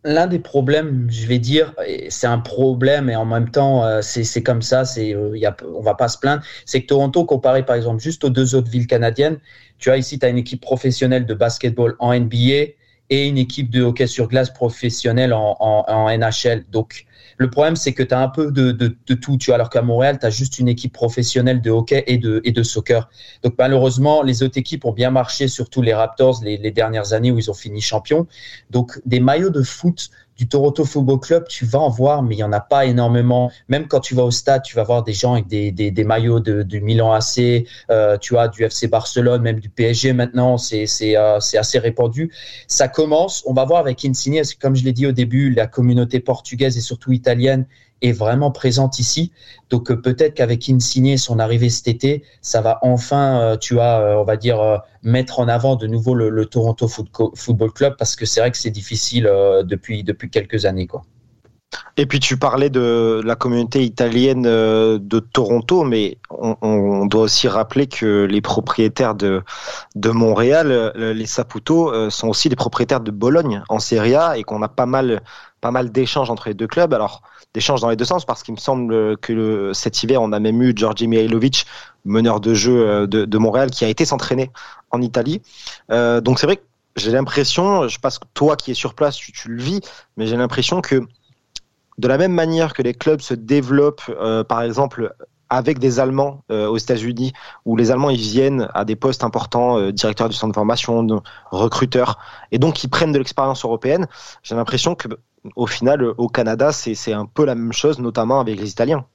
l'un 0.09 0.27
des 0.27 0.39
problèmes, 0.39 1.07
je 1.11 1.27
vais 1.27 1.39
dire, 1.39 1.75
c'est 2.09 2.27
un 2.27 2.39
problème 2.39 3.11
et 3.11 3.17
en 3.17 3.27
même 3.27 3.51
temps, 3.51 3.85
euh, 3.85 4.01
c'est 4.03 4.43
comme 4.43 4.63
ça, 4.63 4.85
c'est, 4.85 5.15
euh, 5.15 5.39
on 5.77 5.83
va 5.83 5.95
pas 5.95 6.09
se 6.09 6.19
plaindre, 6.19 6.43
c'est 6.65 6.81
que 6.81 6.87
Toronto, 6.87 7.25
comparé 7.25 7.65
par 7.65 7.77
exemple 7.77 8.01
juste 8.03 8.25
aux 8.25 8.31
deux 8.31 8.55
autres 8.55 8.71
villes 8.71 8.87
canadiennes, 8.87 9.39
tu 9.79 9.91
vois, 9.91 9.99
ici, 9.99 10.19
tu 10.19 10.25
as 10.25 10.31
une 10.31 10.39
équipe 10.39 10.63
professionnelle 10.63 11.27
de 11.27 11.35
basketball 11.35 11.95
en 11.99 12.19
NBA 12.19 12.73
et 13.11 13.27
une 13.27 13.39
équipe 13.39 13.71
de 13.71 13.83
hockey 13.83 14.07
sur 14.07 14.29
glace 14.29 14.51
professionnelle 14.51 15.33
en, 15.33 15.57
en, 15.61 15.85
en 15.87 16.19
NHL. 16.19 16.65
Donc, 16.71 17.05
le 17.39 17.49
problème, 17.49 17.77
c'est 17.77 17.93
que 17.95 18.03
tu 18.03 18.13
as 18.13 18.21
un 18.21 18.29
peu 18.29 18.51
de, 18.51 18.73
de, 18.73 18.97
de, 19.07 19.15
tout, 19.15 19.39
tu 19.39 19.47
vois, 19.47 19.55
alors 19.55 19.71
qu'à 19.71 19.81
Montréal, 19.81 20.19
tu 20.19 20.27
as 20.27 20.31
juste 20.31 20.59
une 20.59 20.69
équipe 20.69 20.93
professionnelle 20.93 21.61
de 21.61 21.71
hockey 21.71 22.03
et 22.09 22.19
de, 22.19 22.41
et 22.45 22.51
de 22.51 22.63
soccer. 22.65 23.09
Donc 23.45 23.55
malheureusement, 23.59 24.23
les 24.23 24.43
autres 24.43 24.59
équipes 24.59 24.85
ont 24.85 24.93
bien 24.93 25.11
marché, 25.11 25.47
surtout 25.47 25.81
les 25.81 25.95
Raptors, 25.95 26.41
les, 26.43 26.57
les 26.57 26.73
dernières 26.73 27.13
années 27.13 27.31
où 27.31 27.39
ils 27.39 27.51
ont 27.51 27.55
fini 27.55 27.81
champions. 27.81 28.27
Donc 28.71 29.01
des 29.07 29.21
maillots 29.21 29.51
de 29.51 29.63
foot 29.63 30.11
du 30.39 30.47
Toronto 30.47 30.85
Football 30.85 31.19
Club, 31.19 31.49
tu 31.49 31.67
vas 31.67 31.81
en 31.81 31.89
voir, 31.89 32.23
mais 32.23 32.37
il 32.37 32.39
n'y 32.39 32.45
en 32.45 32.53
a 32.53 32.61
pas 32.61 32.87
énormément. 32.87 33.51
Même 33.69 33.89
quand 33.89 33.99
tu 33.99 34.15
vas 34.15 34.23
au 34.23 34.31
stade, 34.31 34.63
tu 34.63 34.77
vas 34.77 34.85
voir 34.85 35.03
des 35.03 35.13
gens 35.13 35.33
avec 35.33 35.49
des, 35.49 35.73
des, 35.73 35.91
des 35.91 36.05
maillots 36.05 36.39
de, 36.39 36.63
du 36.63 36.81
Milan 36.81 37.13
AC, 37.13 37.67
euh, 37.91 38.17
tu 38.19 38.35
vois, 38.35 38.47
du 38.47 38.63
FC 38.63 38.87
Barcelone, 38.87 39.43
même 39.43 39.59
du 39.59 39.69
PSG 39.69 40.13
maintenant, 40.13 40.57
c'est 40.57 40.87
euh, 41.17 41.39
assez 41.39 41.79
répandu. 41.81 42.33
Ça 42.69 42.87
commence, 42.87 43.43
on 43.47 43.53
va 43.53 43.65
voir 43.65 43.81
avec 43.81 44.05
Insigne, 44.05 44.41
comme 44.61 44.77
je 44.77 44.85
l'ai 44.85 44.93
dit 44.93 45.09
au 45.09 45.13
début, 45.13 45.53
la 45.53 45.67
communauté 45.67 46.21
portugaise 46.21 46.79
et 46.79 46.83
surtout 46.83 47.11
italienne 47.11 47.67
est 48.03 48.13
vraiment 48.13 48.51
présente 48.51 48.99
ici. 48.99 49.33
Donc 49.71 49.91
euh, 49.91 49.97
peut-être 49.97 50.35
qu'avec 50.35 50.69
Insigne, 50.69 51.17
son 51.17 51.39
arrivée 51.39 51.69
cet 51.69 51.89
été, 51.89 52.25
ça 52.41 52.61
va 52.61 52.79
enfin, 52.83 53.41
euh, 53.41 53.57
tu 53.57 53.75
vois, 53.75 54.01
euh, 54.01 54.17
on 54.17 54.25
va 54.25 54.37
dire, 54.37 54.83
mettre 55.03 55.41
en 55.41 55.49
avant 55.49 55.77
de 55.77 55.87
nouveau 55.87 56.15
le, 56.15 56.47
Toronto 56.47 56.89
Football 56.89 57.73
Club 57.73 57.95
parce 57.99 58.17
que 58.17 58.27
c'est 58.27 58.41
vrai 58.41 58.51
que 58.51 58.59
c'est 58.59 58.71
difficile 58.71 59.25
depuis, 59.65 60.05
depuis 60.05 60.31
quelques 60.31 60.65
années. 60.65 60.87
Quoi. 60.87 61.05
Et 61.97 62.07
puis 62.07 62.21
tu 62.21 62.37
parlais 62.37 62.71
de 62.71 63.21
la 63.25 63.37
communauté 63.37 63.85
italienne 63.85 64.43
de 64.43 65.19
Toronto, 65.19 65.85
mais 65.85 66.19
on, 66.31 67.07
doit 67.07 67.23
aussi 67.23 67.49
rappeler 67.49 67.87
que 67.87 68.25
les 68.25 68.41
propriétaires 68.41 69.15
de, 69.15 69.43
de 69.95 70.11
Montréal, 70.11 70.93
les 70.95 71.27
Saputo, 71.27 72.09
sont 72.11 72.29
aussi 72.29 72.49
les 72.49 72.57
propriétaires 72.57 73.01
de 73.01 73.11
Bologne 73.11 73.63
en 73.69 73.81
Serie 73.81 74.15
A 74.15 74.39
et 74.39 74.45
qu'on 74.45 74.63
a 74.63 74.69
pas 74.69 74.87
mal, 74.87 75.21
pas 75.61 75.71
mal 75.71 75.91
d'échanges 75.91 76.31
entre 76.31 76.49
les 76.49 76.55
deux 76.55 76.69
clubs. 76.69 76.95
Alors 76.95 77.23
d'échanges 77.55 77.81
dans 77.81 77.91
les 77.91 77.97
deux 77.97 78.05
sens 78.05 78.25
parce 78.25 78.43
qu'il 78.43 78.55
me 78.55 78.61
semble 78.61 79.17
que 79.19 79.73
cet 79.75 80.03
hiver, 80.03 80.23
on 80.23 80.33
a 80.33 80.41
même 80.41 80.61
eu 80.63 80.73
Georgi 80.77 81.09
Mihailovic, 81.09 81.67
meneur 82.05 82.41
de 82.41 82.55
jeu 82.55 82.89
euh, 82.89 83.07
de, 83.07 83.39
Montréal, 83.39 83.71
qui 83.71 83.85
a 83.85 83.89
été 83.89 84.05
s'entraîner 84.05 84.51
en 84.91 85.01
Italie. 85.01 85.43
Euh, 85.91 86.21
donc 86.21 86.39
c'est 86.39 86.47
vrai 86.47 86.57
que 86.57 86.63
j'ai 86.97 87.11
l'impression, 87.11 87.87
je 87.89 87.99
pense 87.99 88.19
que 88.19 88.27
toi 88.35 88.57
qui 88.57 88.73
es 88.73 88.75
sur 88.75 88.95
place, 88.95 89.17
tu, 89.17 89.49
le 89.49 89.63
vis, 89.63 89.81
mais 90.17 90.27
j'ai 90.27 90.37
l'impression 90.37 90.81
que 90.81 91.03
de 91.99 92.09
la 92.09 92.19
même 92.19 92.33
manière 92.33 92.73
que 92.75 92.83
les 92.83 92.95
clubs 92.95 93.21
se 93.21 93.35
développent, 93.35 94.03
euh, 94.09 94.45
par 94.45 94.63
exemple, 94.63 95.15
avec 95.51 95.79
des 95.79 95.99
Allemands 95.99 96.45
aux 96.51 96.77
États-Unis, 96.77 97.33
où 97.65 97.75
les 97.75 97.91
Allemands 97.91 98.11
ils 98.11 98.21
viennent 98.21 98.69
à 98.75 98.85
des 98.85 98.97
postes 98.97 99.25
importants, 99.25 99.91
directeurs 99.93 100.29
du 100.29 100.37
centre 100.37 100.53
de 100.53 100.55
formation, 100.55 101.23
recruteurs, 101.51 102.19
et 102.53 102.59
donc 102.59 102.85
ils 102.85 102.89
prennent 102.89 103.13
de 103.13 103.19
l'expérience 103.19 103.65
européenne. 103.65 104.09
J'ai 104.43 104.55
l'impression 104.57 104.95
que 104.95 105.09
au 105.57 105.67
final, 105.67 106.05
au 106.19 106.29
Canada, 106.29 106.71
c'est 106.73 107.15
un 107.15 107.25
peu 107.25 107.47
la 107.47 107.55
même 107.55 107.73
chose, 107.73 107.99
notamment 107.99 108.41
avec 108.41 108.61
les 108.61 108.71
Italiens. 108.71 109.07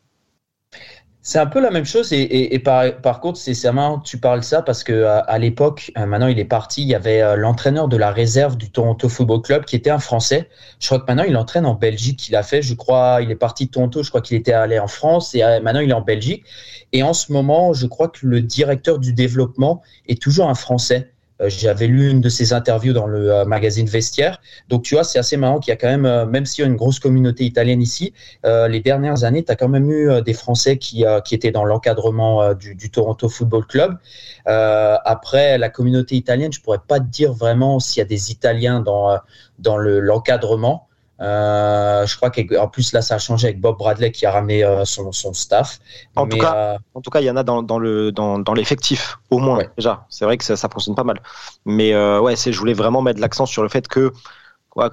C'est 1.26 1.40
un 1.40 1.46
peu 1.46 1.62
la 1.62 1.72
même 1.72 1.86
chose 1.86 2.12
et, 2.12 2.60
par, 2.60 3.22
contre 3.22 3.40
c'est 3.40 3.54
que 3.54 4.04
tu 4.04 4.18
parles 4.18 4.44
ça 4.44 4.62
parce 4.62 4.84
que 4.84 5.06
à, 5.06 5.40
l'époque 5.40 5.90
euh, 5.98 6.06
maintenant 6.06 6.28
il 6.28 6.38
est 6.38 6.44
parti 6.44 6.82
il 6.82 6.90
y 6.90 6.96
avait 6.96 7.22
euh, 7.22 7.38
l'entraîneur 7.38 7.88
de 7.88 7.96
la 7.96 8.12
réserve 8.12 8.58
du 8.58 8.70
Toronto 8.70 9.08
Football 9.08 9.42
Club 9.42 9.64
qui 9.64 9.78
était 9.78 9.90
un 9.90 10.00
Français. 10.00 10.50
Je 10.82 10.88
crois 10.88 11.00
que 11.00 11.06
maintenant 11.08 11.24
il 11.24 11.38
entraîne 11.38 11.66
en 11.66 11.76
Belgique 11.76 12.28
il 12.28 12.36
a 12.36 12.44
fait 12.44 12.62
je 12.62 12.74
crois 12.74 13.20
il 13.22 13.32
est 13.32 13.38
parti 13.38 13.68
de 13.68 13.72
Toronto 13.72 14.04
je 14.04 14.10
crois 14.10 14.20
qu'il 14.20 14.36
était 14.36 14.52
allé 14.52 14.80
en 14.80 14.90
France 14.90 15.34
et 15.34 15.44
euh, 15.44 15.62
maintenant 15.62 15.80
il 15.80 15.92
est 15.92 15.94
en 15.94 16.02
Belgique. 16.02 16.44
Et 16.92 17.04
en 17.04 17.14
ce 17.14 17.32
moment 17.32 17.72
je 17.72 17.88
crois 17.88 18.10
que 18.10 18.28
le 18.28 18.42
directeur 18.42 19.00
du 19.00 19.14
développement 19.14 19.82
est 20.10 20.22
toujours 20.22 20.50
un 20.50 20.56
Français. 20.56 21.12
euh, 21.12 21.12
j'avais 21.50 21.88
lu 21.88 22.10
une 22.10 22.22
de 22.22 22.30
ses 22.30 22.54
interviews 22.54 22.94
dans 22.94 23.08
le 23.08 23.32
euh, 23.32 23.46
magazine 23.46 23.88
Vestiaire. 23.88 24.40
Donc, 24.70 24.84
tu 24.84 24.96
vois, 24.96 25.04
c'est 25.04 25.20
assez 25.20 25.38
marrant 25.38 25.60
qu'il 25.60 25.72
y 25.72 25.74
a 25.74 25.78
quand 25.78 25.88
même, 25.90 26.06
euh, 26.06 26.26
même 26.26 26.46
s'il 26.46 26.64
y 26.64 26.66
a 26.66 26.70
une 26.70 26.76
grosse 26.76 27.00
communauté 27.00 27.46
italienne 27.46 27.82
ici, 27.82 28.14
les 28.44 28.80
dernières 28.82 29.24
années, 29.24 29.44
tu 29.44 29.52
as 29.52 29.56
quand 29.56 29.70
même 29.70 29.90
eu 29.90 30.22
des 30.22 30.34
Français 30.34 30.78
qui, 30.78 31.06
qui 31.26 31.36
étaient 31.36 31.52
dans 31.52 31.66
l'encadrement 31.66 32.54
du, 32.54 32.76
du, 32.76 32.90
Toronto 32.90 33.30
Football 33.30 33.66
Club. 33.66 33.98
après, 34.46 35.58
la 35.58 35.70
communauté 35.70 36.16
italienne, 36.16 36.52
je 36.52 36.62
pourrais 36.62 36.82
pas 36.86 37.00
te 37.00 37.06
dire 37.06 37.34
vraiment 37.34 37.80
s'il 37.80 38.00
y 38.00 38.02
a 38.02 38.06
des 38.06 38.32
Italiens 38.32 38.80
dans, 38.82 39.18
dans 39.60 39.78
l'encadrement. 39.78 40.88
Euh, 41.24 42.06
je 42.06 42.18
crois 42.18 42.32
qu'en 42.32 42.68
plus 42.68 42.92
là 42.92 43.02
ça 43.02 43.16
a 43.16 43.18
changé 43.18 43.48
avec 43.48 43.62
Bob 43.62 43.78
Bradley 43.78 44.12
qui 44.12 44.26
a 44.26 44.32
ramené 44.32 44.64
euh, 44.64 44.84
son, 44.84 45.12
staff. 45.34 45.80
En 46.18 46.28
tout 46.28 46.38
cas, 46.38 46.56
euh, 46.56 46.78
en 46.96 47.02
tout 47.02 47.10
cas, 47.10 47.22
il 47.22 47.26
y 47.26 47.30
en 47.30 47.38
a 47.38 47.44
dans, 47.44 47.62
le 47.80 48.12
dans, 48.12 48.54
l'effectif 48.54 49.20
au 49.30 49.40
moins 49.40 49.64
déjà. 49.78 50.06
C'est 50.10 50.26
vrai 50.26 50.38
que 50.38 50.44
ça, 50.44 50.56
fonctionne 50.70 50.96
pas 50.96 51.06
mal. 51.06 51.22
Mais 51.66 51.96
ouais, 52.20 52.36
c'est 52.36 52.52
je 52.52 52.60
voulais 52.60 52.74
vraiment 52.74 53.02
mettre 53.02 53.22
l'accent 53.22 53.46
sur 53.46 53.64
le 53.64 53.70
fait 53.70 53.88
que 53.88 54.12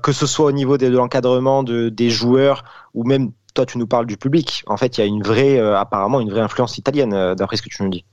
que 0.03 0.12
ce 0.12 0.27
soit 0.27 0.47
au 0.47 0.53
niveau 0.53 0.77
de, 0.77 0.87
l'encadrement 0.88 1.62
de, 1.62 1.88
des 1.88 2.11
joueurs 2.11 2.64
ou 2.93 3.05
même 3.05 3.33
toi 3.55 3.64
tu 3.66 3.79
nous 3.79 3.87
parles 3.87 4.07
du 4.07 4.16
public. 4.16 4.62
En 4.66 4.77
fait, 4.77 4.99
il 4.99 5.01
y 5.01 5.05
a 5.05 5.07
une 5.07 5.23
vraie 5.23 5.59
apparemment 5.59 6.21
une 6.21 6.31
vraie 6.31 6.43
influence 6.43 6.79
italienne 6.79 7.35
d'après 7.35 7.57
ce 7.57 7.62
que 7.62 7.71
tu 7.71 7.83
nous 7.83 7.90
dis. 7.90 8.05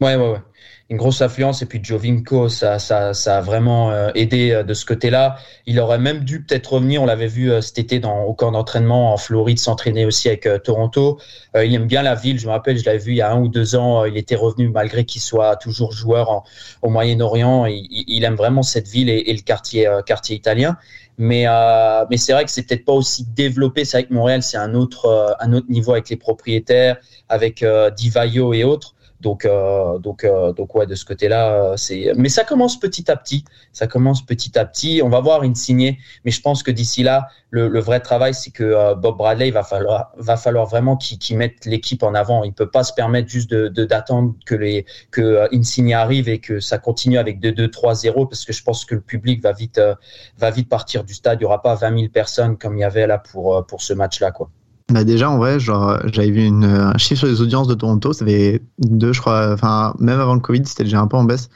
Ouais, 0.00 0.16
ouais, 0.16 0.32
ouais 0.32 0.42
une 0.90 0.96
grosse 0.96 1.22
influence. 1.22 1.62
Et 1.62 1.66
puis 1.66 1.80
Jovinko, 1.82 2.48
ça, 2.48 2.78
ça, 2.78 3.14
ça 3.14 3.38
a 3.38 3.40
vraiment 3.40 3.90
euh, 3.90 4.10
aidé 4.14 4.50
euh, 4.50 4.62
de 4.62 4.74
ce 4.74 4.84
côté-là. 4.84 5.36
Il 5.66 5.80
aurait 5.80 5.98
même 5.98 6.20
dû 6.20 6.42
peut-être 6.44 6.74
revenir. 6.74 7.02
On 7.02 7.06
l'avait 7.06 7.26
vu 7.26 7.50
euh, 7.50 7.60
cet 7.60 7.78
été 7.78 7.98
dans, 7.98 8.24
au 8.24 8.34
camp 8.34 8.52
d'entraînement 8.52 9.12
en 9.12 9.16
Floride, 9.16 9.58
s'entraîner 9.58 10.04
aussi 10.04 10.28
avec 10.28 10.48
Toronto. 10.64 11.18
il 11.54 11.74
aime 11.74 11.86
bien 11.86 12.02
la 12.02 12.14
ville. 12.14 12.38
Je 12.38 12.46
me 12.46 12.52
rappelle, 12.52 12.78
je 12.78 12.84
l'avais 12.84 12.98
vu 12.98 13.12
il 13.12 13.16
y 13.16 13.22
a 13.22 13.32
un 13.32 13.40
ou 13.40 13.48
deux 13.48 13.74
ans. 13.74 14.04
il 14.04 14.16
était 14.16 14.36
revenu 14.36 14.68
malgré 14.68 15.04
qu'il 15.04 15.22
soit 15.22 15.56
toujours 15.56 15.92
joueur 15.92 16.44
au 16.82 16.90
Moyen-Orient. 16.90 17.66
Il, 17.66 17.86
il, 17.90 18.24
aime 18.24 18.34
vraiment 18.34 18.62
cette 18.62 18.88
ville 18.88 19.08
et, 19.08 19.30
et 19.30 19.34
le 19.34 19.42
quartier, 19.42 19.88
quartier 20.06 20.36
italien. 20.36 20.76
Mais, 21.18 21.46
mais 22.10 22.16
c'est 22.16 22.32
vrai 22.32 22.44
que 22.44 22.50
c'est 22.50 22.66
peut-être 22.66 22.84
pas 22.84 22.92
aussi 22.92 23.24
développé. 23.34 23.84
C'est 23.84 23.98
vrai 23.98 24.08
que 24.08 24.14
Montréal, 24.14 24.42
c'est 24.42 24.56
un 24.56 24.74
autre, 24.74 25.36
un 25.40 25.52
autre 25.52 25.66
niveau 25.68 25.92
avec 25.92 26.08
les 26.08 26.16
propriétaires, 26.16 26.96
avec 27.28 27.64
Divayo 27.96 28.52
et 28.52 28.64
autres. 28.64 28.94
Donc, 29.22 29.44
euh, 29.44 29.98
donc, 29.98 30.24
euh, 30.24 30.52
donc 30.52 30.74
ouais, 30.74 30.86
de 30.86 30.96
ce 30.96 31.04
côté-là, 31.04 31.52
euh, 31.52 31.76
c'est. 31.76 32.12
Mais 32.16 32.28
ça 32.28 32.42
commence 32.44 32.78
petit 32.78 33.08
à 33.10 33.16
petit. 33.16 33.44
Ça 33.72 33.86
commence 33.86 34.26
petit 34.26 34.58
à 34.58 34.64
petit. 34.64 35.00
On 35.02 35.08
va 35.08 35.20
voir 35.20 35.44
une 35.44 35.54
signée, 35.54 35.98
mais 36.24 36.32
je 36.32 36.40
pense 36.40 36.64
que 36.64 36.72
d'ici 36.72 37.04
là, 37.04 37.28
le, 37.50 37.78
vrai 37.78 38.00
travail, 38.00 38.34
c'est 38.34 38.50
que 38.50 38.94
Bob 38.94 39.18
Bradley, 39.18 39.50
va 39.50 39.62
falloir, 39.62 40.10
va 40.16 40.36
falloir 40.36 40.66
vraiment 40.66 40.96
qu'il 40.96 41.36
mette 41.38 41.64
l'équipe 41.66 42.02
en 42.02 42.14
avant. 42.14 42.42
Il 42.42 42.52
peut 42.52 42.70
pas 42.70 42.82
se 42.82 42.92
permettre 42.92 43.28
juste 43.28 43.50
de 43.50 43.84
d'attendre 43.84 44.34
que 44.44 44.56
les 44.56 44.86
que 45.12 45.48
Insigne 45.54 45.94
arrive 45.94 46.28
et 46.28 46.40
que 46.40 46.58
ça 46.58 46.78
continue 46.78 47.18
avec 47.18 47.40
2-2-3-0 47.40 48.28
parce 48.28 48.44
que 48.44 48.52
je 48.52 48.62
pense 48.64 48.84
que 48.84 48.96
le 48.96 49.00
public 49.00 49.42
va 49.42 49.52
vite 49.52 49.80
va 50.38 50.50
vite 50.50 50.68
partir 50.68 51.04
du 51.04 51.14
stade. 51.14 51.38
Il 51.40 51.42
y 51.42 51.46
aura 51.46 51.62
pas 51.62 51.74
20 51.76 51.96
000 51.96 52.10
personnes 52.12 52.58
comme 52.58 52.76
il 52.76 52.80
y 52.80 52.84
avait 52.84 53.06
là 53.06 53.18
pour 53.18 53.64
pour 53.66 53.82
ce 53.82 53.92
match-là, 53.92 54.32
quoi. 54.32 54.50
Bah 54.92 55.04
déjà, 55.04 55.30
en 55.30 55.38
vrai, 55.38 55.58
genre, 55.58 56.00
j'avais 56.12 56.30
vu 56.30 56.44
une, 56.44 56.64
un 56.64 56.98
chiffre 56.98 57.20
sur 57.20 57.26
les 57.26 57.40
audiences 57.40 57.66
de 57.66 57.72
Toronto, 57.72 58.12
ça 58.12 58.24
avait 58.24 58.60
deux, 58.78 59.14
je 59.14 59.22
crois, 59.22 59.50
enfin, 59.54 59.94
même 59.98 60.20
avant 60.20 60.34
le 60.34 60.40
Covid, 60.40 60.60
c'était 60.66 60.84
déjà 60.84 61.00
un 61.00 61.06
peu 61.06 61.16
en 61.16 61.24
baisse, 61.24 61.48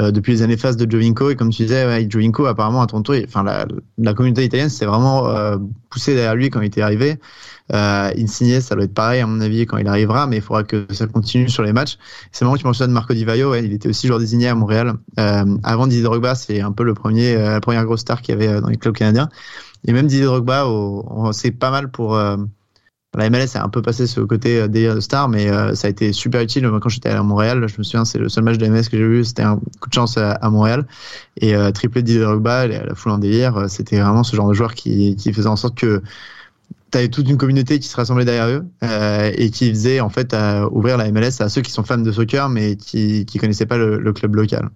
euh, 0.00 0.10
depuis 0.10 0.32
les 0.32 0.42
années 0.42 0.56
phases 0.56 0.78
de 0.78 0.90
Jovinko, 0.90 1.28
et 1.28 1.36
comme 1.36 1.50
tu 1.50 1.64
disais, 1.64 1.84
ouais, 1.84 2.06
Jovinko, 2.08 2.46
apparemment, 2.46 2.80
à 2.80 2.86
Toronto, 2.86 3.12
enfin, 3.26 3.42
la, 3.42 3.66
la 3.98 4.14
communauté 4.14 4.42
italienne 4.42 4.70
s'est 4.70 4.86
vraiment 4.86 5.28
euh, 5.28 5.58
poussée 5.90 6.14
derrière 6.14 6.34
lui 6.34 6.48
quand 6.48 6.62
il 6.62 6.66
était 6.66 6.80
arrivé. 6.80 7.18
Euh, 7.74 8.10
Insigne, 8.16 8.60
ça 8.62 8.74
doit 8.74 8.84
être 8.84 8.94
pareil, 8.94 9.20
à 9.20 9.26
mon 9.26 9.40
avis, 9.42 9.66
quand 9.66 9.76
il 9.76 9.86
arrivera, 9.86 10.26
mais 10.26 10.36
il 10.36 10.42
faudra 10.42 10.64
que 10.64 10.86
ça 10.90 11.06
continue 11.06 11.50
sur 11.50 11.64
les 11.64 11.74
matchs. 11.74 11.98
C'est 12.32 12.46
marrant 12.46 12.54
que 12.54 12.60
tu 12.60 12.66
mentionnes 12.66 12.92
Marco 12.92 13.12
Di 13.12 13.26
Vaio, 13.26 13.50
ouais, 13.50 13.62
il 13.62 13.74
était 13.74 13.90
aussi 13.90 14.06
joueur 14.06 14.18
désigné 14.18 14.48
à 14.48 14.54
Montréal. 14.54 14.94
Euh, 15.18 15.44
avant 15.62 15.86
Didier 15.86 16.04
Drogba, 16.04 16.34
c'est 16.34 16.62
un 16.62 16.72
peu 16.72 16.84
le 16.84 16.94
premier, 16.94 17.36
euh, 17.36 17.50
la 17.50 17.60
première 17.60 17.84
grosse 17.84 18.00
star 18.00 18.22
qu'il 18.22 18.34
y 18.34 18.38
avait 18.38 18.48
euh, 18.48 18.60
dans 18.62 18.68
les 18.68 18.78
clubs 18.78 18.94
canadiens. 18.94 19.28
Et 19.86 19.92
même 19.92 20.06
Didier 20.06 20.24
Drogba, 20.24 20.64
c'est 21.32 21.50
pas 21.50 21.70
mal 21.70 21.90
pour 21.90 22.18
la 23.18 23.28
MLS 23.30 23.56
a 23.56 23.64
un 23.64 23.68
peu 23.68 23.82
passé 23.82 24.06
ce 24.06 24.20
côté 24.20 24.60
euh, 24.60 24.68
délire 24.68 24.94
de 24.94 25.00
star, 25.00 25.28
mais 25.28 25.50
euh, 25.50 25.74
ça 25.74 25.88
a 25.88 25.90
été 25.90 26.12
super 26.12 26.40
utile. 26.40 26.66
Moi, 26.68 26.78
quand 26.78 26.88
j'étais 26.88 27.10
à 27.10 27.22
Montréal, 27.22 27.66
je 27.68 27.74
me 27.76 27.82
souviens, 27.82 28.04
c'est 28.04 28.18
le 28.18 28.28
seul 28.28 28.44
match 28.44 28.58
de 28.58 28.66
MLS 28.68 28.88
que 28.88 28.96
j'ai 28.96 29.06
vu, 29.06 29.24
c'était 29.24 29.42
un 29.42 29.56
coup 29.80 29.88
de 29.88 29.94
chance 29.94 30.16
à, 30.16 30.50
Montréal. 30.50 30.86
Et 31.40 31.54
euh, 31.54 31.72
triplé 31.72 32.02
de 32.02 32.06
Didier 32.06 32.22
Drogba, 32.22 32.68
la 32.68 32.94
foule 32.94 33.12
en 33.12 33.18
délire, 33.18 33.64
c'était 33.68 33.98
vraiment 33.98 34.22
ce 34.22 34.36
genre 34.36 34.48
de 34.48 34.54
joueur 34.54 34.74
qui, 34.74 35.16
qui 35.16 35.32
faisait 35.32 35.48
en 35.48 35.56
sorte 35.56 35.76
que 35.76 36.00
tu 36.92 36.98
avais 36.98 37.08
toute 37.08 37.28
une 37.28 37.36
communauté 37.36 37.80
qui 37.80 37.88
se 37.88 37.96
rassemblait 37.96 38.24
derrière 38.24 38.48
eux 38.48 38.64
et 39.36 39.50
qui 39.50 39.68
faisait 39.70 40.00
en 40.00 40.08
fait 40.08 40.34
ouvrir 40.70 40.96
la 40.96 41.10
MLS 41.10 41.40
à 41.40 41.48
ceux 41.48 41.60
qui 41.60 41.70
sont 41.70 41.82
fans 41.82 41.98
de 41.98 42.10
soccer 42.10 42.48
mais 42.48 42.76
qui 42.76 43.26
qui 43.26 43.38
connaissaient 43.38 43.66
pas 43.66 43.76
le, 43.76 44.12
club 44.14 44.36
local. 44.36 44.70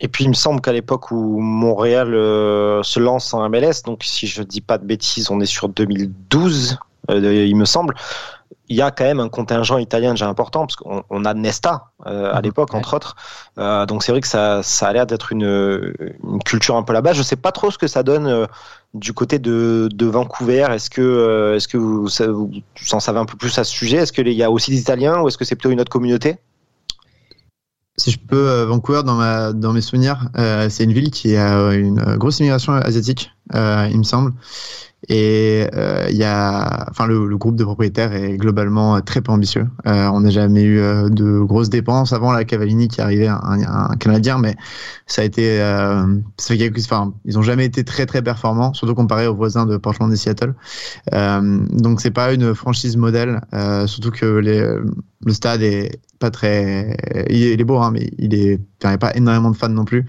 Et 0.00 0.08
puis 0.08 0.24
il 0.24 0.28
me 0.28 0.34
semble 0.34 0.62
qu'à 0.62 0.72
l'époque 0.72 1.10
où 1.10 1.38
Montréal 1.40 2.12
se 2.12 2.98
lance 2.98 3.34
en 3.34 3.46
MLS, 3.50 3.82
donc 3.84 4.04
si 4.04 4.26
je 4.26 4.42
dis 4.42 4.62
pas 4.62 4.78
de 4.78 4.86
bêtises, 4.86 5.30
on 5.30 5.38
est 5.40 5.46
sur 5.46 5.68
2012 5.68 6.72
euh, 6.72 6.76
il 7.08 7.56
me 7.56 7.64
semble 7.64 7.94
il 8.68 8.76
y 8.76 8.82
a 8.82 8.90
quand 8.90 9.04
même 9.04 9.20
un 9.20 9.28
contingent 9.28 9.78
italien 9.78 10.10
déjà 10.10 10.28
important 10.28 10.66
parce 10.66 10.76
qu'on 10.76 11.24
a 11.24 11.34
Nesta 11.34 11.90
euh, 12.06 12.32
à 12.32 12.36
mhm. 12.36 12.42
l'époque 12.42 12.74
entre 12.74 12.94
autres. 12.94 13.16
Euh, 13.58 13.84
donc 13.86 14.02
c'est 14.02 14.12
vrai 14.12 14.20
que 14.20 14.26
ça, 14.26 14.62
ça 14.62 14.88
a 14.88 14.92
l'air 14.92 15.06
d'être 15.06 15.32
une, 15.32 15.92
une, 16.22 16.42
culture 16.44 16.76
un 16.76 16.82
peu 16.82 16.92
là-bas. 16.92 17.12
Je 17.12 17.22
sais 17.22 17.36
pas 17.36 17.52
trop 17.52 17.70
ce 17.70 17.78
que 17.78 17.86
ça 17.86 18.02
donne 18.02 18.46
du 18.94 19.12
côté 19.12 19.38
de, 19.38 19.88
de 19.92 20.06
Vancouver. 20.06 20.66
Est-ce 20.70 20.88
que 20.88 21.54
est-ce 21.56 21.68
que 21.68 21.76
vous, 21.76 22.06
vous, 22.06 22.94
en 22.94 23.00
savez 23.00 23.18
un 23.18 23.26
peu 23.26 23.36
plus 23.36 23.56
à 23.58 23.64
ce 23.64 23.72
sujet? 23.72 23.98
Est-ce 23.98 24.12
qu'il 24.12 24.28
y 24.28 24.42
a 24.42 24.50
aussi 24.50 24.70
des 24.70 24.78
Italiens 24.78 25.20
ou 25.20 25.28
est-ce 25.28 25.38
que 25.38 25.44
c'est 25.44 25.56
plutôt 25.56 25.70
une 25.70 25.80
autre 25.80 25.92
communauté? 25.92 26.38
Si 27.96 28.10
je 28.10 28.18
peux, 28.18 28.62
Vancouver, 28.62 29.02
dans, 29.04 29.14
ma, 29.14 29.52
dans 29.52 29.72
mes 29.72 29.80
souvenirs, 29.80 30.28
c'est 30.68 30.82
une 30.82 30.92
ville 30.92 31.12
qui 31.12 31.36
a 31.36 31.72
une 31.74 32.16
grosse 32.16 32.40
immigration 32.40 32.72
asiatique, 32.72 33.30
il 33.52 33.98
me 33.98 34.02
semble. 34.02 34.32
Et 35.08 35.66
euh, 35.74 36.06
il 36.10 36.16
y 36.16 36.24
a, 36.24 36.86
enfin, 36.90 37.06
le, 37.06 37.26
le, 37.26 37.36
groupe 37.36 37.56
de 37.56 37.64
propriétaires 37.64 38.12
est 38.12 38.36
globalement 38.36 39.00
très 39.00 39.20
peu 39.20 39.32
ambitieux. 39.32 39.66
Euh, 39.86 40.08
on 40.08 40.20
n'a 40.20 40.30
jamais 40.30 40.62
eu 40.62 40.78
euh, 40.78 41.08
de 41.08 41.40
grosses 41.40 41.68
dépenses 41.68 42.12
avant 42.12 42.32
la 42.32 42.44
Cavallini 42.44 42.88
qui 42.88 43.00
arrivait, 43.00 43.26
un, 43.26 43.40
un, 43.42 43.96
Canadien, 43.96 44.38
mais 44.38 44.56
ça 45.06 45.22
a 45.22 45.24
été, 45.24 45.60
euh, 45.60 46.06
ça 46.38 46.54
fait 46.56 46.72
enfin, 46.78 47.12
ils 47.24 47.38
ont 47.38 47.42
jamais 47.42 47.66
été 47.66 47.84
très 47.84 48.06
très 48.06 48.22
performants, 48.22 48.72
surtout 48.72 48.94
comparé 48.94 49.26
aux 49.26 49.34
voisins 49.34 49.66
de 49.66 49.76
Portland 49.76 50.12
et 50.12 50.16
Seattle. 50.16 50.54
Euh, 51.12 51.60
donc 51.70 52.00
c'est 52.00 52.10
pas 52.10 52.32
une 52.32 52.54
franchise 52.54 52.96
modèle, 52.96 53.40
surtout 53.86 54.10
que 54.10 54.26
les, 54.38 54.60
le 54.60 55.32
stade 55.32 55.62
est 55.62 56.00
très, 56.30 56.96
il 57.30 57.60
est, 57.60 57.64
beau, 57.64 57.78
hein, 57.78 57.90
mais 57.92 58.10
il 58.18 58.28
n'y 58.30 58.58
a 58.82 58.98
pas 58.98 59.14
énormément 59.14 59.50
de 59.50 59.56
fans 59.56 59.68
non 59.68 59.84
plus. 59.84 60.06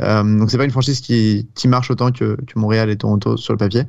Euh, 0.00 0.22
donc 0.38 0.50
c'est 0.50 0.58
pas 0.58 0.64
une 0.64 0.70
franchise 0.70 1.00
qui, 1.00 1.46
marche 1.66 1.90
autant 1.90 2.10
que, 2.12 2.36
Montréal 2.56 2.90
et 2.90 2.96
Toronto 2.96 3.36
sur 3.36 3.52
le 3.52 3.58
papier. 3.58 3.82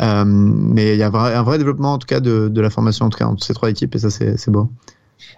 Euh, 0.00 0.24
mais 0.26 0.94
il 0.94 0.98
y 0.98 1.02
a 1.02 1.08
un 1.08 1.42
vrai 1.42 1.58
développement 1.58 1.94
en 1.94 1.98
tout 1.98 2.06
cas 2.06 2.20
de, 2.20 2.60
la 2.60 2.70
formation 2.70 3.06
entre 3.06 3.44
ces 3.44 3.54
trois 3.54 3.70
équipes 3.70 3.94
et 3.94 3.98
ça 3.98 4.10
c'est 4.10 4.50
beau. 4.50 4.70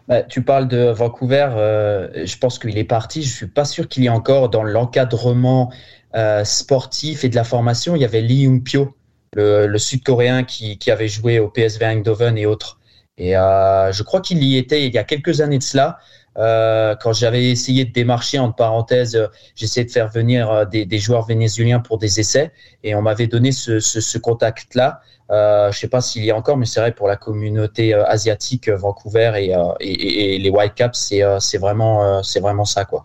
Bah, 0.09 0.23
tu 0.25 0.43
parles 0.43 0.67
de 0.67 0.91
Vancouver, 0.91 1.49
euh, 1.53 2.27
je 2.27 2.37
pense 2.37 2.59
qu'il 2.59 2.77
est 2.77 2.85
parti. 2.85 3.23
Je 3.23 3.33
suis 3.33 3.47
pas 3.47 3.65
sûr 3.65 3.89
qu'il 3.89 4.03
y 4.03 4.07
ait 4.07 4.11
encore 4.11 4.49
dans 4.49 4.65
l'encadrement 4.65 5.73
euh, 6.17 6.45
sportif 6.45 7.23
et 7.25 7.29
de 7.29 7.37
la 7.37 7.45
formation. 7.45 7.95
Il 7.95 8.03
y 8.03 8.05
avait 8.05 8.21
Lee 8.21 8.45
Jung 8.45 8.61
Pyo, 8.63 8.97
le, 9.35 9.69
le 9.69 9.79
Sud-Coréen 9.79 10.43
qui, 10.43 10.79
qui, 10.79 10.91
avait 10.91 11.07
joué 11.07 11.39
au 11.39 11.49
PSV 11.49 11.85
Eindhoven 11.85 12.37
et 12.37 12.45
autres. 12.47 12.80
Et 13.21 13.37
euh, 13.37 13.93
je 13.93 14.03
crois 14.03 14.23
qu'il 14.23 14.43
y 14.43 14.57
était 14.57 14.87
il 14.87 14.95
y 14.95 14.99
a 14.99 15.05
quelques 15.05 15.43
années 15.43 15.59
de 15.59 15.63
cela. 15.63 15.99
Euh, 16.39 16.97
quand 16.97 17.13
j'avais 17.13 17.51
essayé 17.51 17.85
de 17.85 17.93
démarcher, 17.93 18.39
entre 18.39 18.57
parenthèses, 18.57 19.15
euh, 19.15 19.27
j'essayais 19.57 19.85
de 19.85 19.91
faire 19.91 20.09
venir 20.09 20.51
euh, 20.51 20.65
des, 20.65 20.87
des, 20.87 20.99
joueurs 20.99 21.27
vénézuéliens 21.27 21.81
pour 21.81 21.99
des 21.99 22.19
essais 22.19 22.51
et 22.83 22.95
on 22.95 23.03
m'avait 23.03 23.27
donné 23.27 23.53
ce, 23.53 23.79
ce, 23.79 24.01
ce 24.01 24.17
contact-là. 24.17 25.03
Euh, 25.31 25.71
je 25.71 25.79
sais 25.79 25.89
pas 25.89 26.01
s'il 26.01 26.25
y 26.25 26.31
a 26.31 26.37
encore, 26.37 26.57
mais 26.57 26.65
c'est 26.65 26.81
vrai 26.81 26.93
pour 26.93 27.09
la 27.09 27.17
communauté 27.17 27.93
asiatique, 27.93 28.71
Vancouver 28.71 29.33
et, 29.37 29.55
et, 29.81 30.37
et 30.37 30.39
les 30.39 30.51
Whitecaps, 30.51 31.13
c'est 31.41 31.59
vraiment, 31.59 32.23
c'est 32.23 32.41
vraiment 32.41 32.65
ça, 32.65 32.85
quoi. 32.87 33.05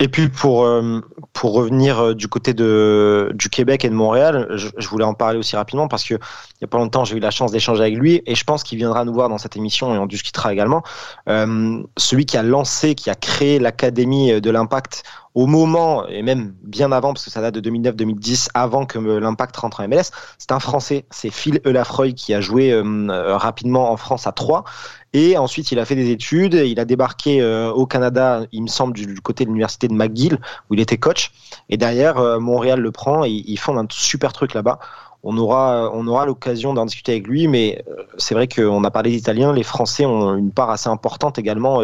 Et 0.00 0.06
puis 0.06 0.28
pour 0.28 0.64
euh, 0.64 1.00
pour 1.32 1.54
revenir 1.54 1.98
euh, 1.98 2.14
du 2.14 2.28
côté 2.28 2.54
de 2.54 3.32
du 3.34 3.48
Québec 3.48 3.84
et 3.84 3.88
de 3.88 3.94
Montréal, 3.94 4.46
je, 4.54 4.88
voulais 4.88 5.04
en 5.04 5.14
parler 5.14 5.38
aussi 5.38 5.56
rapidement 5.56 5.88
parce 5.88 6.04
que 6.04 6.14
il 6.14 6.60
y 6.60 6.64
a 6.64 6.68
pas 6.68 6.78
longtemps 6.78 7.04
j'ai 7.04 7.16
eu 7.16 7.20
la 7.20 7.32
chance 7.32 7.50
d'échanger 7.50 7.82
avec 7.82 7.96
lui 7.96 8.22
et 8.24 8.36
je 8.36 8.44
pense 8.44 8.62
qu'il 8.62 8.78
viendra 8.78 9.04
nous 9.04 9.12
voir 9.12 9.28
dans 9.28 9.38
cette 9.38 9.56
émission 9.56 9.92
et 9.96 9.98
on 9.98 10.06
discutera 10.06 10.52
également. 10.52 10.84
Euh, 11.28 11.82
celui 11.96 12.26
qui 12.26 12.36
a 12.36 12.44
lancé, 12.44 12.94
qui 12.94 13.10
a 13.10 13.16
créé 13.16 13.58
l'académie 13.58 14.40
de 14.40 14.50
l'Impact 14.52 15.02
au 15.34 15.46
moment, 15.46 16.06
et 16.08 16.22
même 16.22 16.54
bien 16.62 16.90
avant, 16.92 17.12
parce 17.12 17.24
que 17.24 17.30
ça 17.30 17.40
date 17.40 17.54
de 17.54 17.70
2009-2010, 17.70 18.48
avant 18.54 18.86
que 18.86 18.98
l'Impact 18.98 19.56
rentre 19.56 19.80
en 19.80 19.88
MLS, 19.88 20.10
c'est 20.38 20.52
un 20.52 20.60
Français, 20.60 21.04
c'est 21.10 21.30
Phil 21.30 21.60
Elafroy 21.64 22.12
qui 22.12 22.34
a 22.34 22.40
joué 22.40 22.72
euh, 22.72 23.36
rapidement 23.36 23.92
en 23.92 23.96
France 23.96 24.26
à 24.26 24.32
3. 24.32 24.64
Et 25.12 25.38
ensuite, 25.38 25.72
il 25.72 25.78
a 25.78 25.84
fait 25.84 25.94
des 25.94 26.10
études, 26.10 26.54
il 26.54 26.78
a 26.80 26.84
débarqué 26.84 27.40
euh, 27.40 27.70
au 27.70 27.86
Canada, 27.86 28.42
il 28.52 28.62
me 28.62 28.68
semble, 28.68 28.94
du, 28.94 29.20
côté 29.20 29.44
de 29.44 29.50
l'université 29.50 29.88
de 29.88 29.94
McGill, 29.94 30.38
où 30.68 30.74
il 30.74 30.80
était 30.80 30.98
coach. 30.98 31.32
Et 31.68 31.76
derrière, 31.76 32.18
euh, 32.18 32.40
Montréal 32.40 32.80
le 32.80 32.90
prend, 32.90 33.24
et 33.24 33.30
ils 33.30 33.58
font 33.58 33.76
un 33.78 33.86
super 33.90 34.32
truc 34.32 34.54
là-bas 34.54 34.78
on 35.24 35.36
aura, 35.36 35.90
on 35.92 36.06
aura 36.06 36.26
l'occasion 36.26 36.74
d'en 36.74 36.86
discuter 36.86 37.10
avec 37.10 37.26
lui, 37.26 37.48
mais 37.48 37.84
c'est 38.18 38.34
vrai 38.34 38.46
qu'on 38.46 38.84
a 38.84 38.90
parlé 38.92 39.10
d'Italiens, 39.10 39.52
les 39.52 39.64
Français 39.64 40.06
ont 40.06 40.36
une 40.36 40.52
part 40.52 40.70
assez 40.70 40.88
importante 40.88 41.40
également, 41.40 41.82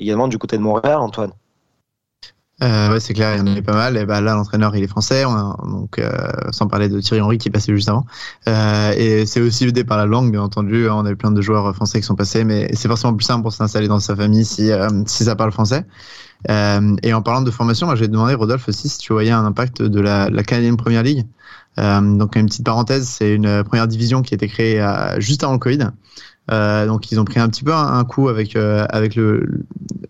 également 0.00 0.26
du 0.26 0.38
côté 0.38 0.56
de 0.56 0.62
Montréal, 0.62 0.96
Antoine. 0.96 1.32
Euh, 2.62 2.92
ouais, 2.92 3.00
c'est 3.00 3.12
clair, 3.12 3.34
il 3.34 3.38
y 3.38 3.42
en 3.42 3.46
avait 3.46 3.62
pas 3.62 3.74
mal. 3.74 3.96
Et 3.96 4.06
bah, 4.06 4.20
là, 4.20 4.34
l'entraîneur, 4.34 4.76
il 4.76 4.84
est 4.84 4.88
français, 4.88 5.24
donc 5.24 5.98
euh, 5.98 6.10
sans 6.52 6.68
parler 6.68 6.88
de 6.88 7.00
Thierry 7.00 7.20
Henry 7.20 7.38
qui 7.38 7.50
passait 7.50 7.74
juste 7.74 7.88
avant. 7.88 8.06
Euh, 8.48 8.92
et 8.96 9.26
c'est 9.26 9.40
aussi 9.40 9.66
aidé 9.66 9.82
par 9.84 9.98
la 9.98 10.06
langue, 10.06 10.30
bien 10.30 10.42
entendu. 10.42 10.88
On 10.88 11.04
a 11.04 11.10
eu 11.10 11.16
plein 11.16 11.32
de 11.32 11.40
joueurs 11.42 11.74
français 11.74 12.00
qui 12.00 12.06
sont 12.06 12.14
passés, 12.14 12.44
mais 12.44 12.70
c'est 12.74 12.88
forcément 12.88 13.14
plus 13.14 13.24
simple 13.24 13.42
pour 13.42 13.52
s'installer 13.52 13.88
dans 13.88 13.98
sa 13.98 14.14
famille 14.14 14.44
si, 14.44 14.70
euh, 14.70 14.88
si 15.06 15.24
ça 15.24 15.34
parle 15.34 15.50
français. 15.50 15.84
Euh, 16.50 16.96
et 17.02 17.12
en 17.14 17.22
parlant 17.22 17.42
de 17.42 17.50
formation, 17.50 17.86
moi, 17.86 17.96
j'ai 17.96 18.08
demandé 18.08 18.34
Rodolphe 18.34 18.68
aussi 18.68 18.88
si 18.88 18.98
tu 18.98 19.12
voyais 19.12 19.30
un 19.30 19.44
impact 19.44 19.82
de 19.82 20.00
la, 20.00 20.28
la 20.30 20.42
Canadian 20.44 20.76
Premier 20.76 21.02
League. 21.02 21.26
donc 21.76 22.36
une 22.36 22.46
petite 22.46 22.64
parenthèse, 22.64 23.08
c'est 23.08 23.34
une 23.34 23.64
première 23.64 23.88
division 23.88 24.22
qui 24.22 24.34
a 24.34 24.36
été 24.36 24.46
créée 24.46 24.84
juste 25.18 25.42
avant 25.42 25.54
le 25.54 25.58
Covid. 25.58 25.88
Euh, 26.50 26.86
donc 26.86 27.12
ils 27.12 27.20
ont 27.20 27.24
pris 27.24 27.38
un 27.38 27.48
petit 27.48 27.62
peu 27.62 27.72
un, 27.72 28.04
coup 28.04 28.28
avec 28.28 28.56
euh, 28.56 28.84
avec 28.90 29.14
le, 29.14 29.64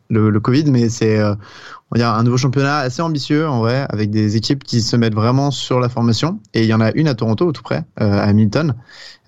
le, 0.08 0.30
le 0.30 0.40
Covid, 0.40 0.64
mais 0.70 0.88
c'est 0.88 1.18
euh, 1.18 1.34
on 1.92 1.98
va 1.98 2.04
dire 2.06 2.14
un 2.14 2.22
nouveau 2.22 2.38
championnat 2.38 2.78
assez 2.78 3.02
ambitieux 3.02 3.46
en 3.46 3.58
vrai, 3.58 3.84
avec 3.90 4.08
des 4.08 4.36
équipes 4.36 4.64
qui 4.64 4.80
se 4.80 4.96
mettent 4.96 5.14
vraiment 5.14 5.50
sur 5.50 5.78
la 5.78 5.90
formation. 5.90 6.40
Et 6.54 6.62
il 6.62 6.66
y 6.66 6.72
en 6.72 6.80
a 6.80 6.90
une 6.92 7.06
à 7.06 7.14
Toronto, 7.14 7.52
tout 7.52 7.62
près, 7.62 7.84
à 7.96 8.22
Hamilton, 8.22 8.74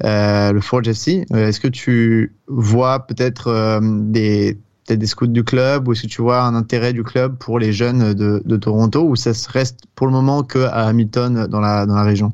le 0.01 0.61
Forge 0.61 0.89
FC. 0.89 1.27
Est-ce 1.35 1.61
que 1.61 1.69
tu 1.69 2.35
vois 2.49 3.07
peut-être 3.07 3.81
des 3.83 4.57
des 4.89 5.07
scouts 5.07 5.27
du 5.27 5.45
club 5.45 5.89
ou 5.89 5.93
est-ce 5.93 6.03
que 6.03 6.07
tu 6.07 6.23
vois 6.23 6.43
un 6.43 6.55
intérêt 6.55 6.93
du 6.93 7.03
club 7.03 7.37
pour 7.37 7.59
les 7.59 7.73
jeunes 7.73 8.15
de, 8.15 8.43
de 8.45 8.57
Toronto 8.57 9.07
ou 9.07 9.17
ça 9.17 9.33
reste 9.51 9.81
pour 9.95 10.07
le 10.07 10.13
moment 10.13 10.43
que 10.43 10.65
à 10.65 10.87
Hamilton 10.87 11.47
dans 11.47 11.61
la, 11.61 11.87
dans 11.87 11.95
la 11.95 12.03
région? 12.03 12.33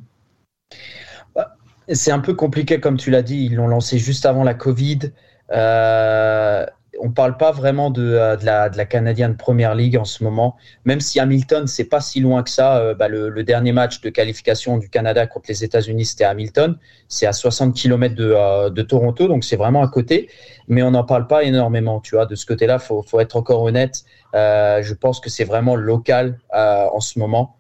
Bah, 1.35 1.57
C'est 1.89 2.13
un 2.13 2.19
peu 2.19 2.35
compliqué 2.35 2.81
comme 2.81 2.97
tu 2.97 3.11
l'as 3.11 3.23
dit, 3.23 3.47
ils 3.47 3.55
l'ont 3.57 3.69
lancé 3.69 3.99
juste 3.99 4.27
avant 4.27 4.45
la 4.45 4.55
Covid. 4.55 5.13
Euh, 5.53 6.65
on 7.03 7.11
parle 7.11 7.37
pas 7.37 7.51
vraiment 7.51 7.91
de, 7.91 8.03
euh, 8.03 8.37
la, 8.43 8.69
de 8.69 8.77
la 8.77 8.85
Canadienne 8.85 9.37
Première 9.37 9.75
League 9.75 9.97
en 9.97 10.05
ce 10.05 10.23
moment, 10.23 10.57
même 10.85 11.01
si 11.01 11.19
Hamilton, 11.19 11.67
c'est 11.67 11.85
pas 11.85 12.01
si 12.01 12.21
loin 12.21 12.43
que 12.43 12.51
ça. 12.51 12.79
Euh, 12.79 12.95
bah, 12.95 13.09
le, 13.09 13.43
dernier 13.43 13.73
match 13.73 14.01
de 14.01 14.11
qualification 14.11 14.77
du 14.77 14.89
Canada 14.89 15.27
contre 15.27 15.47
les 15.49 15.65
États-Unis, 15.65 16.05
c'était 16.05 16.25
Hamilton. 16.25 16.77
C'est 17.09 17.27
à 17.27 17.33
60 17.33 17.75
km 17.75 18.15
de, 18.15 18.35
euh, 18.37 18.71
de 18.71 18.83
Toronto, 18.83 19.29
donc 19.29 19.45
c'est 19.45 19.57
vraiment 19.57 19.83
à 19.83 19.89
côté. 19.89 20.29
Mais 20.69 20.83
on 20.83 20.93
n'en 20.93 21.05
parle 21.05 21.27
pas 21.27 21.43
énormément, 21.43 22.01
tu 22.01 22.15
vois. 22.15 22.27
De 22.27 22.35
ce 22.35 22.47
côté-là, 22.47 22.79
faut, 22.79 23.03
faut 23.03 23.21
être 23.21 23.37
encore 23.37 23.63
honnête. 23.63 24.05
je 24.35 24.95
pense 24.95 25.21
que 25.21 25.31
c'est 25.31 25.45
vraiment 25.45 25.75
local 25.75 26.39
en 26.53 27.01
ce 27.01 27.19
moment. 27.19 27.57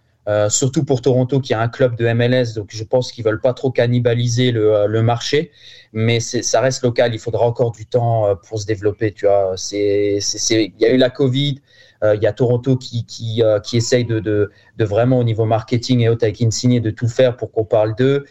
Surtout 0.48 0.84
pour 0.84 1.02
Toronto 1.02 1.40
qui 1.40 1.54
a 1.54 1.60
un 1.60 1.68
club 1.68 1.96
de 1.96 2.12
MLS, 2.12 2.54
donc 2.54 2.68
je 2.70 2.84
pense 2.84 3.12
qu'ils 3.12 3.24
veulent 3.24 3.40
pas 3.40 3.54
trop 3.54 3.70
cannibaliser 3.70 4.52
le, 4.52 4.86
le 4.86 5.02
marché 5.02 5.50
mais 5.92 6.20
ça 6.20 6.60
reste 6.60 6.82
local. 6.82 7.14
Il 7.14 7.18
faudra 7.18 7.46
encore 7.46 7.72
du 7.72 7.86
temps 7.86 8.26
euh, 8.26 8.34
pour 8.34 8.60
se 8.60 8.66
développer. 8.66 9.12
Tu 9.12 9.26
vois, 9.26 9.54
il 9.72 10.72
y 10.78 10.84
a 10.84 10.92
eu 10.92 10.96
la 10.96 11.10
Covid. 11.10 11.60
Euh, 12.02 12.14
il 12.14 12.22
y 12.22 12.26
a 12.26 12.32
Toronto 12.32 12.78
qui, 12.78 13.42
euh, 13.42 13.60
essaye 13.74 14.06
de, 14.06 14.50
vraiment 14.78 15.18
au 15.18 15.24
niveau 15.24 15.44
marketing 15.44 16.00
et 16.00 16.08
autres 16.08 16.24
avec 16.24 16.40
Insigne 16.40 16.80
de 16.80 16.88
tout 16.88 17.08
faire 17.08 17.36
pour 17.36 17.52
qu'on 17.52 17.66
parle 17.66 17.94
d'eux. 17.94 18.24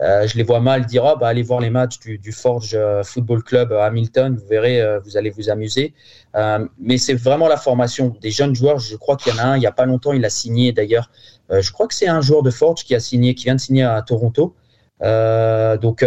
je 0.00 0.36
les 0.36 0.42
vois 0.42 0.58
mal 0.58 0.86
dire 0.86 1.04
oh, 1.04 1.16
bah, 1.16 1.28
allez 1.28 1.44
voir 1.44 1.60
les 1.60 1.70
matchs 1.70 2.00
du, 2.00 2.32
Forge 2.32 2.76
Football 3.04 3.44
Club 3.44 3.72
à 3.72 3.84
Hamilton, 3.84 4.36
vous 4.36 4.48
verrez, 4.48 4.82
vous 5.04 5.16
allez 5.16 5.30
vous 5.30 5.50
amuser. 5.50 5.94
mais 6.80 6.98
c'est 6.98 7.14
vraiment 7.14 7.46
la 7.46 7.56
formation 7.56 8.16
des 8.20 8.32
jeunes 8.32 8.56
joueurs. 8.56 8.80
Je 8.80 8.96
crois 8.96 9.16
qu'il 9.16 9.32
y 9.32 9.36
en 9.36 9.38
a 9.38 9.44
un, 9.44 9.56
il 9.56 9.60
n'y 9.60 9.66
a 9.66 9.72
pas 9.72 9.86
longtemps, 9.86 10.12
il 10.12 10.24
a 10.24 10.30
signé 10.30 10.72
d'ailleurs. 10.72 11.08
Je 11.50 11.70
crois 11.72 11.86
que 11.86 11.94
c'est 11.94 12.08
un 12.08 12.20
joueur 12.20 12.42
de 12.42 12.50
Forge 12.50 12.84
qui 12.84 12.94
a 12.94 13.00
signé, 13.00 13.34
qui 13.34 13.44
vient 13.44 13.54
de 13.54 13.60
signer 13.60 13.82
à 13.82 14.00
Toronto. 14.02 14.54
donc 15.00 16.04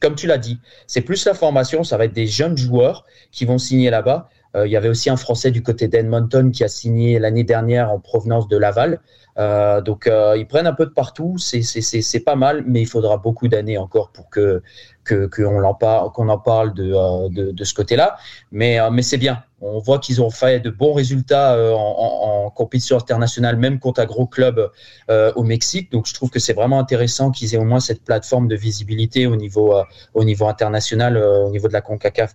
comme 0.00 0.14
tu 0.14 0.26
l'as 0.26 0.38
dit, 0.38 0.60
c'est 0.86 1.00
plus 1.00 1.24
la 1.24 1.34
formation, 1.34 1.82
ça 1.84 1.96
va 1.96 2.04
être 2.04 2.12
des 2.12 2.26
jeunes 2.26 2.56
joueurs 2.56 3.04
qui 3.32 3.44
vont 3.44 3.58
signer 3.58 3.90
là-bas. 3.90 4.28
Euh, 4.56 4.66
il 4.66 4.72
y 4.72 4.76
avait 4.76 4.88
aussi 4.88 5.10
un 5.10 5.16
Français 5.16 5.50
du 5.50 5.62
côté 5.62 5.88
d'Edmonton 5.88 6.50
qui 6.50 6.64
a 6.64 6.68
signé 6.68 7.18
l'année 7.18 7.44
dernière 7.44 7.90
en 7.90 7.98
provenance 7.98 8.48
de 8.48 8.56
Laval. 8.56 9.00
Euh, 9.38 9.80
donc 9.80 10.08
euh, 10.08 10.36
ils 10.36 10.48
prennent 10.48 10.66
un 10.66 10.72
peu 10.72 10.84
de 10.84 10.90
partout, 10.90 11.36
c'est 11.38 12.24
pas 12.24 12.34
mal, 12.34 12.64
mais 12.66 12.80
il 12.80 12.86
faudra 12.86 13.18
beaucoup 13.18 13.46
d'années 13.46 13.78
encore 13.78 14.10
pour 14.10 14.30
que 14.30 14.62
qu'on 15.10 15.62
en, 15.64 15.72
parle, 15.72 16.10
en 16.14 16.38
parle 16.38 16.74
de, 16.74 17.52
de, 17.52 17.64
ce 17.64 17.72
côté-là. 17.72 18.18
Mais, 18.52 18.78
mais 18.92 19.00
c'est 19.00 19.16
bien. 19.16 19.42
On 19.62 19.78
voit 19.78 20.00
qu'ils 20.00 20.20
ont 20.20 20.28
fait 20.28 20.60
de 20.60 20.68
bons 20.68 20.92
résultats 20.92 21.56
en, 21.74 22.50
compétition 22.50 22.98
internationale, 22.98 23.56
même 23.56 23.78
contre 23.78 24.02
un 24.02 24.04
gros 24.04 24.26
club 24.26 24.70
au 25.08 25.42
Mexique. 25.44 25.90
Donc 25.92 26.06
je 26.06 26.12
trouve 26.12 26.28
que 26.28 26.38
c'est 26.38 26.52
vraiment 26.52 26.78
intéressant 26.78 27.30
qu'ils 27.30 27.54
aient 27.54 27.58
au 27.58 27.64
moins 27.64 27.80
cette 27.80 28.04
plateforme 28.04 28.48
de 28.48 28.56
visibilité 28.56 29.26
au 29.26 29.36
niveau, 29.36 29.74
au 30.12 30.24
niveau 30.24 30.46
international, 30.46 31.16
au 31.16 31.48
niveau 31.48 31.68
de 31.68 31.72
la 31.72 31.80
CONCACAF. 31.80 32.34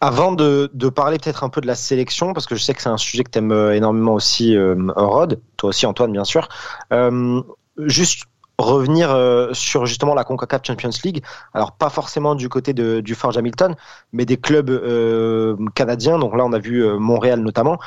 Avant 0.00 0.30
de, 0.30 0.70
de 0.74 0.88
parler 0.88 1.18
peut-être 1.18 1.42
un 1.42 1.48
peu 1.48 1.60
de 1.60 1.66
la 1.66 1.74
sélection, 1.74 2.32
parce 2.32 2.46
que 2.46 2.54
je 2.54 2.62
sais 2.62 2.72
que 2.72 2.80
c'est 2.80 2.88
un 2.88 2.98
sujet 2.98 3.24
que 3.24 3.30
tu 3.30 3.38
aimes 3.38 3.50
euh, 3.50 3.74
énormément 3.74 4.14
aussi, 4.14 4.56
euh, 4.56 4.76
Rod, 4.94 5.40
toi 5.56 5.70
aussi 5.70 5.86
Antoine 5.86 6.12
bien 6.12 6.22
sûr, 6.22 6.48
euh, 6.92 7.42
juste 7.78 8.26
revenir 8.58 9.10
euh, 9.10 9.52
sur 9.54 9.86
justement 9.86 10.14
la 10.14 10.22
CONCACAF 10.22 10.62
Champions 10.64 10.90
League, 11.02 11.24
alors 11.52 11.72
pas 11.72 11.90
forcément 11.90 12.36
du 12.36 12.48
côté 12.48 12.74
de, 12.74 13.00
du 13.00 13.16
Forge 13.16 13.38
Hamilton, 13.38 13.74
mais 14.12 14.24
des 14.24 14.36
clubs 14.36 14.70
euh, 14.70 15.56
canadiens, 15.74 16.18
donc 16.18 16.36
là 16.36 16.44
on 16.44 16.52
a 16.52 16.60
vu 16.60 16.86
Montréal 16.98 17.40
notamment, 17.40 17.78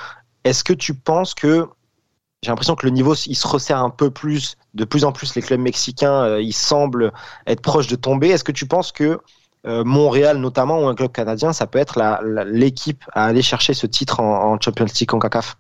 est-ce 0.43 0.65
que 0.65 0.73
tu 0.73 0.93
penses 0.93 1.33
que 1.33 1.65
j'ai 2.41 2.49
l'impression 2.49 2.75
que 2.75 2.85
le 2.85 2.91
niveau 2.91 3.13
il 3.15 3.35
se 3.35 3.47
resserre 3.47 3.79
un 3.79 3.89
peu 3.89 4.11
plus, 4.11 4.57
de 4.73 4.83
plus 4.83 5.05
en 5.05 5.13
plus 5.13 5.33
les 5.35 5.41
clubs 5.41 5.61
mexicains, 5.61 6.39
ils 6.39 6.53
semblent 6.53 7.13
être 7.47 7.61
proches 7.61 7.87
de 7.87 7.95
tomber, 7.95 8.29
est-ce 8.29 8.43
que 8.43 8.51
tu 8.51 8.65
penses 8.65 8.91
que 8.91 9.19
euh, 9.67 9.83
Montréal 9.83 10.37
notamment 10.37 10.79
ou 10.79 10.87
un 10.87 10.95
club 10.95 11.11
canadien, 11.11 11.53
ça 11.53 11.67
peut 11.67 11.79
être 11.79 12.01
l'équipe 12.47 13.03
à 13.13 13.25
aller 13.25 13.41
chercher 13.41 13.73
ce 13.73 13.85
titre 13.85 14.19
en, 14.19 14.59
Champions 14.59 14.85
League 14.85 15.13
en 15.13 15.19
CACAF 15.19 15.57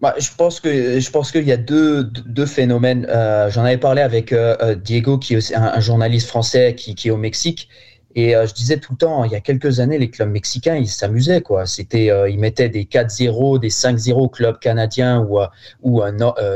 bah, 0.00 0.14
je 0.16 0.30
pense 0.36 0.60
qu'il 0.60 1.44
y 1.44 1.52
a 1.52 1.56
deux, 1.56 2.08
phénomènes. 2.46 3.04
Euh, 3.10 3.50
j'en 3.50 3.64
avais 3.64 3.78
parlé 3.78 4.00
avec 4.00 4.32
euh, 4.32 4.76
Diego, 4.76 5.18
qui 5.18 5.34
est 5.34 5.54
un, 5.54 5.80
journaliste 5.80 6.28
français 6.28 6.76
qui, 6.76 7.08
est 7.08 7.10
au 7.10 7.16
Mexique, 7.16 7.68
et 8.14 8.34
euh, 8.34 8.46
je 8.46 8.54
disais 8.54 8.78
tout 8.78 8.92
le 8.92 8.98
temps, 8.98 9.24
il 9.24 9.32
y 9.32 9.34
a 9.34 9.40
quelques 9.40 9.80
années, 9.80 9.98
les 9.98 10.10
clubs 10.10 10.30
mexicains, 10.30 10.76
ils 10.76 10.88
s'amusaient 10.88 11.42
quoi. 11.42 11.66
C'était, 11.66 12.10
euh, 12.10 12.28
ils 12.28 12.38
mettaient 12.38 12.70
des 12.70 12.84
4-0, 12.84 13.60
des 13.60 13.68
5-0 13.68 14.30
clubs 14.30 14.58
canadiens 14.58 15.20
ou 15.20 15.40
euh, 15.40 15.46
ou 15.82 16.02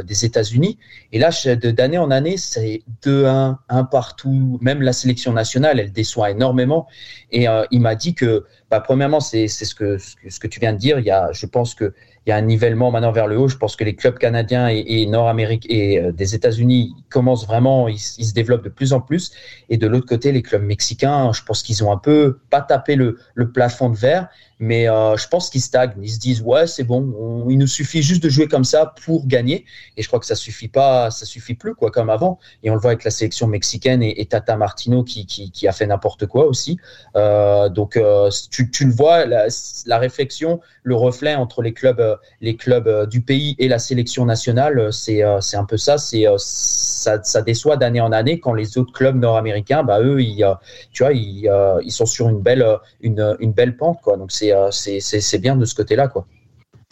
des 0.04 0.24
États-Unis. 0.24 0.78
Et 1.12 1.18
là, 1.18 1.30
d'année 1.56 1.98
en 1.98 2.10
année, 2.10 2.36
c'est 2.38 2.82
2-1, 3.02 3.58
un 3.68 3.84
partout. 3.84 4.58
Même 4.62 4.80
la 4.80 4.92
sélection 4.92 5.32
nationale, 5.32 5.78
elle 5.78 5.92
déçoit 5.92 6.30
énormément. 6.30 6.86
Et 7.30 7.46
il 7.70 7.80
m'a 7.80 7.94
dit 7.94 8.14
que, 8.14 8.44
bah, 8.70 8.80
premièrement, 8.80 9.20
c'est 9.20 9.46
ce 9.48 9.74
que, 9.74 9.98
ce 9.98 10.40
que 10.40 10.46
tu 10.46 10.58
viens 10.58 10.72
de 10.72 10.78
dire. 10.78 10.98
Il 10.98 11.04
y 11.04 11.10
a, 11.10 11.30
je 11.32 11.46
pense 11.46 11.74
que 11.74 11.94
il 12.26 12.30
y 12.30 12.32
a 12.32 12.36
un 12.36 12.42
nivellement 12.42 12.90
maintenant 12.90 13.12
vers 13.12 13.26
le 13.26 13.38
haut. 13.38 13.48
Je 13.48 13.56
pense 13.56 13.74
que 13.74 13.84
les 13.84 13.96
clubs 13.96 14.16
canadiens 14.16 14.68
et, 14.68 15.06
nord-américains 15.06 15.68
et 15.70 15.98
euh, 15.98 16.12
des 16.12 16.34
États-Unis 16.34 16.94
commencent 17.10 17.46
vraiment, 17.46 17.88
ils, 17.88 17.98
se 17.98 18.32
développent 18.32 18.64
de 18.64 18.68
plus 18.68 18.92
en 18.92 19.00
plus. 19.00 19.32
Et 19.68 19.76
de 19.76 19.86
l'autre 19.86 20.06
côté, 20.06 20.30
les 20.30 20.42
clubs 20.42 20.62
mexicains, 20.62 21.32
je 21.32 21.42
pense 21.42 21.62
qu'ils 21.62 21.82
ont 21.82 21.90
un 21.90 21.98
peu 21.98 22.38
pas 22.50 22.60
tapé 22.60 22.94
le, 22.94 23.18
le 23.34 23.50
plafond 23.50 23.90
de 23.90 23.96
verre, 23.96 24.28
mais 24.62 24.88
euh, 24.88 25.16
je 25.16 25.26
pense 25.26 25.50
qu'ils 25.50 25.60
stagnent. 25.60 25.92
Ils 26.00 26.12
se 26.12 26.20
disent 26.20 26.40
ouais, 26.40 26.68
c'est 26.68 26.84
bon, 26.84 27.48
il 27.50 27.58
nous 27.58 27.66
suffit 27.66 28.00
juste 28.00 28.22
de 28.22 28.28
jouer 28.28 28.46
comme 28.46 28.62
ça 28.62 28.94
pour 29.04 29.26
gagner. 29.26 29.64
Et 29.96 30.02
je 30.02 30.06
crois 30.06 30.20
que 30.20 30.26
ça 30.26 30.36
suffit 30.36 30.68
pas, 30.68 31.10
ça 31.10 31.26
suffit 31.26 31.54
plus 31.54 31.74
quoi 31.74 31.90
comme 31.90 32.08
avant. 32.08 32.38
Et 32.62 32.70
on 32.70 32.74
le 32.74 32.80
voit 32.80 32.92
avec 32.92 33.02
la 33.02 33.10
sélection 33.10 33.48
mexicaine 33.48 34.04
et, 34.04 34.24
Tata 34.24 34.56
Martino 34.56 35.02
qui, 35.02 35.26
qui, 35.26 35.50
qui 35.50 35.66
a 35.66 35.72
fait 35.72 35.86
n'importe 35.86 36.26
quoi 36.26 36.46
aussi. 36.46 36.78
Euh, 37.16 37.68
donc 37.70 37.96
euh, 37.96 38.30
tu, 38.52 38.70
tu, 38.70 38.84
le 38.84 38.92
vois, 38.92 39.26
la, 39.26 39.48
la, 39.86 39.98
réflexion, 39.98 40.60
le 40.84 40.94
reflet 40.94 41.34
entre 41.34 41.60
les 41.60 41.72
clubs, 41.72 42.20
les 42.40 42.54
clubs 42.54 43.08
du 43.08 43.20
pays 43.20 43.56
et 43.58 43.66
la 43.66 43.80
sélection 43.80 44.24
nationale, 44.24 44.92
c'est 44.92 45.22
c'est 45.40 45.56
un 45.56 45.64
peu 45.64 45.76
ça. 45.76 45.98
C'est 45.98 46.26
ça, 46.38 47.20
ça, 47.24 47.42
déçoit 47.42 47.76
d'année 47.76 48.00
en 48.00 48.12
année 48.12 48.38
quand 48.38 48.54
les 48.54 48.78
autres 48.78 48.92
clubs 48.92 49.16
nord-américains, 49.16 49.82
bah 49.82 50.00
eux, 50.00 50.22
ils, 50.22 50.46
tu 50.92 51.02
vois, 51.02 51.12
ils, 51.12 51.50
ils 51.82 51.90
sont 51.90 52.06
sur 52.06 52.28
une 52.28 52.40
belle, 52.40 52.64
une, 53.00 53.36
une 53.40 53.52
belle 53.52 53.76
pente 53.76 54.00
quoi. 54.00 54.16
Donc 54.16 54.30
c'est 54.30 54.51
euh, 54.52 54.70
c'est 54.70 55.38
bien 55.38 55.56
de 55.56 55.64
ce 55.64 55.74
côté-là, 55.74 56.08
quoi. 56.08 56.26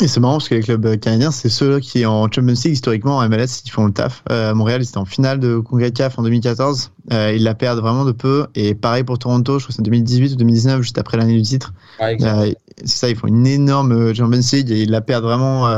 Et 0.02 0.08
c'est 0.08 0.18
marrant 0.18 0.34
parce 0.34 0.48
que 0.48 0.54
les 0.54 0.62
clubs 0.62 0.98
canadiens, 0.98 1.30
c'est 1.30 1.50
ceux 1.50 1.78
qui 1.78 2.06
en 2.06 2.24
Champions 2.24 2.54
League 2.64 2.72
historiquement 2.72 3.18
en 3.18 3.28
MLS, 3.28 3.62
ils 3.66 3.70
font 3.70 3.84
le 3.84 3.92
taf. 3.92 4.22
Euh, 4.30 4.54
Montréal, 4.54 4.80
ils 4.82 4.88
étaient 4.88 4.96
en 4.96 5.04
finale 5.04 5.38
de 5.40 5.58
CONCACAF 5.58 6.18
en 6.18 6.22
2014. 6.22 6.92
Euh, 7.12 7.34
ils 7.36 7.42
la 7.42 7.54
perdent 7.54 7.80
vraiment 7.80 8.06
de 8.06 8.12
peu. 8.12 8.46
Et 8.54 8.74
pareil 8.74 9.04
pour 9.04 9.18
Toronto, 9.18 9.58
je 9.58 9.64
crois 9.64 9.72
que 9.72 9.76
c'est 9.76 9.82
2018 9.82 10.32
ou 10.32 10.36
2019, 10.36 10.80
juste 10.80 10.96
après 10.96 11.18
l'année 11.18 11.36
du 11.36 11.42
titre. 11.42 11.74
c'est 11.98 12.56
ça, 12.86 13.10
ils 13.10 13.16
font 13.16 13.26
une 13.26 13.46
énorme 13.46 14.14
Champions 14.14 14.40
League 14.52 14.70
et 14.70 14.82
ils 14.82 14.90
la 14.90 15.02
perdent 15.02 15.24
vraiment. 15.24 15.68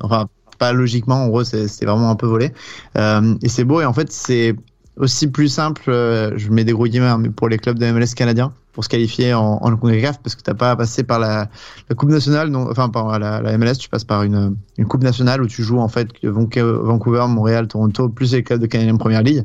enfin, 0.00 0.28
pas 0.58 0.72
logiquement. 0.72 1.24
En 1.24 1.28
gros, 1.28 1.44
c'était 1.44 1.84
vraiment 1.84 2.10
un 2.10 2.16
peu 2.16 2.26
volé. 2.26 2.52
et 2.96 3.48
c'est 3.48 3.64
beau. 3.64 3.82
Et 3.82 3.84
en 3.84 3.92
fait, 3.92 4.10
c'est 4.10 4.56
aussi 4.96 5.26
plus 5.26 5.48
simple. 5.48 5.82
je 5.86 6.48
mets 6.48 6.64
des 6.64 6.72
gros 6.72 6.86
guillemets 6.86 7.08
hein, 7.08 7.18
mais 7.18 7.28
pour 7.28 7.50
les 7.50 7.58
clubs 7.58 7.78
de 7.78 7.92
MLS 7.92 8.14
canadiens 8.16 8.54
pour 8.72 8.84
se 8.84 8.88
qualifier 8.88 9.34
en, 9.34 9.58
en 9.60 9.76
CONCACAF 9.76 10.22
parce 10.22 10.36
que 10.36 10.42
t'as 10.42 10.54
pas 10.54 10.70
à 10.70 10.76
passer 10.76 11.02
par 11.02 11.18
la, 11.18 11.48
coupe 11.96 12.10
nationale, 12.10 12.48
non, 12.48 12.70
enfin 12.70 12.88
par 12.88 13.18
la, 13.18 13.58
MLS, 13.58 13.74
tu 13.74 13.88
passes 13.88 14.04
par 14.04 14.22
une, 14.22 14.56
une 14.78 14.86
coupe 14.86 15.02
nationale 15.02 15.42
où 15.42 15.46
tu 15.46 15.62
joues 15.62 15.80
en 15.80 15.88
fait 15.88 16.08
Vancouver, 16.22 17.26
Montréal, 17.28 17.68
Toronto, 17.68 18.08
plus 18.08 18.32
les 18.32 18.42
clubs 18.42 18.60
de 18.60 18.66
Canadian 18.66 18.96
Premier 18.96 19.22
League 19.22 19.44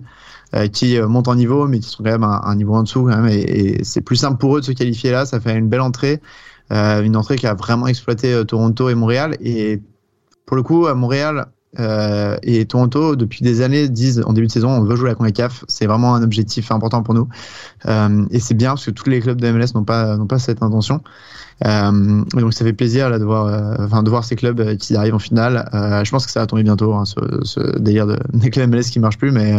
euh, 0.54 0.68
qui 0.68 0.98
euh, 0.98 1.08
montent 1.08 1.28
en 1.28 1.36
niveau, 1.36 1.68
mais 1.68 1.80
qui 1.80 1.90
sont 1.90 2.04
quand 2.04 2.12
même 2.12 2.24
un, 2.24 2.56
niveau 2.56 2.76
en 2.76 2.84
dessous 2.84 3.06
quand 3.06 3.26
et, 3.26 3.80
c'est 3.84 4.02
plus 4.02 4.16
simple 4.16 4.38
pour 4.38 4.56
eux 4.56 4.62
de 4.62 4.66
se 4.66 4.72
qualifier 4.72 5.12
là. 5.12 5.26
Ça 5.26 5.40
fait 5.40 5.58
une 5.58 5.68
belle 5.68 5.82
entrée, 5.82 6.22
euh, 6.72 7.02
une 7.02 7.18
entrée 7.18 7.36
qui 7.36 7.48
a 7.48 7.56
vraiment 7.56 7.88
exploité 7.88 8.46
Toronto 8.46 8.90
et 8.90 8.96
Montréal. 8.96 9.38
Et 9.42 9.82
pour 10.46 10.56
le 10.56 10.64
coup, 10.64 10.86
à 10.86 10.94
Montréal, 10.94 11.48
euh, 11.80 12.38
et 12.44 12.66
Toronto, 12.66 13.16
depuis 13.16 13.44
des 13.44 13.62
années, 13.62 13.90
disent 13.90 14.24
en 14.26 14.34
début 14.34 14.48
de 14.48 14.52
saison, 14.52 14.70
on 14.70 14.84
veut 14.84 14.96
jouer 14.96 15.10
la 15.10 15.16
CONCACAF. 15.16 15.66
C'est 15.68 15.86
vraiment 15.86 16.16
un 16.16 16.24
objectif 16.24 16.72
important 16.72 17.04
pour 17.04 17.14
nous. 17.14 17.28
Euh, 17.88 18.26
et 18.32 18.40
c'est 18.40 18.56
bien 18.56 18.70
parce 18.72 18.86
que 18.86 18.92
tous 18.92 19.10
les 19.10 19.20
clubs 19.20 19.40
de 19.40 19.52
MLS 19.52 19.74
n'ont 19.76 19.84
pas, 19.84 20.18
n'ont 20.18 20.28
pas 20.28 20.40
cette 20.40 20.64
intention. 20.64 21.02
Euh, 21.66 22.24
donc 22.34 22.54
ça 22.54 22.66
fait 22.66 22.74
plaisir 22.74 23.10
là, 23.10 23.18
de, 23.18 23.24
voir, 23.24 23.46
euh, 23.46 23.76
enfin, 23.80 24.04
de 24.04 24.10
voir 24.10 24.26
ces 24.26 24.36
clubs 24.36 24.60
euh, 24.60 24.76
qui 24.76 24.96
arrivent 24.96 25.16
en 25.16 25.20
finale. 25.20 25.70
je 26.04 26.12
pense 26.12 26.26
que 26.26 26.32
ça 26.32 26.42
va 26.42 26.48
tomber 26.48 26.64
bientôt, 26.64 26.94
hein, 26.94 27.06
ce, 27.06 27.20
ce, 27.44 27.80
délire 27.80 28.08
de, 28.08 28.20
des 28.34 28.50
clubs 28.50 28.70
MLS 28.70 28.84
qui 28.92 29.00
marchent 29.00 29.18
plus, 29.18 29.32
mais 29.32 29.54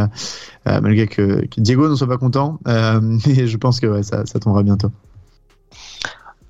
malgré 0.66 1.06
que, 1.06 1.46
que, 1.46 1.60
Diego 1.60 1.88
ne 1.88 1.94
soit 1.94 2.06
pas 2.06 2.18
content, 2.18 2.58
mais 2.66 3.46
je 3.46 3.56
pense 3.56 3.80
que 3.80 3.86
ouais, 3.86 4.02
ça, 4.02 4.26
ça 4.26 4.38
tombera 4.38 4.62
bientôt. 4.62 4.90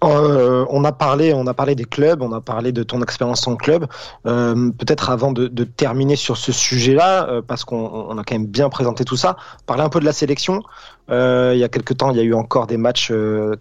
Euh, 0.06 0.64
on 0.70 0.84
a 0.84 0.92
parlé, 0.92 1.32
on 1.34 1.46
a 1.46 1.54
parlé 1.54 1.74
des 1.74 1.84
clubs, 1.84 2.22
on 2.22 2.32
a 2.32 2.40
parlé 2.40 2.72
de 2.72 2.82
ton 2.82 3.02
expérience 3.02 3.46
en 3.46 3.56
club. 3.56 3.86
Euh, 4.26 4.70
peut-être 4.70 5.10
avant 5.10 5.32
de, 5.32 5.64
terminer 5.64 6.16
sur 6.16 6.36
ce 6.36 6.52
sujet-là, 6.52 7.28
euh, 7.28 7.42
parce 7.42 7.64
qu'on 7.64 8.16
a 8.16 8.24
quand 8.24 8.34
même 8.34 8.46
bien 8.46 8.68
présenté 8.68 9.04
tout 9.04 9.16
ça, 9.16 9.36
parler 9.66 9.82
un 9.82 9.88
peu 9.88 10.00
de 10.00 10.04
la 10.04 10.12
sélection. 10.12 10.62
Il 11.08 11.58
y 11.58 11.64
a 11.64 11.68
quelques 11.68 11.96
temps, 11.98 12.10
il 12.10 12.16
y 12.16 12.20
a 12.20 12.24
eu 12.24 12.34
encore 12.34 12.66
des 12.66 12.76
matchs 12.76 13.12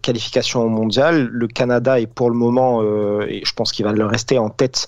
qualification 0.02 0.64
au 0.64 0.70
mondial. 0.70 1.28
Le 1.32 1.48
Canada 1.48 2.00
est 2.00 2.08
pour 2.08 2.32
le 2.32 2.36
moment, 2.36 2.82
et 2.82 3.44
je 3.46 3.54
pense 3.54 3.72
qu'il 3.72 3.86
va 3.86 3.92
le 3.92 4.06
rester 4.06 4.40
en 4.40 4.50
tête 4.50 4.88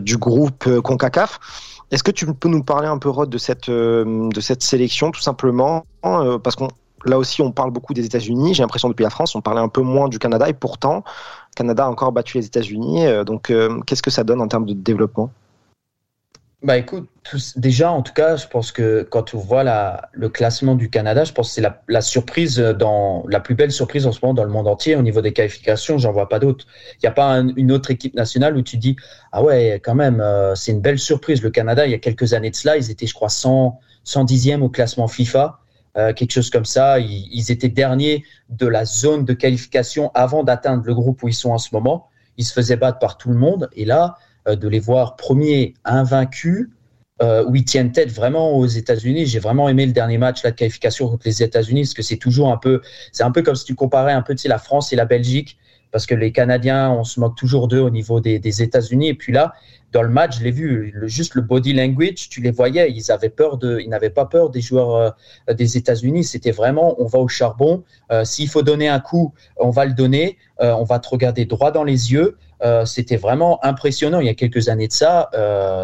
du 0.00 0.16
groupe 0.16 0.68
Concacaf. 0.80 1.38
Est-ce 1.92 2.02
que 2.02 2.10
tu 2.10 2.26
peux 2.26 2.48
nous 2.48 2.64
parler 2.64 2.88
un 2.88 2.98
peu, 2.98 3.08
Rod, 3.08 3.30
de 3.30 3.38
cette, 3.38 3.70
de 3.70 4.40
cette 4.40 4.64
sélection, 4.64 5.12
tout 5.12 5.20
simplement 5.20 5.86
Parce 6.02 6.56
qu'on 6.56 6.70
Là 7.04 7.18
aussi, 7.18 7.42
on 7.42 7.52
parle 7.52 7.70
beaucoup 7.70 7.94
des 7.94 8.04
États-Unis. 8.04 8.54
J'ai 8.54 8.62
l'impression 8.62 8.88
depuis 8.88 9.02
la 9.02 9.10
France, 9.10 9.34
on 9.34 9.40
parlait 9.40 9.60
un 9.60 9.68
peu 9.68 9.82
moins 9.82 10.08
du 10.08 10.18
Canada. 10.18 10.48
Et 10.48 10.54
pourtant, 10.54 11.04
Canada 11.56 11.84
a 11.84 11.88
encore 11.88 12.12
battu 12.12 12.38
les 12.38 12.46
États-Unis. 12.46 13.06
Euh, 13.06 13.24
donc, 13.24 13.50
euh, 13.50 13.80
qu'est-ce 13.86 14.02
que 14.02 14.10
ça 14.10 14.24
donne 14.24 14.40
en 14.40 14.48
termes 14.48 14.66
de 14.66 14.74
développement? 14.74 15.30
Bah 16.62 16.78
écoute, 16.78 17.08
déjà 17.56 17.90
en 17.90 18.02
tout 18.02 18.12
cas, 18.12 18.36
je 18.36 18.46
pense 18.46 18.70
que 18.70 19.02
quand 19.02 19.34
on 19.34 19.38
voit 19.38 19.64
le 20.12 20.28
classement 20.28 20.76
du 20.76 20.90
Canada, 20.90 21.24
je 21.24 21.32
pense 21.32 21.48
que 21.48 21.54
c'est 21.54 21.74
la, 21.88 22.00
surprise 22.00 22.58
dans 22.58 23.24
la 23.28 23.40
plus 23.40 23.56
belle 23.56 23.72
surprise 23.72 24.06
en 24.06 24.12
ce 24.12 24.20
moment 24.22 24.32
dans 24.32 24.44
le 24.44 24.50
monde 24.50 24.68
entier 24.68 24.94
au 24.94 25.02
niveau 25.02 25.20
des 25.20 25.32
qualifications. 25.32 25.98
J'en 25.98 26.12
vois 26.12 26.28
pas 26.28 26.38
d'autres. 26.38 26.64
Il 26.98 27.00
n'y 27.02 27.08
a 27.08 27.12
pas 27.12 27.32
une 27.56 27.72
autre 27.72 27.90
équipe 27.90 28.14
nationale 28.14 28.56
où 28.56 28.62
tu 28.62 28.76
dis 28.76 28.94
ah 29.32 29.42
ouais 29.42 29.80
quand 29.82 29.96
même 29.96 30.20
euh, 30.20 30.54
c'est 30.54 30.70
une 30.70 30.80
belle 30.80 31.00
surprise. 31.00 31.42
Le 31.42 31.50
Canada 31.50 31.84
il 31.84 31.90
y 31.90 31.94
a 31.94 31.98
quelques 31.98 32.32
années 32.32 32.50
de 32.50 32.54
cela, 32.54 32.76
ils 32.76 32.92
étaient 32.92 33.08
je 33.08 33.14
crois 33.14 33.28
100 33.28 33.80
110e 34.06 34.60
au 34.60 34.68
classement 34.68 35.08
FIFA. 35.08 35.58
Euh, 35.98 36.14
quelque 36.14 36.30
chose 36.30 36.48
comme 36.48 36.64
ça. 36.64 36.98
Ils, 36.98 37.50
étaient 37.50 37.68
derniers 37.68 38.24
de 38.48 38.66
la 38.66 38.86
zone 38.86 39.26
de 39.26 39.34
qualification 39.34 40.10
avant 40.14 40.42
d'atteindre 40.42 40.82
le 40.86 40.94
groupe 40.94 41.22
où 41.22 41.28
ils 41.28 41.34
sont 41.34 41.50
en 41.50 41.58
ce 41.58 41.68
moment. 41.72 42.08
Ils 42.38 42.44
se 42.46 42.52
faisaient 42.54 42.76
battre 42.76 42.98
par 42.98 43.18
tout 43.18 43.28
le 43.28 43.36
monde. 43.36 43.68
Et 43.74 43.84
là, 43.84 44.16
euh, 44.48 44.56
de 44.56 44.68
les 44.68 44.80
voir 44.80 45.16
premiers 45.16 45.74
invaincus, 45.84 46.70
euh, 47.20 47.44
où 47.46 47.54
ils 47.54 47.64
tiennent 47.64 47.92
tête 47.92 48.10
vraiment 48.10 48.52
aux 48.56 48.66
États-Unis. 48.66 49.26
J'ai 49.26 49.38
vraiment 49.38 49.68
aimé 49.68 49.84
le 49.84 49.92
dernier 49.92 50.16
match 50.16 50.42
là, 50.42 50.50
de 50.50 50.56
qualification 50.56 51.08
contre 51.08 51.26
les 51.26 51.42
États-Unis 51.42 51.82
parce 51.82 51.94
que 51.94 52.02
c'est 52.02 52.16
toujours 52.16 52.50
un 52.50 52.56
peu, 52.56 52.80
c'est 53.12 53.22
un 53.22 53.30
peu 53.30 53.42
comme 53.42 53.54
si 53.54 53.66
tu 53.66 53.74
comparais 53.74 54.12
un 54.12 54.22
peu 54.22 54.34
la 54.46 54.58
France 54.58 54.92
et 54.92 54.96
la 54.96 55.04
Belgique 55.04 55.58
parce 55.92 56.06
que 56.06 56.14
les 56.14 56.32
Canadiens, 56.32 56.90
on 56.90 57.04
se 57.04 57.20
moque 57.20 57.36
toujours 57.36 57.68
d'eux 57.68 57.80
au 57.80 57.90
niveau 57.90 58.20
des, 58.20 58.38
des 58.38 58.62
États-Unis. 58.62 59.08
Et 59.08 59.14
puis 59.14 59.32
là, 59.32 59.52
dans 59.92 60.02
le 60.02 60.08
match, 60.08 60.38
je 60.38 60.44
l'ai 60.44 60.50
vu, 60.50 60.94
juste 61.04 61.34
le 61.34 61.42
body 61.42 61.74
language, 61.74 62.30
tu 62.30 62.40
les 62.40 62.50
voyais, 62.50 62.90
ils 62.90 63.12
avaient 63.12 63.28
peur 63.28 63.58
de, 63.58 63.78
ils 63.78 63.90
n'avaient 63.90 64.10
pas 64.10 64.24
peur 64.24 64.48
des 64.48 64.62
joueurs 64.62 65.14
euh, 65.48 65.54
des 65.54 65.76
États-Unis. 65.76 66.24
C'était 66.24 66.50
vraiment, 66.50 66.96
on 66.98 67.04
va 67.04 67.18
au 67.18 67.28
charbon. 67.28 67.84
Euh, 68.10 68.24
S'il 68.24 68.48
faut 68.48 68.62
donner 68.62 68.88
un 68.88 69.00
coup, 69.00 69.34
on 69.58 69.70
va 69.70 69.84
le 69.84 69.92
donner. 69.92 70.38
Euh, 70.60 70.72
on 70.72 70.84
va 70.84 70.98
te 70.98 71.08
regarder 71.08 71.44
droit 71.44 71.70
dans 71.70 71.84
les 71.84 72.12
yeux. 72.12 72.36
C'était 72.84 73.16
vraiment 73.16 73.58
impressionnant. 73.64 74.20
Il 74.20 74.26
y 74.26 74.30
a 74.30 74.34
quelques 74.34 74.68
années 74.68 74.86
de 74.86 74.92
ça, 74.92 75.30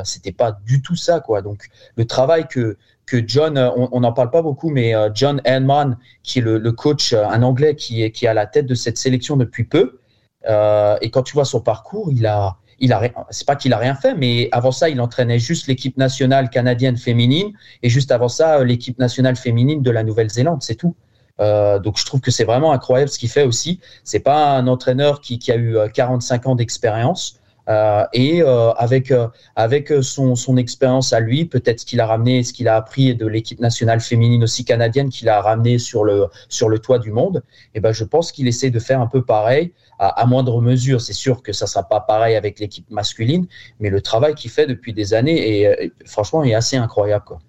c'était 0.05 0.31
pas 0.31 0.57
du 0.65 0.81
tout 0.81 0.95
ça, 0.95 1.19
quoi. 1.19 1.43
Donc 1.43 1.65
le 1.97 2.05
travail 2.05 2.47
que 2.47 2.77
que 3.05 3.21
John, 3.27 3.59
on 3.59 3.99
n'en 3.99 4.13
parle 4.13 4.31
pas 4.31 4.43
beaucoup, 4.43 4.71
mais 4.71 4.95
John 5.13 5.43
Henman, 5.45 5.99
qui 6.23 6.39
est 6.39 6.43
le, 6.43 6.59
le, 6.59 6.71
coach, 6.71 7.15
un 7.15 7.43
Anglais 7.43 7.75
qui 7.75 8.05
est 8.05 8.13
qui 8.13 8.27
est 8.27 8.29
à 8.29 8.35
la 8.35 8.47
tête 8.47 8.67
de 8.67 8.77
cette 8.77 8.97
sélection 8.97 9.37
depuis 9.37 9.65
peu. 9.65 9.98
Et 10.47 11.11
quand 11.11 11.23
tu 11.23 11.35
vois 11.35 11.45
son 11.45 11.61
parcours, 11.61 12.11
il 12.13 12.27
a 12.27 12.57
il 12.81 12.93
a 12.93 13.03
c'est 13.31 13.47
pas 13.47 13.57
qu'il 13.57 13.73
a 13.73 13.79
rien 13.79 13.95
fait, 13.95 14.15
mais 14.15 14.49
avant 14.53 14.71
ça, 14.71 14.89
il 14.89 15.01
entraînait 15.01 15.39
juste 15.39 15.67
l'équipe 15.67 15.97
nationale 15.97 16.49
canadienne 16.51 16.97
féminine 16.97 17.53
et 17.83 17.89
juste 17.89 18.13
avant 18.13 18.29
ça, 18.29 18.63
l'équipe 18.65 18.99
nationale 18.99 19.37
féminine 19.37 19.83
de 19.83 19.91
la 19.91 20.05
Nouvelle-Zélande, 20.05 20.63
c'est 20.63 20.77
tout. 20.77 20.95
Euh, 21.41 21.79
donc 21.79 21.99
je 21.99 22.05
trouve 22.05 22.21
que 22.21 22.31
c'est 22.31 22.45
vraiment 22.45 22.73
incroyable 22.73 23.11
ce 23.11 23.19
qu'il 23.19 23.29
fait 23.29 23.45
aussi. 23.45 23.81
C'est 24.05 24.21
pas 24.21 24.57
un 24.57 24.67
entraîneur 24.67 25.21
qui, 25.21 25.39
a 25.51 25.57
eu 25.57 25.77
45 25.93 26.47
euh, 26.47 26.51
ans 26.51 26.55
d'expérience. 26.55 27.41
Euh, 27.69 28.05
et 28.15 28.41
euh, 28.43 28.71
avec 28.73 29.11
euh, 29.11 29.29
avec 29.57 29.93
son, 30.03 30.35
son 30.37 30.57
expérience 30.57 31.13
à 31.13 31.21
lui, 31.21 31.45
peut-être 31.45 31.81
ce 31.81 31.87
qu'il 31.87 32.01
a 32.01 32.07
ramené, 32.07 32.43
ce 32.43 32.53
qu'il 32.53 32.67
a 32.69 32.77
appris 32.77 33.15
de 33.15 33.27
l'équipe 33.27 33.61
nationale 33.61 34.01
féminine 34.01 34.43
aussi 34.43 34.65
canadienne 34.65 35.11
qu'il 35.11 35.29
a 35.29 35.41
ramené 35.43 35.79
sur 35.79 36.05
le 36.05 36.29
sur 36.49 36.69
le 36.69 36.79
toit 36.79 36.99
du 36.99 37.13
monde. 37.13 37.43
Et 37.75 37.81
ben 37.81 37.93
je 37.93 38.05
pense 38.05 38.33
qu'il 38.33 38.49
essaie 38.49 38.71
de 38.71 38.79
faire 38.79 39.01
un 39.01 39.07
peu 39.07 39.23
pareil 39.23 39.73
à, 39.99 40.25
moindre 40.27 40.61
mesure. 40.63 41.01
C'est 41.01 41.13
sûr 41.13 41.43
que 41.43 41.53
ça 41.53 41.67
sera 41.67 41.83
pas 41.83 42.01
pareil 42.01 42.37
avec 42.37 42.61
l'équipe 42.61 42.89
masculine, 42.91 43.47
mais 43.81 43.91
le 43.91 44.01
travail 44.01 44.35
qu'il 44.35 44.51
fait 44.51 44.67
depuis 44.67 44.93
des 44.93 45.13
années 45.13 45.63
est, 45.63 45.93
franchement 46.07 46.45
est 46.45 46.55
assez 46.55 46.77
incroyable. 46.77 47.25
Quoi. 47.27 47.41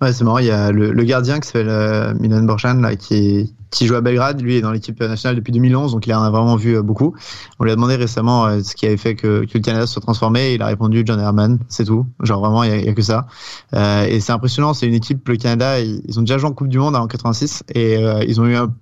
Ouais, 0.00 0.14
c'est 0.14 0.24
marrant. 0.24 0.38
Il 0.38 0.46
y 0.46 0.50
a 0.50 0.72
le, 0.72 1.04
gardien 1.04 1.40
qui 1.40 1.46
s'appelle 1.46 1.68
euh, 1.68 2.14
Milan 2.14 2.42
Borjan, 2.44 2.80
là, 2.80 2.96
qui, 2.96 3.54
qui 3.70 3.86
joue 3.86 3.96
à 3.96 4.00
Belgrade. 4.00 4.40
Lui 4.40 4.56
est 4.56 4.62
dans 4.62 4.72
l'équipe 4.72 4.98
nationale 4.98 5.36
depuis 5.36 5.52
2011, 5.52 5.92
donc 5.92 6.06
il 6.06 6.14
en 6.14 6.22
a 6.22 6.30
vraiment 6.30 6.56
vu 6.56 6.78
euh, 6.78 6.82
beaucoup. 6.82 7.14
On 7.58 7.64
lui 7.64 7.70
a 7.70 7.74
demandé 7.74 7.96
récemment 7.96 8.46
euh, 8.46 8.62
ce 8.62 8.74
qui 8.74 8.86
avait 8.86 8.96
fait 8.96 9.14
que, 9.14 9.44
que, 9.44 9.58
le 9.58 9.60
Canada 9.60 9.86
soit 9.86 10.00
transformé. 10.00 10.54
il 10.54 10.62
a 10.62 10.66
répondu 10.66 11.02
John 11.04 11.20
Herman, 11.20 11.58
c'est 11.68 11.84
tout. 11.84 12.06
Genre 12.22 12.40
vraiment, 12.40 12.62
il 12.62 12.82
y 12.82 12.88
a, 12.88 12.94
que 12.94 13.02
ça. 13.02 13.26
et 13.74 14.20
c'est 14.20 14.32
impressionnant. 14.32 14.72
C'est 14.72 14.86
une 14.86 14.94
équipe, 14.94 15.28
le 15.28 15.36
Canada, 15.36 15.78
ils, 15.80 16.18
ont 16.18 16.22
déjà 16.22 16.38
joué 16.38 16.48
en 16.48 16.54
Coupe 16.54 16.68
du 16.68 16.78
Monde 16.78 16.96
hein, 16.96 17.00
en 17.00 17.06
86 17.06 17.64
et 17.74 18.00
ils 18.26 18.40
ont 18.40 18.46
eu 18.46 18.56
un 18.56 18.72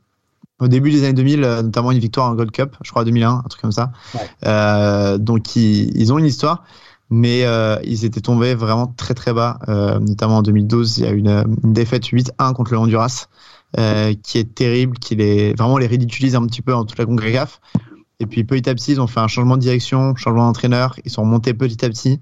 au 0.60 0.66
début 0.66 0.90
des 0.90 1.04
années 1.04 1.12
2000, 1.12 1.40
notamment 1.40 1.92
une 1.92 2.00
victoire 2.00 2.28
en 2.28 2.34
Gold 2.34 2.50
Cup, 2.50 2.74
je 2.82 2.90
crois 2.90 3.04
2001, 3.04 3.30
un 3.30 3.42
truc 3.48 3.62
comme 3.62 3.70
ça. 3.70 3.92
Ouais. 4.14 5.18
donc 5.18 5.54
ils, 5.54 5.96
ils, 5.96 6.12
ont 6.12 6.18
une 6.18 6.26
histoire, 6.26 6.64
mais 7.10 7.44
euh, 7.44 7.78
ils 7.84 8.04
étaient 8.04 8.20
tombés 8.20 8.54
vraiment 8.54 8.86
très 8.86 9.14
très 9.14 9.32
bas, 9.32 9.58
euh, 9.68 9.98
notamment 9.98 10.38
en 10.38 10.42
2012, 10.42 10.98
il 10.98 11.04
y 11.04 11.06
a 11.06 11.10
une, 11.10 11.44
une 11.64 11.72
défaite 11.72 12.04
8-1 12.04 12.52
contre 12.54 12.72
le 12.72 12.78
Honduras, 12.78 13.28
euh, 13.78 14.14
qui 14.22 14.38
est 14.38 14.54
terrible, 14.54 14.98
qui 14.98 15.16
les, 15.16 15.54
vraiment 15.54 15.78
les 15.78 15.86
ridiculise 15.86 16.36
un 16.36 16.46
petit 16.46 16.62
peu 16.62 16.74
en 16.74 16.84
toute 16.84 16.98
la 16.98 17.06
CONCACAF. 17.06 17.60
Et 18.20 18.26
puis 18.26 18.42
petit 18.44 18.68
à 18.68 18.74
petit, 18.74 18.92
ils 18.92 19.00
ont 19.00 19.06
fait 19.06 19.20
un 19.20 19.28
changement 19.28 19.56
de 19.56 19.62
direction, 19.62 20.16
changement 20.16 20.46
d'entraîneur. 20.46 20.96
Ils 21.04 21.10
sont 21.10 21.24
montés 21.24 21.54
petit 21.54 21.84
à 21.84 21.88
petit. 21.88 22.18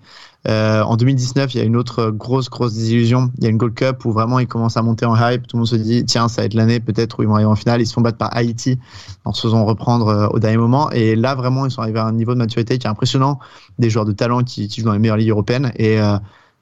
Euh, 0.48 0.82
en 0.82 0.96
2019, 0.96 1.54
il 1.54 1.58
y 1.58 1.60
a 1.60 1.64
une 1.64 1.76
autre 1.76 2.10
grosse, 2.10 2.48
grosse 2.48 2.74
désillusion. 2.74 3.30
Il 3.38 3.44
y 3.44 3.46
a 3.46 3.50
une 3.50 3.56
Gold 3.56 3.74
Cup 3.74 4.04
où 4.04 4.12
vraiment 4.12 4.38
ils 4.38 4.46
commencent 4.46 4.76
à 4.76 4.82
monter 4.82 5.04
en 5.04 5.16
hype. 5.16 5.46
Tout 5.46 5.56
le 5.56 5.60
monde 5.60 5.68
se 5.68 5.76
dit, 5.76 6.04
tiens, 6.04 6.28
ça 6.28 6.42
va 6.42 6.46
être 6.46 6.54
l'année 6.54 6.78
peut-être 6.78 7.18
où 7.18 7.22
ils 7.22 7.28
vont 7.28 7.34
arriver 7.34 7.50
en 7.50 7.56
finale. 7.56 7.80
Ils 7.80 7.86
se 7.86 7.94
font 7.94 8.00
battre 8.00 8.18
par 8.18 8.34
Haïti 8.36 8.78
en 9.24 9.32
se 9.32 9.42
faisant 9.42 9.64
reprendre 9.64 10.08
euh, 10.08 10.28
au 10.28 10.38
dernier 10.38 10.58
moment. 10.58 10.90
Et 10.92 11.16
là, 11.16 11.34
vraiment, 11.34 11.66
ils 11.66 11.70
sont 11.70 11.82
arrivés 11.82 11.98
à 11.98 12.04
un 12.06 12.12
niveau 12.12 12.34
de 12.34 12.38
maturité 12.38 12.78
qui 12.78 12.86
est 12.86 12.90
impressionnant. 12.90 13.38
Des 13.78 13.90
joueurs 13.90 14.04
de 14.04 14.12
talent 14.12 14.42
qui, 14.42 14.68
qui 14.68 14.80
jouent 14.80 14.86
dans 14.86 14.92
les 14.92 14.98
meilleures 14.98 15.16
ligues 15.16 15.30
européennes. 15.30 15.72
Et, 15.76 16.00
euh, 16.00 16.16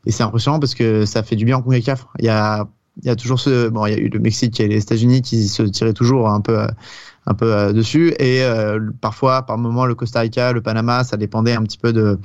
et 0.06 0.12
c'est 0.12 0.22
impressionnant 0.22 0.60
parce 0.60 0.74
que 0.74 1.04
ça 1.04 1.22
fait 1.22 1.36
du 1.36 1.44
bien 1.44 1.58
en 1.58 1.62
CONCACAF. 1.62 2.06
Il 2.18 2.24
y 2.24 2.30
a 2.30 2.66
il 3.02 3.08
y 3.08 3.10
a 3.10 3.16
toujours 3.16 3.40
ce 3.40 3.68
bon 3.68 3.86
il 3.86 3.92
y 3.92 3.94
a 3.96 3.98
eu 3.98 4.08
le 4.08 4.20
Mexique 4.20 4.60
et 4.60 4.68
les 4.68 4.80
États-Unis 4.80 5.20
qui 5.20 5.48
se 5.48 5.64
tiraient 5.64 5.92
toujours 5.92 6.28
un 6.28 6.40
peu 6.40 6.64
un 7.26 7.34
peu 7.34 7.52
euh, 7.52 7.72
dessus. 7.72 8.14
Et 8.18 8.42
euh, 8.42 8.80
parfois, 9.00 9.42
par 9.42 9.58
moment, 9.58 9.86
le 9.86 9.94
Costa 9.94 10.20
Rica, 10.20 10.52
le 10.52 10.60
Panama, 10.60 11.04
ça 11.04 11.16
dépendait 11.16 11.54
un 11.54 11.62
petit 11.62 11.78
peu 11.78 11.92
de, 11.92 12.18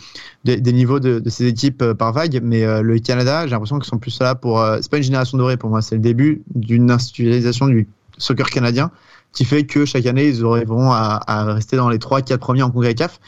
des 0.44 0.74
niveaux 0.74 1.00
de, 1.00 1.22
ces 1.30 1.48
équipes 1.48 1.82
euh, 1.82 1.94
par 1.94 2.14
vague. 2.14 2.40
Mais 2.44 2.66
le 2.82 3.00
Canada, 3.00 3.46
j'ai 3.46 3.52
l'impression 3.52 3.80
qu'ils 3.80 3.90
sont 3.90 3.98
plus 3.98 4.20
là 4.20 4.36
pour. 4.36 4.64
c'est 4.82 4.90
pas 4.90 4.98
une 4.98 5.04
génération 5.04 5.38
dorée 5.38 5.58
pour 5.58 5.70
moi, 5.70 5.82
c'est 5.82 5.96
le 5.96 6.02
début 6.02 6.44
d'une 6.54 6.92
institutionnalisation 6.92 7.68
du 7.68 7.88
soccer 8.18 8.50
canadien 8.50 8.92
qui 9.32 9.46
fait 9.46 9.66
que 9.66 9.86
chaque 9.86 10.06
année, 10.06 10.28
ils 10.28 10.44
arriveront 10.44 10.92
à, 10.92 11.44
rester 11.54 11.78
dans 11.78 11.90
les 11.90 12.00
3-4 12.00 12.38
premiers 12.38 12.64
en 12.64 12.72
CONCACAF. 12.72 13.20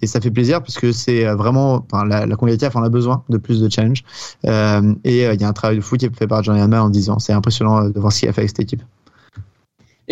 Et 0.00 0.06
ça 0.06 0.20
fait 0.20 0.30
plaisir 0.30 0.60
parce 0.60 0.78
que 0.78 0.92
c'est 0.92 1.24
vraiment, 1.34 1.84
la, 1.92 2.24
la 2.24 2.36
CONCACAF 2.36 2.76
en 2.76 2.84
a 2.84 2.88
besoin 2.88 3.24
de 3.28 3.36
plus 3.36 3.60
de 3.60 3.68
challenge. 3.68 4.04
Et 4.44 5.24
il 5.24 5.40
y 5.40 5.44
a 5.44 5.48
un 5.48 5.52
travail 5.52 5.76
de 5.76 5.82
fou 5.82 5.96
qui 5.96 6.06
est 6.06 6.16
fait 6.16 6.28
par 6.28 6.42
Johnny 6.44 6.60
Hanna 6.60 6.84
en 6.84 6.90
10 6.90 7.10
ans. 7.10 7.18
C'est 7.18 7.32
impressionnant 7.32 7.88
de 7.88 7.98
voir 7.98 8.12
ce 8.12 8.20
qu'il 8.20 8.28
a 8.28 8.32
fait 8.32 8.42
avec 8.42 8.50
cette 8.50 8.60
équipe. 8.60 8.82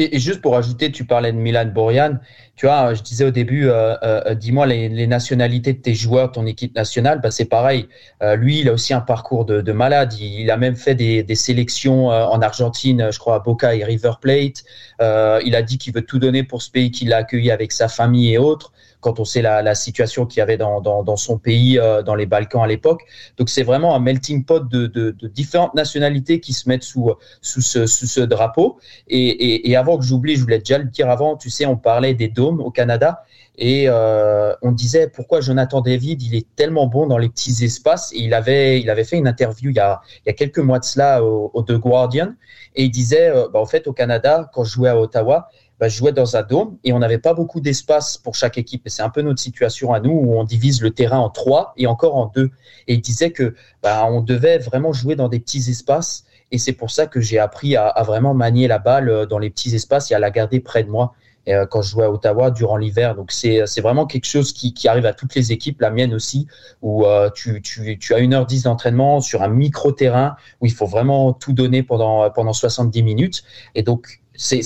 Et, 0.01 0.21
juste 0.21 0.41
pour 0.41 0.57
ajouter, 0.57 0.93
tu 0.93 1.05
parlais 1.05 1.33
de 1.33 1.37
Milan 1.37 1.67
Borjan. 1.67 2.19
Tu 2.55 2.67
vois, 2.67 2.95
je 2.95 3.03
disais 3.03 3.25
au 3.25 3.33
début, 3.33 3.69
euh, 3.69 3.97
euh, 4.05 4.35
dis-moi 4.35 4.65
les, 4.67 5.07
nationalités 5.09 5.73
de 5.73 5.79
tes 5.79 5.95
joueurs, 5.95 6.31
ton 6.31 6.47
équipe 6.47 6.75
nationale. 6.77 7.21
Bah, 7.21 7.33
c'est 7.33 7.47
pareil. 7.47 7.89
Euh, 8.23 8.37
lui, 8.37 8.61
il 8.61 8.69
a 8.69 8.73
aussi 8.73 8.95
un 8.95 9.01
parcours 9.01 9.45
de, 9.45 9.73
malade. 9.73 10.15
Il, 10.15 10.53
a 10.53 10.57
même 10.57 10.77
fait 10.77 10.95
des, 10.95 11.25
des 11.25 11.35
sélections 11.35 12.07
en 12.07 12.41
Argentine, 12.41 13.09
je 13.11 13.19
crois 13.19 13.35
à 13.35 13.39
Boca 13.41 13.75
et 13.75 13.83
River 13.83 14.13
Plate. 14.21 14.63
il 15.01 15.57
a 15.57 15.63
dit 15.63 15.79
qu'il 15.79 15.93
veut 15.93 16.05
tout 16.05 16.21
donner 16.21 16.45
pour 16.45 16.63
ce 16.63 16.71
pays 16.71 16.93
qu'il 16.93 17.13
a 17.13 17.17
accueilli 17.19 17.51
avec 17.51 17.73
sa 17.73 17.89
famille 17.89 18.33
et 18.33 18.39
autres 18.39 18.73
quand 19.01 19.21
on 19.21 19.25
sait 19.25 19.43
la, 19.43 19.75
situation 19.75 20.27
qu'il 20.27 20.39
y 20.39 20.43
avait 20.43 20.57
dans, 20.57 21.17
son 21.17 21.39
pays, 21.39 21.79
euh, 21.79 22.03
dans 22.03 22.15
les 22.15 22.27
Balkans 22.27 22.63
à 22.63 22.67
l'époque. 22.67 23.03
Donc 23.37 23.49
c'est 23.49 23.63
vraiment 23.63 23.95
un 23.95 24.01
melting 24.01 24.45
pot 24.45 24.69
de, 24.69 25.15
différentes 25.29 25.75
nationalités 25.75 26.41
qui 26.41 26.53
se 26.53 26.69
mettent 26.69 26.83
sous, 26.83 27.13
sous, 27.41 27.61
ce, 27.61 28.21
drapeau. 28.21 28.79
Et, 29.09 29.77
avant 29.77 29.99
que 29.99 30.05
j'oublie, 30.05 30.37
je 30.37 30.43
voulais 30.43 30.59
déjà 30.59 30.79
le 30.79 30.85
dire 30.85 31.09
avant, 31.11 31.37
tu 31.37 31.51
sais, 31.51 31.67
on 31.67 31.77
parlait 31.77 32.15
des 32.15 32.29
dômes 32.29 32.61
au 32.61 32.71
Canada. 32.71 33.23
Et 33.61 33.87
euh, 33.89 34.55
on 34.63 34.71
disait 34.71 35.09
pourquoi 35.09 35.41
Jonathan 35.41 35.81
David, 35.81 36.23
il 36.23 36.37
est 36.37 36.47
tellement 36.55 36.87
bon 36.87 37.09
dans 37.09 37.19
les 37.19 37.29
petits 37.29 37.65
espaces. 37.65 38.13
Et 38.13 38.21
il 38.21 38.35
avait, 38.35 38.81
il 38.81 38.89
avait 38.89 39.05
fait 39.05 39.17
une 39.17 39.27
interview 39.27 39.71
il 39.71 39.77
y 39.77 39.81
a, 39.81 40.01
quelques 40.37 40.61
mois 40.61 40.79
de 40.79 40.85
cela 40.85 41.25
au, 41.25 41.63
The 41.63 41.73
Guardian. 41.73 42.35
Et 42.77 42.85
il 42.85 42.91
disait, 42.91 43.31
euh, 43.31 43.49
bah, 43.53 43.61
en 43.61 43.67
fait, 43.67 43.89
au 43.89 43.93
Canada, 43.93 44.49
quand 44.53 44.63
je 44.63 44.73
jouais 44.73 44.89
à 44.89 44.99
Ottawa, 44.99 45.49
bah, 45.79 45.89
je 45.89 45.97
jouais 45.97 46.13
dans 46.13 46.37
un 46.37 46.43
dôme 46.43 46.77
et 46.83 46.93
on 46.93 46.99
n'avait 46.99 47.19
pas 47.19 47.35
beaucoup 47.35 47.61
d'espace 47.61 48.19
pour 48.19 48.35
chaque 48.35 48.59
équipe. 48.59 48.87
Et 48.87 48.91
c'est 48.91 49.03
un 49.03 49.11
peu 49.11 49.23
notre 49.23 49.41
situation 49.41 49.93
à 49.93 50.01
nous 50.01 50.11
où 50.11 50.39
on 50.39 50.45
divise 50.45 50.83
le 50.83 50.91
terrain 50.91 51.19
en 51.19 51.31
trois 51.31 51.73
et 51.77 51.87
encore 51.87 52.17
en 52.17 52.27
deux. 52.27 52.51
Et 52.89 52.95
il 52.95 53.01
disait 53.01 53.31
que 53.31 53.55
bah, 53.83 54.07
on 54.11 54.21
devait 54.21 54.59
vraiment 54.59 54.93
jouer 54.93 55.15
dans 55.15 55.29
des 55.29 55.39
petits 55.39 55.71
espaces. 55.71 56.25
Et 56.51 56.59
c'est 56.59 56.73
pour 56.73 56.91
ça 56.91 57.07
que 57.07 57.21
j'ai 57.21 57.39
appris 57.39 57.77
à, 57.77 58.03
vraiment 58.05 58.35
manier 58.35 58.67
la 58.69 58.79
balle 58.79 59.09
euh, 59.09 59.27
dans 59.27 59.39
les 59.39 59.51
petits 59.51 59.75
espaces 59.75 60.11
et 60.11 60.15
à 60.15 60.19
la 60.19 60.31
garder 60.31 60.61
près 60.61 60.83
de 60.83 60.91
moi. 60.91 61.13
et, 61.47 61.55
quand 61.71 61.81
je 61.81 61.91
jouais 61.91 62.05
à 62.05 62.11
Ottawa 62.11 62.51
durant 62.51 62.77
l'hiver. 62.77 63.15
Donc 63.15 63.31
c'est 63.31 63.81
vraiment 63.81 64.07
quelque 64.07 64.27
chose 64.27 64.53
qui, 64.53 64.89
arrive 64.89 65.07
à 65.07 65.13
toutes 65.13 65.35
les 65.35 65.53
équipes, 65.53 65.81
la 65.81 65.91
mienne 65.91 66.13
aussi, 66.13 66.47
où 66.83 67.05
tu, 67.35 67.63
tu, 67.63 67.99
tu, 67.99 68.15
as 68.15 68.19
une 68.19 68.35
heure 68.35 68.45
dix 68.47 68.65
d'entraînement 68.65 69.21
sur 69.21 69.43
un 69.43 69.49
micro-terrain 69.49 70.37
où 70.61 70.67
il 70.67 70.73
faut 70.73 70.87
vraiment 70.87 71.33
tout 71.33 71.53
donner 71.53 71.83
pendant, 71.83 72.29
pendant 72.31 72.53
70 72.53 73.03
minutes. 73.03 73.45
Et 73.75 73.83
donc 73.83 74.21
c'est 74.39 74.63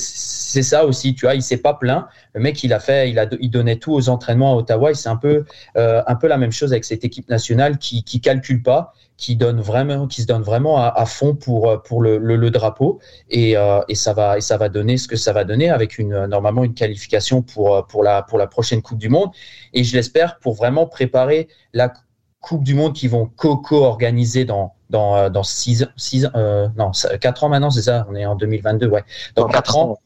ça 0.62 0.85
aussi, 0.85 1.14
tu 1.14 1.25
vois, 1.25 1.35
il 1.35 1.43
s'est 1.43 1.57
pas 1.57 1.73
plaint. 1.73 2.05
Le 2.35 2.41
mec, 2.43 2.62
il 2.62 2.75
a 2.75 2.79
fait, 2.79 3.11
il 3.11 3.18
a, 3.18 3.27
il 3.41 3.51
donnait 3.51 3.77
tout 3.77 3.93
aux 3.93 4.11
entraînements 4.11 4.53
à 4.53 4.57
Ottawa. 4.57 4.91
Et 4.91 4.95
c'est 4.95 5.09
un 5.09 5.16
peu, 5.16 5.47
euh, 5.79 6.03
un 6.07 6.14
peu 6.14 6.29
la 6.29 6.37
même 6.37 6.53
chose 6.53 6.73
avec 6.73 6.85
cette 6.85 7.05
équipe 7.05 7.31
nationale 7.31 7.79
qui, 7.79 8.05
qui 8.05 8.20
calcule 8.20 8.62
pas, 8.62 8.93
qui 9.16 9.35
donne 9.35 9.62
vraiment, 9.62 10.07
qui 10.07 10.20
se 10.23 10.27
donne 10.27 10.43
vraiment 10.43 10.77
à, 10.79 11.07
fond 11.07 11.35
pour 11.35 11.83
pour 11.85 12.03
le, 12.03 12.18
le, 12.18 12.51
drapeau. 12.51 13.01
Et, 13.31 13.57
euh, 13.57 13.81
et 13.89 13.95
ça 13.95 14.12
va, 14.12 14.37
et 14.37 14.43
ça 14.43 14.59
va 14.59 14.68
donner 14.68 14.99
ce 14.99 15.09
que 15.09 15.16
ça 15.16 15.33
va 15.33 15.45
donner 15.45 15.70
avec 15.70 15.99
une 15.99 16.27
normalement 16.27 16.64
une 16.64 16.75
qualification 16.75 17.41
pour 17.41 17.87
pour 17.87 18.03
la 18.03 18.23
pour 18.23 18.37
la 18.37 18.47
prochaine 18.47 18.83
Coupe 18.83 18.99
du 18.99 19.09
Monde. 19.09 19.31
Et 19.73 19.85
je 19.85 19.97
l'espère 19.97 20.39
pour 20.39 20.55
vraiment 20.55 20.87
préparer 20.87 21.49
la 21.73 21.95
Coupe 22.41 22.62
du 22.62 22.75
Monde 22.75 22.93
qui 22.93 23.09
vont 23.09 23.27
co-co-organiser 23.27 24.45
dans 24.45 24.75
dans 24.93 25.16
euh, 25.16 25.28
dans 25.30 25.43
six, 25.43 25.84
six 25.97 26.28
euh, 26.36 26.68
non 26.76 26.93
quatre 27.20 27.43
ans 27.43 27.49
maintenant 27.49 27.70
c'est 27.70 27.82
ça 27.82 28.07
on 28.09 28.14
est 28.14 28.26
en 28.26 28.36
2022 28.36 28.86
ouais. 28.86 29.03
Dans, 29.34 29.49
quatre 29.49 29.76
ans, 29.76 29.99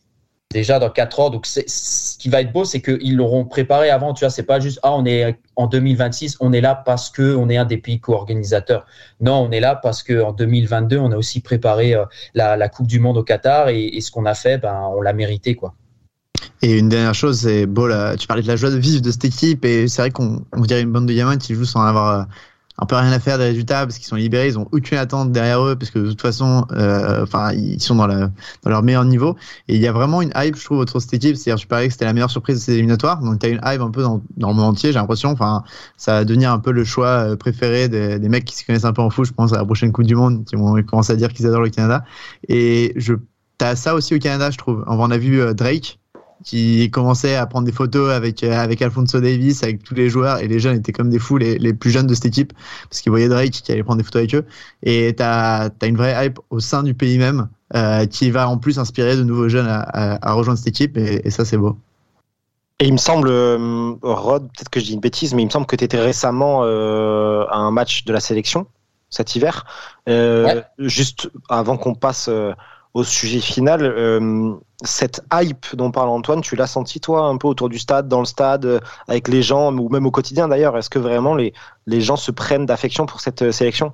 déjà 0.51 0.79
dans 0.79 0.89
quatre 0.89 1.21
ans 1.21 1.29
donc 1.29 1.45
ce 1.47 2.17
qui 2.17 2.31
va 2.31 2.41
être 2.41 2.53
beau 2.53 2.65
c'est 2.65 2.81
qu'ils 2.81 3.17
l'auront 3.17 3.45
préparé 3.45 3.91
avant 3.91 4.15
tu 4.15 4.25
vois 4.25 4.31
c'est 4.31 4.45
pas 4.45 4.61
juste 4.61 4.81
ah 4.83 4.95
on 4.95 5.05
est 5.05 5.37
en 5.57 5.67
2026 5.67 6.39
on 6.41 6.53
est 6.53 6.63
là 6.63 6.75
parce 6.75 7.11
que 7.11 7.37
on 7.37 7.51
est 7.51 7.59
un 7.59 7.67
des 7.67 7.79
pays 7.79 8.01
co-organisateurs. 8.01 8.87
Non 9.21 9.47
on 9.47 9.51
est 9.51 9.61
là 9.61 9.75
parce 9.75 10.03
que 10.03 10.23
en 10.23 10.33
2022 10.33 10.97
on 10.99 11.13
a 11.13 11.17
aussi 11.17 11.41
préparé 11.41 11.95
euh, 11.95 12.05
la, 12.35 12.57
la 12.57 12.69
Coupe 12.69 12.87
du 12.87 13.01
Monde 13.01 13.19
au 13.19 13.25
Qatar 13.25 13.69
et, 13.69 13.85
et 13.85 14.01
ce 14.01 14.11
qu'on 14.11 14.25
a 14.25 14.35
fait 14.35 14.59
ben 14.59 14.89
on 14.97 15.03
l'a 15.03 15.13
mérité 15.13 15.55
quoi. 15.55 15.75
Et 16.63 16.79
une 16.79 16.89
dernière 16.89 17.15
chose, 17.15 17.41
c'est 17.41 17.67
bon, 17.67 17.87
là, 17.87 18.17
tu 18.17 18.27
parlais 18.27 18.43
de 18.43 18.49
la 18.49 18.57
joie 18.57 18.71
de 18.71 18.79
vivre 18.79 19.03
de 19.03 19.11
cette 19.11 19.25
équipe, 19.25 19.65
et 19.65 19.89
c'est 19.89 20.03
vrai 20.03 20.11
qu'on 20.11 20.43
dirait 20.57 20.83
une 20.83 20.93
bande 20.93 21.07
de 21.07 21.13
gamins 21.13 21.37
qui 21.37 21.55
jouent 21.55 21.67
sans 21.67 21.83
avoir 21.83 22.21
euh, 22.21 22.25
un 22.79 22.87
peu 22.87 22.95
rien 22.97 23.11
à 23.13 23.19
faire 23.19 23.39
des 23.39 23.45
résultats 23.45 23.87
parce 23.87 23.97
qu'ils 23.97 24.07
sont 24.07 24.17
libérés, 24.17 24.49
ils 24.49 24.59
ont 24.59 24.69
aucune 24.73 24.99
attente 24.99 25.33
derrière 25.33 25.65
eux 25.65 25.77
parce 25.77 25.91
que 25.91 25.99
de 25.99 26.09
toute 26.11 26.21
façon, 26.21 26.67
euh, 26.73 27.23
enfin, 27.23 27.53
ils 27.53 27.81
sont 27.81 27.95
dans, 27.95 28.07
la, 28.07 28.31
dans 28.63 28.71
leur 28.71 28.83
meilleur 28.83 29.05
niveau. 29.05 29.37
Et 29.69 29.77
il 29.77 29.81
y 29.81 29.87
a 29.87 29.93
vraiment 29.93 30.21
une 30.21 30.33
hype, 30.37 30.57
je 30.57 30.65
trouve, 30.65 30.79
autour 30.79 30.99
de 30.99 31.03
cette 31.03 31.15
équipe. 31.15 31.37
C'est-à-dire, 31.37 31.63
je 31.63 31.67
parlais 31.67 31.87
que 31.87 31.93
c'était 31.93 32.05
la 32.05 32.13
meilleure 32.13 32.31
surprise 32.31 32.57
de 32.57 32.61
ces 32.61 32.73
éliminatoires. 32.75 33.21
Donc, 33.23 33.39
tu 33.39 33.47
as 33.47 33.49
une 33.49 33.61
hype 33.65 33.81
un 33.81 33.91
peu 33.91 34.03
dans, 34.03 34.23
dans 34.37 34.49
le 34.49 34.55
monde 34.55 34.67
entier, 34.67 34.93
j'ai 34.93 34.99
l'impression. 34.99 35.31
Enfin, 35.31 35.65
ça 35.97 36.13
va 36.13 36.25
devenir 36.25 36.53
un 36.53 36.59
peu 36.59 36.73
le 36.73 36.85
choix 36.85 37.07
euh, 37.07 37.37
préféré 37.37 37.89
des, 37.89 38.19
des 38.19 38.29
mecs 38.29 38.45
qui 38.45 38.57
se 38.57 38.67
connaissent 38.67 38.85
un 38.85 38.93
peu 38.93 39.03
en 39.03 39.11
foot. 39.11 39.27
Je 39.27 39.33
pense 39.33 39.53
à 39.53 39.57
la 39.57 39.65
prochaine 39.65 39.93
Coupe 39.93 40.07
du 40.07 40.15
Monde, 40.15 40.45
qui 40.45 40.57
vont 40.57 40.83
commencer 40.83 41.13
à 41.13 41.17
dire 41.17 41.33
qu'ils 41.33 41.47
adorent 41.47 41.63
le 41.63 41.71
Canada. 41.71 42.05
Et 42.49 42.93
je, 42.97 43.15
t'as 43.57 43.75
ça 43.75 43.95
aussi 43.95 44.15
au 44.15 44.19
Canada, 44.19 44.51
je 44.51 44.59
trouve. 44.59 44.85
On 44.87 45.11
a 45.11 45.19
vu 45.19 45.55
Drake 45.55 45.99
qui 46.47 46.89
commençait 46.93 47.35
à 47.35 47.45
prendre 47.45 47.67
des 47.67 47.73
photos 47.73 48.13
avec 48.13 48.45
euh, 48.45 48.53
avec 48.53 48.81
Alfonso 48.81 49.21
Davis, 49.21 49.65
avec 49.65 49.83
tous 49.83 49.95
les 49.95 50.09
joueurs, 50.09 50.39
et 50.39 50.47
les 50.47 50.61
jeunes 50.61 50.77
étaient 50.77 50.93
comme 50.93 51.11
des 51.11 51.19
fous, 51.19 51.37
les, 51.39 51.59
les 51.59 51.75
plus 51.75 51.91
jeunes 51.91 52.07
de 52.07 52.15
cette 52.15 52.27
équipe, 52.27 52.53
parce 52.89 53.03
qu'ils 53.03 53.11
voyaient 53.11 53.29
Drake 53.29 53.51
qui 53.51 53.73
allait 53.73 53.83
prendre 53.83 53.99
des 53.99 54.05
photos 54.05 54.21
avec 54.21 54.35
eux. 54.37 54.45
Et 54.85 55.13
tu 55.17 55.23
as, 55.25 55.71
une 55.83 55.97
vraie 55.97 56.25
hype 56.25 56.39
au 56.51 56.61
sein 56.61 56.85
du 56.85 56.95
pays 56.95 57.19
même, 57.19 57.49
euh, 57.75 58.07
qui 58.07 58.31
va 58.31 58.49
en 58.49 58.59
plus 58.59 58.79
inspirer 58.79 59.17
de 59.17 59.25
nouveaux 59.25 59.49
jeunes 59.49 59.67
à, 59.67 60.19
à, 60.25 60.33
rejoindre 60.35 60.59
cette 60.59 60.69
équipe, 60.69 60.97
et, 60.97 61.29
ça 61.31 61.45
c'est 61.45 61.59
beau. 61.59 61.77
Et 62.79 62.87
il 62.87 62.93
me 62.93 62.99
semble, 62.99 63.29
euh, 63.29 63.95
Rod, 64.03 64.45
peut-être 64.45 64.69
que 64.71 64.79
je 64.79 64.85
dis 64.85 64.95
une 64.95 65.01
bêtise, 65.01 65.35
mais 65.35 65.43
il 65.43 65.47
me 65.47 65.51
semble 65.51 65.67
que 65.67 65.75
tu 65.75 65.83
étais 65.83 66.01
récemment 66.01 66.61
euh, 66.63 67.45
à 67.51 67.57
un 67.57 67.73
match 67.73 68.05
de 68.05 68.13
la 68.13 68.21
sélection 68.21 68.67
cet 69.09 69.35
hiver. 69.35 69.65
Euh, 70.09 70.63
Juste 70.79 71.31
avant 71.49 71.77
qu'on 71.77 71.95
passe 71.95 72.29
au 72.97 73.05
sujet 73.05 73.41
final, 73.41 73.83
euh, 73.83 74.55
cette 74.85 75.23
hype 75.33 75.75
dont 75.75 75.91
parle 75.91 76.11
Antoine, 76.11 76.41
tu 76.41 76.57
l'as 76.57 76.67
senti 76.67 77.01
toi 77.01 77.23
un 77.23 77.37
peu 77.37 77.49
autour 77.49 77.69
du 77.69 77.79
stade, 77.79 78.09
dans 78.09 78.21
le 78.21 78.27
stade, 78.27 78.67
euh, 78.67 78.81
avec 79.09 79.29
les 79.29 79.43
gens, 79.43 79.73
ou 79.73 79.89
même 79.89 80.07
au 80.07 80.11
quotidien 80.11 80.49
d'ailleurs? 80.49 80.77
Est-ce 80.77 80.91
que 80.91 80.99
vraiment 80.99 81.35
les, 81.35 81.53
gens 82.01 82.17
se 82.17 82.31
prennent 82.31 82.67
d'affection 82.67 83.07
pour 83.07 83.21
cette 83.21 83.43
euh, 83.43 83.53
sélection? 83.53 83.93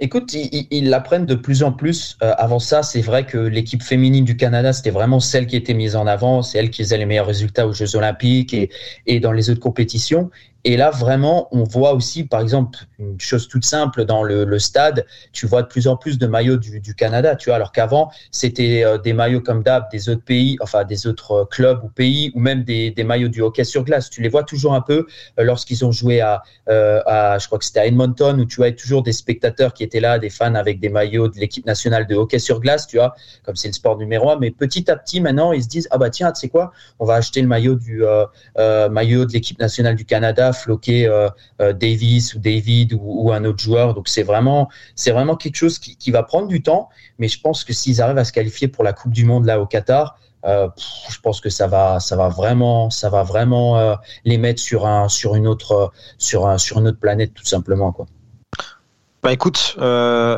Écoute, 0.00 0.32
ils, 0.32 0.90
l'apprennent 0.90 1.26
de 1.26 1.34
plus 1.34 1.64
en 1.64 1.72
plus. 1.72 2.18
avant 2.20 2.60
ça, 2.60 2.84
c'est 2.84 3.00
vrai 3.00 3.26
que 3.26 3.36
l'équipe 3.36 3.82
féminine 3.82 4.24
du 4.24 4.36
Canada, 4.36 4.72
c'était 4.72 4.90
vraiment 4.90 5.18
celle 5.18 5.48
qui 5.48 5.56
était 5.56 5.74
mise 5.74 5.96
en 5.96 6.06
avant, 6.06 6.42
c'est 6.42 6.58
elle 6.58 6.70
qui 6.70 6.84
faisait 6.84 6.98
les 6.98 7.06
meilleurs 7.06 7.26
résultats 7.26 7.66
aux 7.66 7.72
Jeux 7.72 7.96
Olympiques 7.96 8.54
et 9.06 9.18
dans 9.18 9.32
les 9.32 9.50
autres 9.50 9.58
compétitions. 9.58 10.30
Et 10.64 10.76
là, 10.76 10.90
vraiment, 10.90 11.48
on 11.52 11.62
voit 11.62 11.92
aussi, 11.92 12.24
par 12.24 12.40
exemple, 12.40 12.80
une 12.98 13.20
chose 13.20 13.46
toute 13.46 13.64
simple 13.64 14.04
dans 14.04 14.24
le, 14.24 14.58
stade, 14.58 15.06
tu 15.32 15.46
vois 15.46 15.62
de 15.62 15.68
plus 15.68 15.86
en 15.86 15.96
plus 15.96 16.18
de 16.18 16.26
maillots 16.26 16.56
du, 16.56 16.94
Canada, 16.96 17.36
tu 17.36 17.48
vois, 17.48 17.56
alors 17.56 17.70
qu'avant, 17.70 18.10
c'était 18.32 18.82
euh, 18.84 18.98
des 18.98 19.12
maillots 19.12 19.40
comme 19.40 19.62
d'hab 19.62 19.88
des 19.92 20.08
autres 20.08 20.24
pays, 20.24 20.58
enfin 20.60 20.84
des 20.84 21.06
autres 21.06 21.32
euh, 21.32 21.44
clubs 21.44 21.84
ou 21.84 21.88
pays, 21.88 22.32
ou 22.34 22.40
même 22.40 22.64
des, 22.64 22.92
maillots 23.04 23.28
du 23.28 23.40
hockey 23.40 23.62
sur 23.62 23.84
glace. 23.84 24.10
Tu 24.10 24.20
les 24.20 24.28
vois 24.28 24.42
toujours 24.42 24.74
un 24.74 24.80
peu 24.80 25.06
euh, 25.38 25.44
lorsqu'ils 25.44 25.84
ont 25.84 25.92
joué 25.92 26.20
à, 26.20 26.42
à, 26.66 27.38
je 27.38 27.46
crois 27.46 27.58
que 27.58 27.64
c'était 27.64 27.80
à 27.80 27.86
Edmonton, 27.86 28.40
où 28.40 28.44
tu 28.44 28.56
vois 28.56 28.72
toujours 28.72 29.04
des 29.04 29.12
spectateurs 29.12 29.72
qui 29.72 29.84
étaient 29.84 30.00
là, 30.00 30.18
des 30.18 30.28
fans 30.28 30.56
avec 30.56 30.80
des 30.80 30.88
maillots 30.88 31.28
de 31.28 31.38
l'équipe 31.38 31.66
nationale 31.66 32.06
de 32.08 32.16
hockey 32.16 32.40
sur 32.40 32.58
glace, 32.58 32.88
tu 32.88 32.96
vois, 32.96 33.14
comme 33.44 33.54
c'est 33.54 33.68
le 33.68 33.74
sport 33.74 33.96
numéro 33.96 34.28
un. 34.30 34.38
Mais 34.38 34.50
petit 34.50 34.90
à 34.90 34.96
petit, 34.96 35.20
maintenant, 35.20 35.52
ils 35.52 35.62
se 35.62 35.68
disent, 35.68 35.86
ah 35.92 35.98
bah 35.98 36.10
tiens, 36.10 36.32
tu 36.32 36.40
sais 36.40 36.48
quoi, 36.48 36.72
on 36.98 37.04
va 37.04 37.14
acheter 37.14 37.40
le 37.40 37.46
maillot 37.46 37.76
du 37.76 38.02
maillot 38.90 39.24
de 39.24 39.32
l'équipe 39.32 39.58
nationale 39.60 39.94
du 39.94 40.04
Canada 40.04 40.47
floquer 40.52 41.06
euh, 41.06 41.28
euh, 41.60 41.72
Davis 41.72 42.34
ou 42.34 42.38
David 42.38 42.96
ou, 43.00 43.32
un 43.32 43.44
autre 43.44 43.60
joueur. 43.60 43.94
Donc 43.94 44.08
c'est 44.08 44.22
vraiment, 44.22 44.68
c'est 44.94 45.10
vraiment 45.10 45.36
quelque 45.36 45.56
chose 45.56 45.78
qui, 45.78 46.10
va 46.10 46.22
prendre 46.22 46.48
du 46.48 46.62
temps. 46.62 46.88
Mais 47.18 47.28
je 47.28 47.40
pense 47.40 47.64
que 47.64 47.72
s'ils 47.72 48.00
arrivent 48.00 48.18
à 48.18 48.24
se 48.24 48.32
qualifier 48.32 48.68
pour 48.68 48.84
la 48.84 48.92
Coupe 48.92 49.12
du 49.12 49.24
Monde 49.24 49.44
là 49.44 49.60
au 49.60 49.66
Qatar, 49.66 50.18
euh, 50.44 50.68
je 51.10 51.18
pense 51.20 51.40
que 51.40 51.50
ça 51.50 51.66
va, 51.66 52.00
ça 52.00 52.16
va 52.16 52.28
vraiment, 52.28 52.90
ça 52.90 53.10
va 53.10 53.22
vraiment 53.22 53.96
les 54.24 54.38
mettre 54.38 54.60
sur 54.60 54.86
un, 54.86 55.08
sur 55.08 55.34
une 55.34 55.46
autre, 55.46 55.92
sur 56.18 56.46
un, 56.46 56.58
sur 56.58 56.78
une 56.78 56.88
autre 56.88 57.00
planète 57.00 57.34
tout 57.34 57.44
simplement 57.44 57.92
quoi. 57.92 58.06
Bah 59.22 59.32
écoute, 59.32 59.76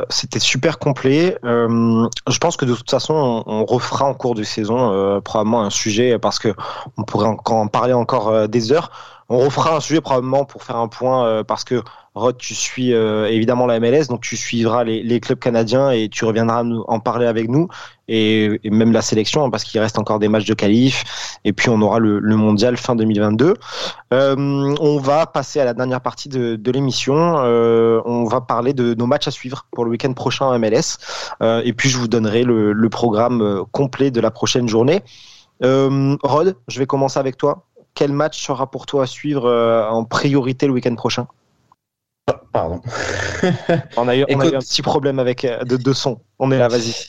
c'était 0.09 0.39
super 0.39 0.79
complet. 0.79 1.37
je 1.43 2.37
pense 2.39 2.57
que 2.57 2.65
de 2.65 2.73
toute 2.73 2.89
façon, 2.89 3.43
on, 3.45 3.63
refera 3.65 4.05
en 4.05 4.13
cours 4.13 4.33
de 4.33 4.43
saison 4.43 5.21
probablement 5.21 5.63
un 5.63 5.69
sujet 5.69 6.17
parce 6.17 6.39
que 6.39 6.55
on 6.97 7.03
pourrait 7.03 7.27
encore 7.27 7.57
en 7.57 7.67
parler 7.67 7.93
encore 7.93 8.47
des 8.49 8.71
heures. 8.71 8.89
On 9.33 9.37
refera 9.37 9.77
un 9.77 9.79
sujet 9.79 10.01
probablement 10.01 10.43
pour 10.43 10.61
faire 10.61 10.75
un 10.75 10.89
point 10.89 11.25
euh, 11.25 11.41
parce 11.41 11.63
que 11.63 11.81
Rod, 12.13 12.37
tu 12.37 12.53
suis 12.55 12.93
euh, 12.93 13.29
évidemment 13.29 13.65
la 13.65 13.79
MLS, 13.79 14.07
donc 14.09 14.21
tu 14.21 14.35
suivras 14.35 14.83
les, 14.83 15.19
clubs 15.21 15.39
canadiens 15.39 15.91
et 15.91 16.09
tu 16.09 16.25
reviendras 16.25 16.63
en 16.63 16.99
parler 16.99 17.25
avec 17.25 17.49
nous 17.49 17.69
et, 18.09 18.59
même 18.65 18.91
la 18.91 19.01
sélection 19.01 19.45
hein, 19.45 19.49
parce 19.49 19.63
qu'il 19.63 19.79
reste 19.79 19.97
encore 19.97 20.19
des 20.19 20.27
matchs 20.27 20.45
de 20.45 20.53
qualif 20.53 21.39
et 21.45 21.53
puis 21.53 21.69
on 21.69 21.81
aura 21.81 21.99
le, 21.99 22.19
mondial 22.35 22.75
fin 22.75 22.95
2022. 22.95 23.53
Euh, 24.13 24.75
on 24.79 24.97
va 24.99 25.25
passer 25.25 25.61
à 25.61 25.65
la 25.65 25.73
dernière 25.73 26.01
partie 26.01 26.27
de, 26.27 26.71
l'émission. 26.71 27.15
on 27.15 28.25
va 28.25 28.41
parler 28.41 28.73
de 28.73 28.93
nos 28.93 29.05
matchs 29.05 29.29
à 29.29 29.31
suivre 29.31 29.65
pour 29.71 29.85
le 29.85 29.91
week-end 29.91 30.13
prochain 30.13 30.47
en 30.47 30.59
MLS 30.59 30.97
et 31.41 31.73
puis 31.73 31.89
je 31.89 31.97
vous 31.97 32.07
donnerai 32.07 32.43
le, 32.43 32.89
programme 32.89 33.63
complet 33.71 34.11
de 34.11 34.19
la 34.19 34.31
prochaine 34.31 34.67
journée. 34.67 35.01
Rod, 35.61 36.57
je 36.67 36.79
vais 36.79 36.85
commencer 36.85 37.19
avec 37.19 37.37
toi 37.37 37.65
quel 37.93 38.13
match 38.13 38.43
sera 38.43 38.69
pour 38.69 38.85
toi 38.85 39.03
à 39.03 39.05
suivre 39.05 39.45
euh, 39.45 39.87
en 39.89 40.03
priorité 40.03 40.67
le 40.67 40.73
week-end 40.73 40.95
prochain? 40.95 41.27
Pardon. 42.53 42.81
on, 43.97 44.07
a 44.07 44.15
eu, 44.15 44.23
un 44.23 44.59
petit 44.59 44.81
problème 44.81 45.19
avec 45.19 45.45
euh, 45.45 45.63
de, 45.63 45.77
de 45.77 45.93
son. 45.93 46.21
On 46.39 46.51
est 46.51 46.57
là, 46.57 46.67
vas-y. 46.67 46.93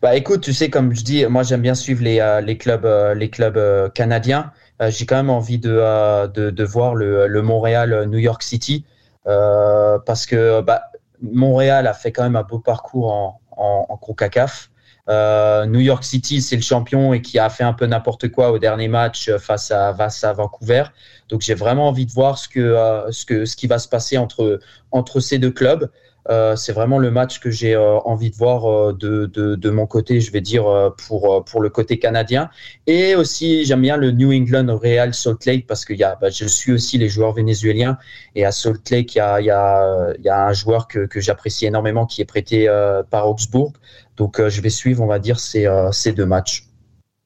Bah 0.00 0.16
écoute, 0.16 0.40
tu 0.40 0.54
sais, 0.54 0.70
comme 0.70 0.94
je 0.94 1.02
dis, 1.02 1.26
moi 1.26 1.42
j'aime 1.42 1.60
bien 1.60 1.74
suivre 1.74 2.02
les, 2.02 2.18
euh, 2.18 2.40
les 2.40 2.56
clubs, 2.56 2.86
les 3.14 3.28
clubs 3.28 3.92
canadiens. 3.92 4.50
J'ai 4.88 5.04
quand 5.04 5.16
même 5.16 5.28
envie 5.28 5.58
de, 5.58 6.26
de, 6.28 6.48
de 6.48 6.64
voir 6.64 6.94
le, 6.94 7.26
le 7.26 7.42
Montréal-New 7.42 8.18
York 8.18 8.42
City 8.42 8.86
parce 9.24 10.24
que 10.24 10.62
bah, 10.62 10.84
Montréal 11.20 11.86
a 11.86 11.92
fait 11.92 12.12
quand 12.12 12.22
même 12.22 12.36
un 12.36 12.44
beau 12.44 12.60
parcours 12.60 13.12
en, 13.12 13.40
en, 13.56 13.86
en 13.88 13.96
CONCACAF. 13.98 14.70
Euh, 15.10 15.66
New 15.66 15.80
York 15.80 16.02
City, 16.02 16.40
c'est 16.40 16.56
le 16.56 16.62
champion 16.62 17.12
et 17.12 17.20
qui 17.20 17.38
a 17.38 17.50
fait 17.50 17.64
un 17.64 17.74
peu 17.74 17.84
n'importe 17.86 18.28
quoi 18.30 18.50
au 18.50 18.58
dernier 18.58 18.88
match 18.88 19.28
euh, 19.28 19.38
face 19.38 19.70
à, 19.70 19.92
face 19.94 20.24
à 20.24 20.32
Vancouver. 20.32 20.84
Donc 21.28 21.42
j'ai 21.42 21.54
vraiment 21.54 21.88
envie 21.88 22.06
de 22.06 22.12
voir 22.12 22.38
ce 22.38 22.48
que, 22.48 22.60
euh, 22.60 23.12
ce 23.12 23.26
que 23.26 23.44
ce 23.44 23.54
qui 23.54 23.66
va 23.66 23.78
se 23.78 23.88
passer 23.88 24.16
entre 24.16 24.60
entre 24.92 25.20
ces 25.20 25.38
deux 25.38 25.50
clubs. 25.50 25.90
Euh, 26.30 26.56
c'est 26.56 26.72
vraiment 26.72 26.98
le 26.98 27.10
match 27.10 27.38
que 27.38 27.50
j'ai 27.50 27.74
euh, 27.74 27.98
envie 28.00 28.30
de 28.30 28.36
voir 28.36 28.64
euh, 28.64 28.92
de, 28.94 29.26
de, 29.26 29.56
de, 29.56 29.70
mon 29.70 29.86
côté, 29.86 30.20
je 30.20 30.32
vais 30.32 30.40
dire 30.40 30.64
pour 31.06 31.44
pour 31.44 31.60
le 31.60 31.68
côté 31.70 31.98
canadien. 31.98 32.50
Et 32.86 33.14
aussi 33.14 33.64
j'aime 33.64 33.82
bien 33.82 33.96
le 33.96 34.10
New 34.10 34.32
England 34.32 34.78
Real 34.78 35.12
Salt 35.14 35.44
Lake 35.46 35.66
parce 35.66 35.84
que 35.84 35.92
y 35.92 36.02
a, 36.04 36.16
bah, 36.20 36.30
je 36.30 36.46
suis 36.46 36.72
aussi 36.72 36.98
les 36.98 37.08
joueurs 37.08 37.32
vénézuéliens 37.32 37.98
et 38.34 38.44
à 38.44 38.52
Salt 38.52 38.90
Lake 38.90 39.14
il 39.14 39.18
y 39.18 39.20
a 39.20 39.40
y 39.40 39.50
a, 39.50 40.12
y 40.18 40.28
a 40.28 40.46
un 40.46 40.52
joueur 40.52 40.88
que 40.88 41.06
que 41.06 41.20
j'apprécie 41.20 41.66
énormément 41.66 42.06
qui 42.06 42.22
est 42.22 42.24
prêté 42.24 42.68
par 43.10 43.28
Augsbourg. 43.28 43.72
Donc 44.16 44.40
je 44.48 44.60
vais 44.60 44.70
suivre, 44.70 45.02
on 45.02 45.06
va 45.06 45.18
dire 45.18 45.38
ces 45.40 45.68
ces 45.92 46.12
deux 46.12 46.26
matchs. 46.26 46.68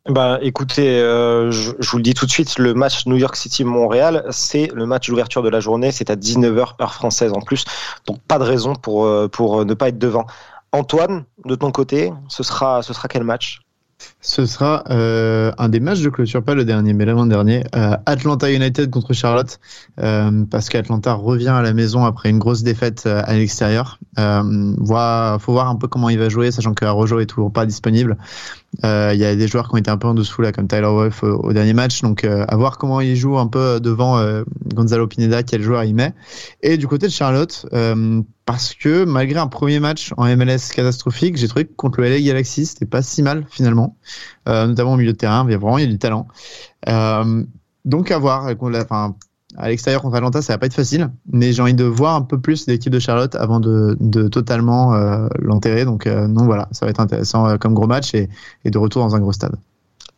Bah, 0.07 0.39
écoutez, 0.41 1.01
euh, 1.01 1.51
je, 1.51 1.73
vous 1.91 1.99
le 1.99 2.03
dis 2.03 2.15
tout 2.15 2.25
de 2.25 2.31
suite, 2.31 2.59
le 2.59 2.73
match 2.73 3.05
New 3.07 3.17
York 3.17 3.37
City-Montréal, 3.37 4.25
c'est 4.31 4.69
le 4.73 4.87
match 4.87 5.09
d'ouverture 5.09 5.43
de 5.43 5.51
la 5.51 5.61
journée. 5.61 5.93
C'est 5.93 6.09
à 6.09 6.17
19h 6.17 6.81
heure 6.81 6.95
française 6.95 7.33
en 7.35 7.41
plus, 7.41 7.65
donc 8.07 8.19
pas 8.23 8.39
de 8.39 8.45
raison 8.45 8.75
pour 8.75 9.05
euh, 9.05 9.29
pour 9.29 9.65
ne 9.65 9.75
pas 9.75 9.89
être 9.89 9.99
devant. 9.99 10.27
Antoine, 10.73 11.25
de 11.45 11.55
ton 11.55 11.73
côté, 11.73 12.13
ce 12.29 12.43
sera 12.43 12.83
ce 12.83 12.95
sera 12.95 13.09
quel 13.09 13.25
match? 13.25 13.61
Ce 14.21 14.47
sera 14.47 14.85
euh, 14.91 15.53
un 15.59 15.69
des 15.69 15.81
matchs 15.81 16.01
de 16.01 16.09
clôture, 16.09 16.43
pas 16.43 16.55
le 16.55 16.65
dernier, 16.65 16.93
mais 16.93 17.05
l'avant-dernier. 17.05 17.65
Euh, 17.75 17.97
Atlanta 18.07 18.51
United 18.51 18.91
contre 18.91 19.13
Charlotte, 19.13 19.59
euh, 20.01 20.45
parce 20.51 20.69
qu'Atlanta 20.69 21.15
revient 21.15 21.49
à 21.49 21.63
la 21.63 21.73
maison 21.73 22.05
après 22.05 22.31
une 22.31 22.39
grosse 22.39 22.63
défaite 22.63 23.05
euh, 23.07 23.23
à 23.25 23.35
l'extérieur. 23.35 23.99
Il 24.17 24.75
faut 25.41 25.53
voir 25.53 25.69
un 25.69 25.77
peu 25.77 25.89
comment 25.89 26.09
il 26.09 26.19
va 26.19 26.29
jouer, 26.29 26.51
sachant 26.51 26.75
que 26.75 26.85
Arrojo 26.85 27.21
est 27.21 27.27
toujours 27.27 27.53
pas 27.53 27.67
disponible. 27.67 28.19
Il 28.83 29.17
y 29.17 29.25
a 29.25 29.35
des 29.35 29.49
joueurs 29.49 29.69
qui 29.69 29.75
ont 29.75 29.79
été 29.79 29.91
un 29.91 29.97
peu 29.97 30.09
en 30.09 30.15
dessous 30.15 30.43
là, 30.43 30.53
comme 30.53 30.69
Tyler 30.69 30.83
Wolf 30.89 31.23
au, 31.23 31.37
au 31.37 31.53
dernier 31.53 31.73
match. 31.73 32.03
Donc 32.03 32.25
à 32.25 32.57
voir 32.57 32.79
comment 32.79 33.01
il 33.01 33.17
joue 33.17 33.39
un 33.39 33.47
peu 33.47 33.81
devant 33.81 34.21
Gonzalo 34.75 35.07
Pineda, 35.07 35.43
quel 35.43 35.63
joueur 35.63 35.85
il 35.85 35.95
met. 35.95 36.13
Et 36.63 36.77
du 36.77 36.89
côté 36.89 37.07
de 37.07 37.13
Charlotte, 37.13 37.67
parce 38.49 38.73
que 38.73 39.05
malgré 39.05 39.39
un 39.39 39.47
premier 39.47 39.79
match 39.79 40.15
en 40.17 40.25
MLS 40.35 40.73
catastrophique, 40.75 41.37
j'ai 41.37 41.49
trouvé 41.49 41.67
que 41.67 41.75
contre 41.75 42.01
le 42.01 42.09
LA 42.09 42.21
Galaxy, 42.23 42.65
c'était 42.65 42.87
pas 42.87 43.03
si 43.03 43.23
mal 43.23 43.45
finalement, 43.51 43.99
euh, 44.49 44.67
notamment 44.67 44.95
au 44.95 44.97
milieu 44.97 45.13
de 45.13 45.19
terrain, 45.19 45.45
il 45.47 45.53
y 45.53 45.55
a 45.55 45.59
vraiment 45.59 45.77
il 45.77 45.85
y 45.85 45.87
a 45.87 45.91
du 45.91 45.99
talent. 45.99 46.27
Euh, 46.89 47.45
donc 47.85 48.11
à 48.11 48.17
voir, 48.17 48.47
à 48.47 49.69
l'extérieur 49.69 50.01
contre 50.01 50.17
Atlanta, 50.17 50.41
ça 50.41 50.55
va 50.55 50.59
pas 50.59 50.65
être 50.65 50.73
facile, 50.73 51.11
mais 51.31 51.53
j'ai 51.53 51.61
envie 51.61 51.75
de 51.75 51.85
voir 51.85 52.15
un 52.15 52.23
peu 52.23 52.41
plus 52.41 52.67
l'équipe 52.69 52.91
de 52.91 52.99
Charlotte 52.99 53.35
avant 53.35 53.61
de, 53.61 54.29
totalement 54.29 54.95
euh, 54.95 55.29
l'enterrer. 55.41 55.85
Donc 55.85 56.07
non, 56.07 56.47
voilà, 56.47 56.69
ça 56.71 56.87
va 56.87 56.91
être 56.91 57.01
intéressant 57.01 57.59
comme 57.59 57.75
gros 57.75 57.87
match 57.87 58.15
et, 58.15 58.31
et 58.65 58.71
de 58.71 58.79
retour 58.79 59.03
dans 59.05 59.15
un 59.15 59.21
gros 59.21 59.33
stade. 59.33 59.57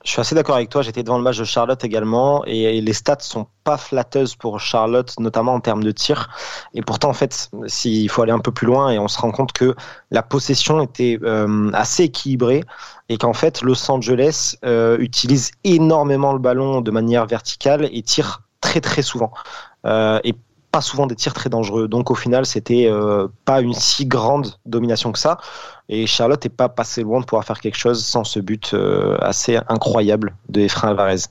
Je 0.05 0.13
suis 0.13 0.21
assez 0.21 0.35
d'accord 0.35 0.57
avec 0.57 0.71
toi. 0.71 0.81
J'étais 0.81 1.03
devant 1.03 1.19
le 1.19 1.25
match 1.25 1.39
de 1.39 1.45
Charlotte 1.45 1.85
également 1.85 2.43
et 2.47 2.81
les 2.81 2.93
stats 2.95 3.19
sont 3.21 3.47
pas 3.65 3.77
flatteuses 3.77 4.35
pour 4.35 4.59
Charlotte, 4.59 5.13
notamment 5.19 5.53
en 5.53 5.61
termes 5.61 5.85
de 5.85 5.91
tir. 5.91 6.31
Et 6.73 6.81
pourtant, 6.81 7.11
en 7.11 7.13
fait, 7.13 7.51
s'il 7.67 8.09
faut 8.09 8.23
aller 8.23 8.33
un 8.33 8.39
peu 8.39 8.51
plus 8.51 8.67
loin 8.67 8.91
et 8.91 8.99
on 8.99 9.09
se 9.09 9.19
rend 9.19 9.31
compte 9.31 9.53
que 9.53 9.75
la 10.11 10.23
possession 10.23 10.81
était 10.81 11.19
euh, 11.23 11.71
assez 11.75 12.05
équilibrée 12.05 12.65
et 13.11 13.19
qu'en 13.19 13.35
fait, 13.35 13.61
Los 13.61 13.91
Angeles 13.91 14.57
euh, 14.65 14.97
utilise 14.99 15.51
énormément 15.65 16.33
le 16.33 16.39
ballon 16.39 16.81
de 16.81 16.91
manière 16.91 17.27
verticale 17.27 17.89
et 17.93 18.03
tire 18.03 18.43
très 18.63 18.81
très 18.81 19.03
souvent. 19.03 19.33
Euh, 19.85 20.19
et 20.25 20.35
pas 20.71 20.81
souvent 20.81 21.07
des 21.07 21.15
tirs 21.15 21.35
très 21.35 21.51
dangereux. 21.51 21.89
Donc 21.89 22.11
au 22.11 22.15
final, 22.15 22.47
c'était 22.47 22.87
euh, 22.87 23.29
pas 23.45 23.61
une 23.61 23.75
si 23.75 24.07
grande 24.07 24.55
domination 24.67 25.13
que 25.13 25.19
ça. 25.19 25.39
Et 25.89 26.07
Charlotte 26.07 26.43
n'est 26.45 26.51
pas 26.51 26.69
passé 26.69 27.03
loin 27.03 27.21
de 27.21 27.25
pouvoir 27.25 27.45
faire 27.45 27.61
quelque 27.61 27.77
chose 27.77 28.05
sans 28.05 28.23
ce 28.23 28.39
but 28.39 28.73
euh, 28.75 29.17
assez 29.21 29.59
incroyable 29.69 30.37
de 30.49 30.61
Efrain 30.61 30.91
Alvarez. 30.91 31.23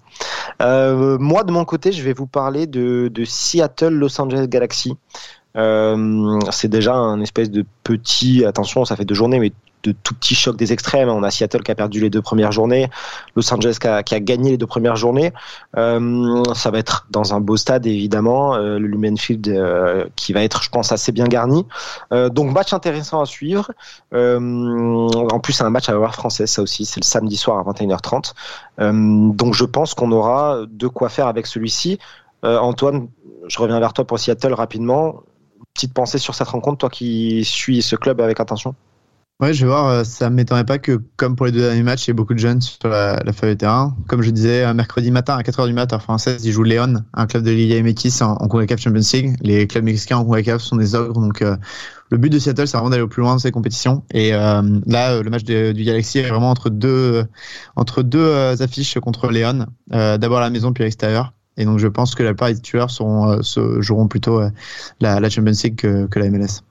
Euh, 0.62 1.18
moi, 1.18 1.44
de 1.44 1.52
mon 1.52 1.64
côté, 1.64 1.92
je 1.92 2.04
vais 2.04 2.14
vous 2.14 2.28
parler 2.28 2.68
de, 2.68 3.10
de 3.14 3.24
Seattle 3.24 3.94
Los 3.94 4.20
Angeles 4.20 4.48
Galaxy. 4.48 4.98
Euh, 5.56 6.40
c'est 6.52 6.68
déjà 6.68 6.94
un 6.94 7.22
espèce 7.22 7.50
de 7.50 7.66
petit, 7.84 8.46
attention, 8.46 8.86
ça 8.86 8.96
fait 8.96 9.06
deux 9.06 9.16
journées, 9.16 9.40
mais 9.40 9.52
de 9.84 9.92
tout 9.92 10.14
petits 10.14 10.36
chocs 10.36 10.58
des 10.58 10.74
extrêmes. 10.74 11.10
On 11.10 11.24
a 11.24 11.32
Seattle 11.32 11.64
qui 11.64 11.72
a 11.72 11.76
perdu 11.76 12.00
les 12.00 12.10
deux 12.10 12.22
premières 12.22 12.52
journées, 12.52 12.90
Los 13.36 13.54
Angeles 13.54 13.78
qui 13.80 13.88
a, 13.88 14.20
gagné 14.20 14.52
les 14.52 14.58
deux 14.58 14.68
premières 14.68 14.96
journées. 14.96 15.32
Euh, 15.78 16.44
ça 16.54 16.72
va 16.72 16.80
être 16.80 17.08
dans 17.12 17.34
un 17.34 17.40
beau 17.40 17.58
stade 17.58 17.86
évidemment, 17.88 18.56
euh, 18.56 18.80
le 18.80 18.88
Lumen 18.88 19.18
Field 19.18 19.48
euh, 19.48 20.06
qui 20.16 20.34
va 20.34 20.44
être, 20.44 20.64
je 20.64 20.70
pense, 20.70 20.92
assez 20.92 21.12
bien 21.12 21.26
garni. 21.26 21.66
Euh, 22.12 22.30
donc 22.30 22.52
match 22.52 22.74
intéressant 22.74 23.22
à 23.22 23.26
suivre. 23.26 23.72
En 24.12 25.40
plus, 25.40 25.54
c'est 25.54 25.64
un 25.64 25.70
match 25.70 25.90
à 25.90 25.94
la 25.94 25.98
voir 25.98 26.16
française, 26.16 26.50
ça 26.50 26.62
aussi. 26.62 26.86
C'est 26.86 27.00
le 27.00 27.06
samedi 27.06 27.38
soir 27.38 27.60
à 27.60 27.72
21h30. 27.72 28.34
donc 29.36 29.54
je 29.54 29.66
pense 29.66 29.94
qu'on 29.94 30.12
aura 30.12 30.66
de 30.70 30.88
quoi 30.88 31.10
faire 31.10 31.28
avec 31.28 31.48
celui-ci. 31.48 32.00
Antoine, 32.44 33.10
je 33.48 33.60
reviens 33.60 33.80
vers 33.80 33.94
toi 33.94 34.06
pour 34.06 34.20
Seattle 34.20 34.54
rapidement. 34.54 35.24
Petite 35.74 35.94
pensée 35.94 36.18
sur 36.18 36.36
cette 36.36 36.48
rencontre, 36.48 36.78
toi 36.80 36.90
qui 36.90 37.44
suis 37.46 37.82
ce 37.82 37.96
club 37.96 38.22
avec 38.22 38.40
attention. 38.40 38.76
Ouais, 39.42 39.54
je 39.54 39.62
vais 39.66 39.68
voir. 39.72 39.88
euh, 39.88 40.04
Ça 40.04 40.30
ne 40.30 40.36
m'étonnerait 40.36 40.66
pas 40.66 40.80
que, 40.80 41.02
comme 41.16 41.38
pour 41.38 41.46
les 41.46 41.54
deux 41.54 41.62
derniers 41.62 41.82
matchs, 41.84 42.08
il 42.08 42.10
y 42.10 42.12
ait 42.12 42.14
beaucoup 42.14 42.34
de 42.34 42.40
jeunes 42.40 42.60
sur 42.60 42.90
la, 42.90 43.22
la 43.24 43.32
feuille 43.32 43.52
de 43.52 43.60
terrain. 43.60 43.96
Comme 44.10 44.22
je 44.22 44.32
disais, 44.32 44.74
mercredi 44.74 45.12
matin 45.12 45.38
à 45.38 45.44
4h 45.44 45.66
du 45.66 45.72
matin, 45.74 45.96
en 45.96 46.00
française, 46.00 46.44
ils 46.46 46.52
jouent 46.52 46.64
Léon, 46.64 46.96
un 47.14 47.26
club 47.26 47.44
de 47.44 47.52
Liga 47.52 47.82
MX 47.82 48.22
en, 48.22 48.34
en 48.34 48.48
CONCACAF 48.50 48.82
Champions 48.82 49.00
League. 49.14 49.38
Les 49.42 49.66
clubs 49.66 49.86
mexicains 49.86 50.18
en 50.18 50.26
CONCACAF 50.26 50.62
sont 50.62 50.76
des 50.76 50.94
ogres, 50.94 51.22
donc 51.22 51.42
euh, 51.42 51.56
le 52.10 52.18
but 52.18 52.30
de 52.30 52.38
Seattle, 52.38 52.68
c'est 52.68 52.76
vraiment 52.76 52.90
d'aller 52.90 53.02
au 53.04 53.08
plus 53.08 53.22
loin 53.22 53.38
de 53.38 53.40
ces 53.40 53.52
compétitions. 53.52 54.04
Et 54.14 54.34
euh, 54.34 54.62
là, 54.88 55.12
euh, 55.14 55.24
le 55.24 55.30
match 55.30 55.44
du 55.46 55.84
Galaxy 55.86 56.20
est 56.20 56.28
vraiment 56.28 56.50
entre 56.50 56.70
deux, 56.70 57.26
entre 57.78 58.04
deux 58.04 58.20
euh, 58.20 58.58
affiches 58.60 59.00
contre 59.00 59.30
Léon. 59.32 59.68
Euh, 59.94 60.18
D'abord 60.18 60.40
à 60.40 60.42
la 60.42 60.50
maison, 60.50 60.74
puis 60.74 60.84
à 60.84 60.86
l'extérieur. 60.86 61.34
Et 61.56 61.64
donc, 61.64 61.80
je 61.80 61.88
pense 61.88 62.14
que 62.14 62.24
la 62.24 62.32
plupart 62.32 62.50
des 62.50 62.56
titulaires 62.56 62.90
seront, 62.90 63.30
euh, 63.32 63.42
se, 63.42 63.80
joueront 63.82 64.10
plutôt 64.10 64.42
euh, 64.42 64.50
la, 65.00 65.22
la 65.22 65.30
Champions 65.30 65.54
League 65.64 65.78
que, 65.78 66.08
que 66.08 66.20
la 66.20 66.30
MLS. 66.30 66.62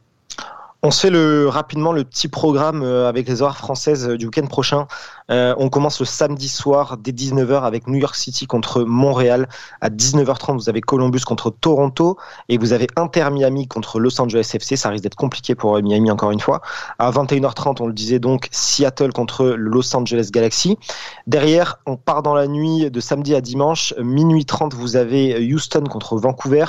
On 0.83 0.93
se 0.93 1.01
fait 1.01 1.11
le, 1.11 1.49
rapidement 1.49 1.93
le 1.93 2.05
petit 2.05 2.29
programme 2.29 2.83
euh, 2.83 3.09
avec 3.09 3.29
les 3.29 3.43
horaires 3.43 3.57
françaises 3.59 4.09
euh, 4.09 4.17
du 4.17 4.27
week-end 4.27 4.47
prochain. 4.47 4.87
Euh, 5.31 5.55
on 5.59 5.69
commence 5.69 6.01
le 6.01 6.07
samedi 6.07 6.49
soir 6.49 6.97
dès 6.97 7.13
19h 7.13 7.63
avec 7.63 7.87
New 7.87 7.99
York 7.99 8.15
City 8.15 8.47
contre 8.47 8.83
Montréal. 8.83 9.49
À 9.81 9.91
19h30, 9.91 10.55
vous 10.55 10.69
avez 10.69 10.81
Columbus 10.81 11.21
contre 11.21 11.51
Toronto 11.51 12.17
et 12.49 12.59
vous 12.59 12.73
avez 12.73 12.87
Inter 12.97 13.29
Miami 13.31 13.69
contre 13.69 14.01
Los 14.01 14.21
Angeles 14.21 14.51
FC. 14.55 14.77
Ça 14.77 14.89
risque 14.89 15.05
d'être 15.05 15.17
compliqué 15.17 15.55
pour 15.55 15.77
euh, 15.77 15.83
Miami 15.83 16.11
encore 16.11 16.31
une 16.31 16.41
fois. 16.41 16.63
À 16.99 17.11
21h30, 17.11 17.77
on 17.81 17.87
le 17.87 17.93
disait 17.93 18.19
donc, 18.19 18.49
Seattle 18.51 19.13
contre 19.13 19.47
Los 19.47 19.95
Angeles 19.95 20.31
Galaxy. 20.33 20.79
Derrière, 21.27 21.81
on 21.87 21.97
part 21.97 22.23
dans 22.23 22.35
la 22.35 22.47
nuit 22.47 22.91
de 22.91 23.01
samedi 23.01 23.35
à 23.35 23.41
dimanche. 23.41 23.95
Minuit 23.99 24.47
30, 24.47 24.75
vous 24.75 24.97
avez 24.97 25.53
Houston 25.53 25.85
contre 25.85 26.17
Vancouver. 26.17 26.65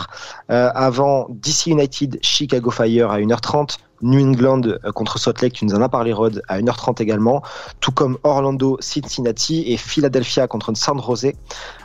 Euh, 0.52 0.70
avant 0.74 1.28
DC 1.30 1.68
United, 1.68 2.20
Chicago 2.22 2.72
Fire 2.72 3.12
à 3.12 3.20
1h30. 3.20 3.78
New 4.02 4.22
England 4.22 4.62
contre 4.96 5.20
Salt 5.20 5.42
Lake, 5.42 5.54
tu 5.54 5.66
nous 5.66 5.76
en 5.76 5.82
as 5.82 5.90
parlé 5.90 6.14
Rod, 6.14 6.42
à 6.48 6.60
1h30 6.60 7.02
également, 7.02 7.42
tout 7.80 7.92
comme 7.92 8.18
Orlando, 8.24 8.49
Cincinnati 8.80 9.64
et 9.72 9.78
Philadelphia 9.78 10.48
contre 10.48 10.76
San 10.76 11.02
Jose. 11.02 11.34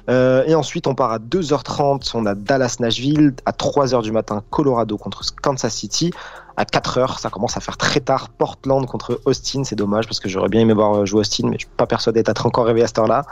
Euh, 0.08 0.44
et 0.46 0.54
ensuite 0.54 0.86
on 0.86 0.94
part 0.94 1.12
à 1.12 1.18
2h30, 1.18 2.10
on 2.14 2.26
a 2.26 2.34
Dallas 2.34 2.76
Nashville, 2.80 3.34
à 3.46 3.52
3h 3.52 4.02
du 4.02 4.12
matin 4.12 4.42
Colorado 4.50 4.96
contre 4.98 5.22
Kansas 5.42 5.74
City, 5.74 6.12
à 6.56 6.64
4h 6.64 7.18
ça 7.18 7.30
commence 7.30 7.56
à 7.56 7.60
faire 7.60 7.76
très 7.76 8.00
tard. 8.00 8.28
Portland 8.28 8.86
contre 8.86 9.20
Austin, 9.24 9.64
c'est 9.64 9.76
dommage 9.76 10.06
parce 10.06 10.20
que 10.20 10.28
j'aurais 10.28 10.48
bien 10.48 10.60
aimé 10.60 10.74
voir 10.74 10.94
euh, 10.94 11.06
jouer 11.06 11.20
Austin 11.20 11.48
mais 11.48 11.56
je 11.58 11.66
suis 11.66 11.74
pas 11.76 11.86
persuadé 11.86 12.22
d'être 12.22 12.46
encore 12.46 12.66
réveillé 12.66 12.84
à 12.84 12.86
cette 12.86 12.98
heure-là. 12.98 13.24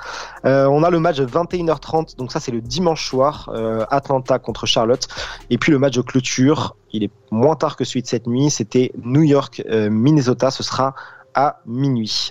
Euh, 0.45 0.67
on 0.67 0.83
a 0.83 0.91
le 0.91 0.99
match 0.99 1.19
de 1.19 1.27
21h30, 1.27 2.17
donc 2.17 2.33
ça 2.33 2.41
c'est 2.41 2.53
le 2.53 2.61
dimanche 2.61 3.07
soir, 3.09 3.51
euh, 3.55 3.85
Atlanta 3.91 4.39
contre 4.39 4.67
Charlotte, 4.67 5.07
et 5.51 5.59
puis 5.59 5.73
le 5.73 5.79
match 5.79 5.95
de 5.95 6.03
clôture, 6.03 6.77
il 6.93 7.05
est 7.05 7.11
moins 7.31 7.57
tard 7.57 7.77
que 7.77 7.85
celui 7.85 8.03
de 8.03 8.07
cette 8.07 8.27
nuit, 8.27 8.51
c'était 8.51 8.93
New 9.03 9.23
York, 9.23 9.63
euh, 9.69 9.91
Minnesota, 9.91 10.51
ce 10.51 10.63
sera 10.63 10.95
à 11.35 11.61
minuit. 11.67 12.31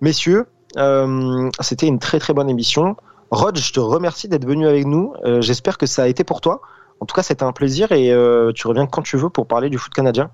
Messieurs, 0.00 0.46
euh, 0.76 1.50
c'était 1.60 1.86
une 1.86 1.98
très 1.98 2.18
très 2.18 2.32
bonne 2.32 2.48
émission. 2.48 2.96
Rod, 3.30 3.58
je 3.58 3.72
te 3.72 3.80
remercie 3.80 4.28
d'être 4.28 4.46
venu 4.46 4.66
avec 4.66 4.86
nous. 4.86 5.12
Euh, 5.24 5.40
J'espère 5.40 5.78
que 5.78 5.86
ça 5.86 6.04
a 6.04 6.06
été 6.08 6.24
pour 6.24 6.40
toi. 6.40 6.62
En 7.00 7.06
tout 7.06 7.14
cas, 7.14 7.22
c'était 7.22 7.42
un 7.42 7.52
plaisir 7.52 7.92
et 7.92 8.12
euh, 8.12 8.52
tu 8.52 8.66
reviens 8.66 8.86
quand 8.86 9.02
tu 9.02 9.16
veux 9.16 9.30
pour 9.30 9.46
parler 9.46 9.68
du 9.68 9.78
foot 9.78 9.92
canadien. 9.92 10.30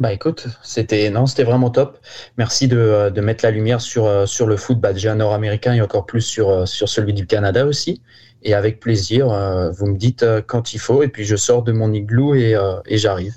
Bah 0.00 0.12
écoute, 0.12 0.46
c'était 0.62 1.10
non, 1.10 1.26
c'était 1.26 1.44
vraiment 1.44 1.70
top. 1.70 1.98
Merci 2.38 2.66
de, 2.66 3.12
mettre 3.20 3.44
la 3.44 3.50
lumière 3.50 3.80
sur, 3.80 4.06
le 4.06 4.56
foot 4.56 4.80
bah, 4.80 4.92
déjà 4.92 5.14
nord-américain 5.14 5.74
et 5.74 5.82
encore 5.82 6.06
plus 6.06 6.22
sur, 6.22 6.66
celui 6.66 7.12
du 7.12 7.26
Canada 7.26 7.66
aussi. 7.66 8.00
Et 8.42 8.54
avec 8.54 8.80
plaisir, 8.80 9.26
vous 9.72 9.86
me 9.86 9.96
dites 9.96 10.24
quand 10.46 10.72
il 10.72 10.78
faut 10.78 11.02
et 11.02 11.08
puis 11.08 11.24
je 11.24 11.36
sors 11.36 11.62
de 11.62 11.72
mon 11.72 11.92
igloo 11.92 12.34
et 12.34 12.56
j'arrive. 12.88 13.34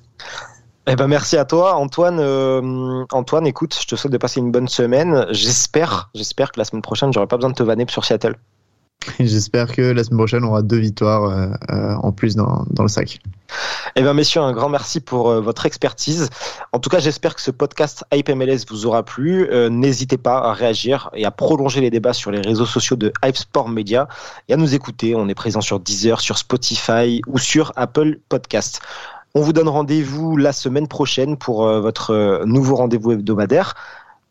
Eh 0.87 0.95
ben 0.95 1.07
merci 1.07 1.35
à 1.37 1.45
toi, 1.45 1.75
Antoine. 1.75 2.19
euh, 2.19 3.03
Antoine, 3.11 3.47
écoute, 3.47 3.75
je 3.81 3.87
te 3.87 3.95
souhaite 3.95 4.13
de 4.13 4.17
passer 4.19 4.39
une 4.39 4.51
bonne 4.51 4.67
semaine. 4.67 5.25
J'espère, 5.31 6.09
j'espère 6.13 6.51
que 6.51 6.59
la 6.59 6.65
semaine 6.65 6.83
prochaine, 6.83 7.11
j'aurai 7.11 7.27
pas 7.27 7.37
besoin 7.37 7.49
de 7.49 7.55
te 7.55 7.63
vanner 7.63 7.85
sur 7.89 8.05
Seattle. 8.05 8.35
J'espère 9.19 9.71
que 9.71 9.81
la 9.81 10.03
semaine 10.03 10.17
prochaine, 10.17 10.43
on 10.45 10.47
aura 10.49 10.61
deux 10.63 10.77
victoires 10.79 11.25
euh, 11.25 11.47
euh, 11.71 11.95
en 12.01 12.11
plus 12.11 12.35
dans, 12.35 12.65
dans 12.71 12.81
le 12.83 12.89
sac. 12.89 13.19
Eh 13.95 14.01
bien, 14.01 14.13
messieurs, 14.13 14.41
un 14.41 14.51
grand 14.53 14.69
merci 14.69 14.99
pour 14.99 15.29
euh, 15.29 15.41
votre 15.41 15.65
expertise. 15.65 16.29
En 16.71 16.79
tout 16.79 16.89
cas, 16.89 16.99
j'espère 16.99 17.35
que 17.35 17.41
ce 17.41 17.51
podcast 17.51 18.03
Hype 18.13 18.29
MLS 18.29 18.65
vous 18.69 18.85
aura 18.87 19.03
plu. 19.03 19.47
Euh, 19.51 19.69
N'hésitez 19.69 20.17
pas 20.17 20.37
à 20.39 20.53
réagir 20.53 21.09
et 21.13 21.25
à 21.25 21.31
prolonger 21.31 21.81
les 21.81 21.91
débats 21.91 22.13
sur 22.13 22.31
les 22.31 22.41
réseaux 22.41 22.65
sociaux 22.65 22.95
de 22.95 23.11
Hype 23.23 23.37
Sport 23.37 23.69
Media 23.69 24.07
et 24.49 24.53
à 24.53 24.57
nous 24.57 24.73
écouter. 24.73 25.13
On 25.15 25.27
est 25.29 25.35
présent 25.35 25.61
sur 25.61 25.79
Deezer, 25.79 26.19
sur 26.19 26.37
Spotify 26.37 27.21
ou 27.27 27.37
sur 27.37 27.73
Apple 27.75 28.19
Podcast. 28.29 28.81
On 29.37 29.41
vous 29.41 29.51
donne 29.51 29.67
rendez-vous 29.67 30.37
la 30.37 30.53
semaine 30.53 30.87
prochaine 30.87 31.35
pour 31.35 31.67
euh, 31.67 31.81
votre 31.81 32.11
euh, 32.11 32.45
nouveau 32.45 32.77
rendez-vous 32.77 33.11
hebdomadaire. 33.11 33.75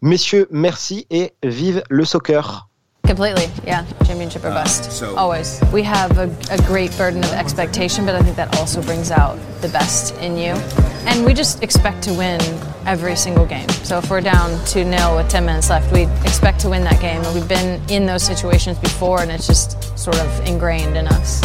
Messieurs, 0.00 0.48
merci 0.50 1.06
et 1.10 1.34
vive 1.42 1.82
le 1.90 2.06
soccer. 2.06 2.68
Completely, 3.06 3.50
yeah. 3.66 3.84
Championship 4.06 4.46
or 4.46 4.54
bust. 4.54 5.04
Always. 5.14 5.60
We 5.74 5.82
have 5.82 6.18
a, 6.18 6.30
a 6.50 6.56
great 6.66 6.90
burden 6.96 7.22
of 7.22 7.34
expectation, 7.34 8.06
but 8.06 8.14
I 8.14 8.22
think 8.22 8.36
that 8.36 8.58
also 8.58 8.80
brings 8.80 9.10
out 9.10 9.36
the 9.60 9.68
best 9.68 10.16
in 10.22 10.38
you. 10.38 10.54
And 11.06 11.22
we 11.26 11.34
just 11.34 11.62
expect 11.62 12.02
to 12.04 12.14
win 12.14 12.40
every 12.86 13.14
single 13.14 13.44
game. 13.44 13.68
So 13.84 13.98
if 13.98 14.08
we're 14.08 14.22
down 14.22 14.58
2 14.64 14.84
0 14.84 15.16
with 15.16 15.28
10 15.28 15.44
minutes 15.44 15.68
left, 15.68 15.92
we 15.92 16.04
expect 16.24 16.60
to 16.60 16.70
win 16.70 16.82
that 16.84 16.98
game. 17.02 17.20
And 17.20 17.34
we've 17.34 17.46
been 17.46 17.78
in 17.90 18.06
those 18.06 18.22
situations 18.22 18.78
before, 18.78 19.20
and 19.20 19.30
it's 19.30 19.46
just 19.46 19.98
sort 19.98 20.18
of 20.18 20.46
ingrained 20.46 20.96
in 20.96 21.06
us. 21.08 21.42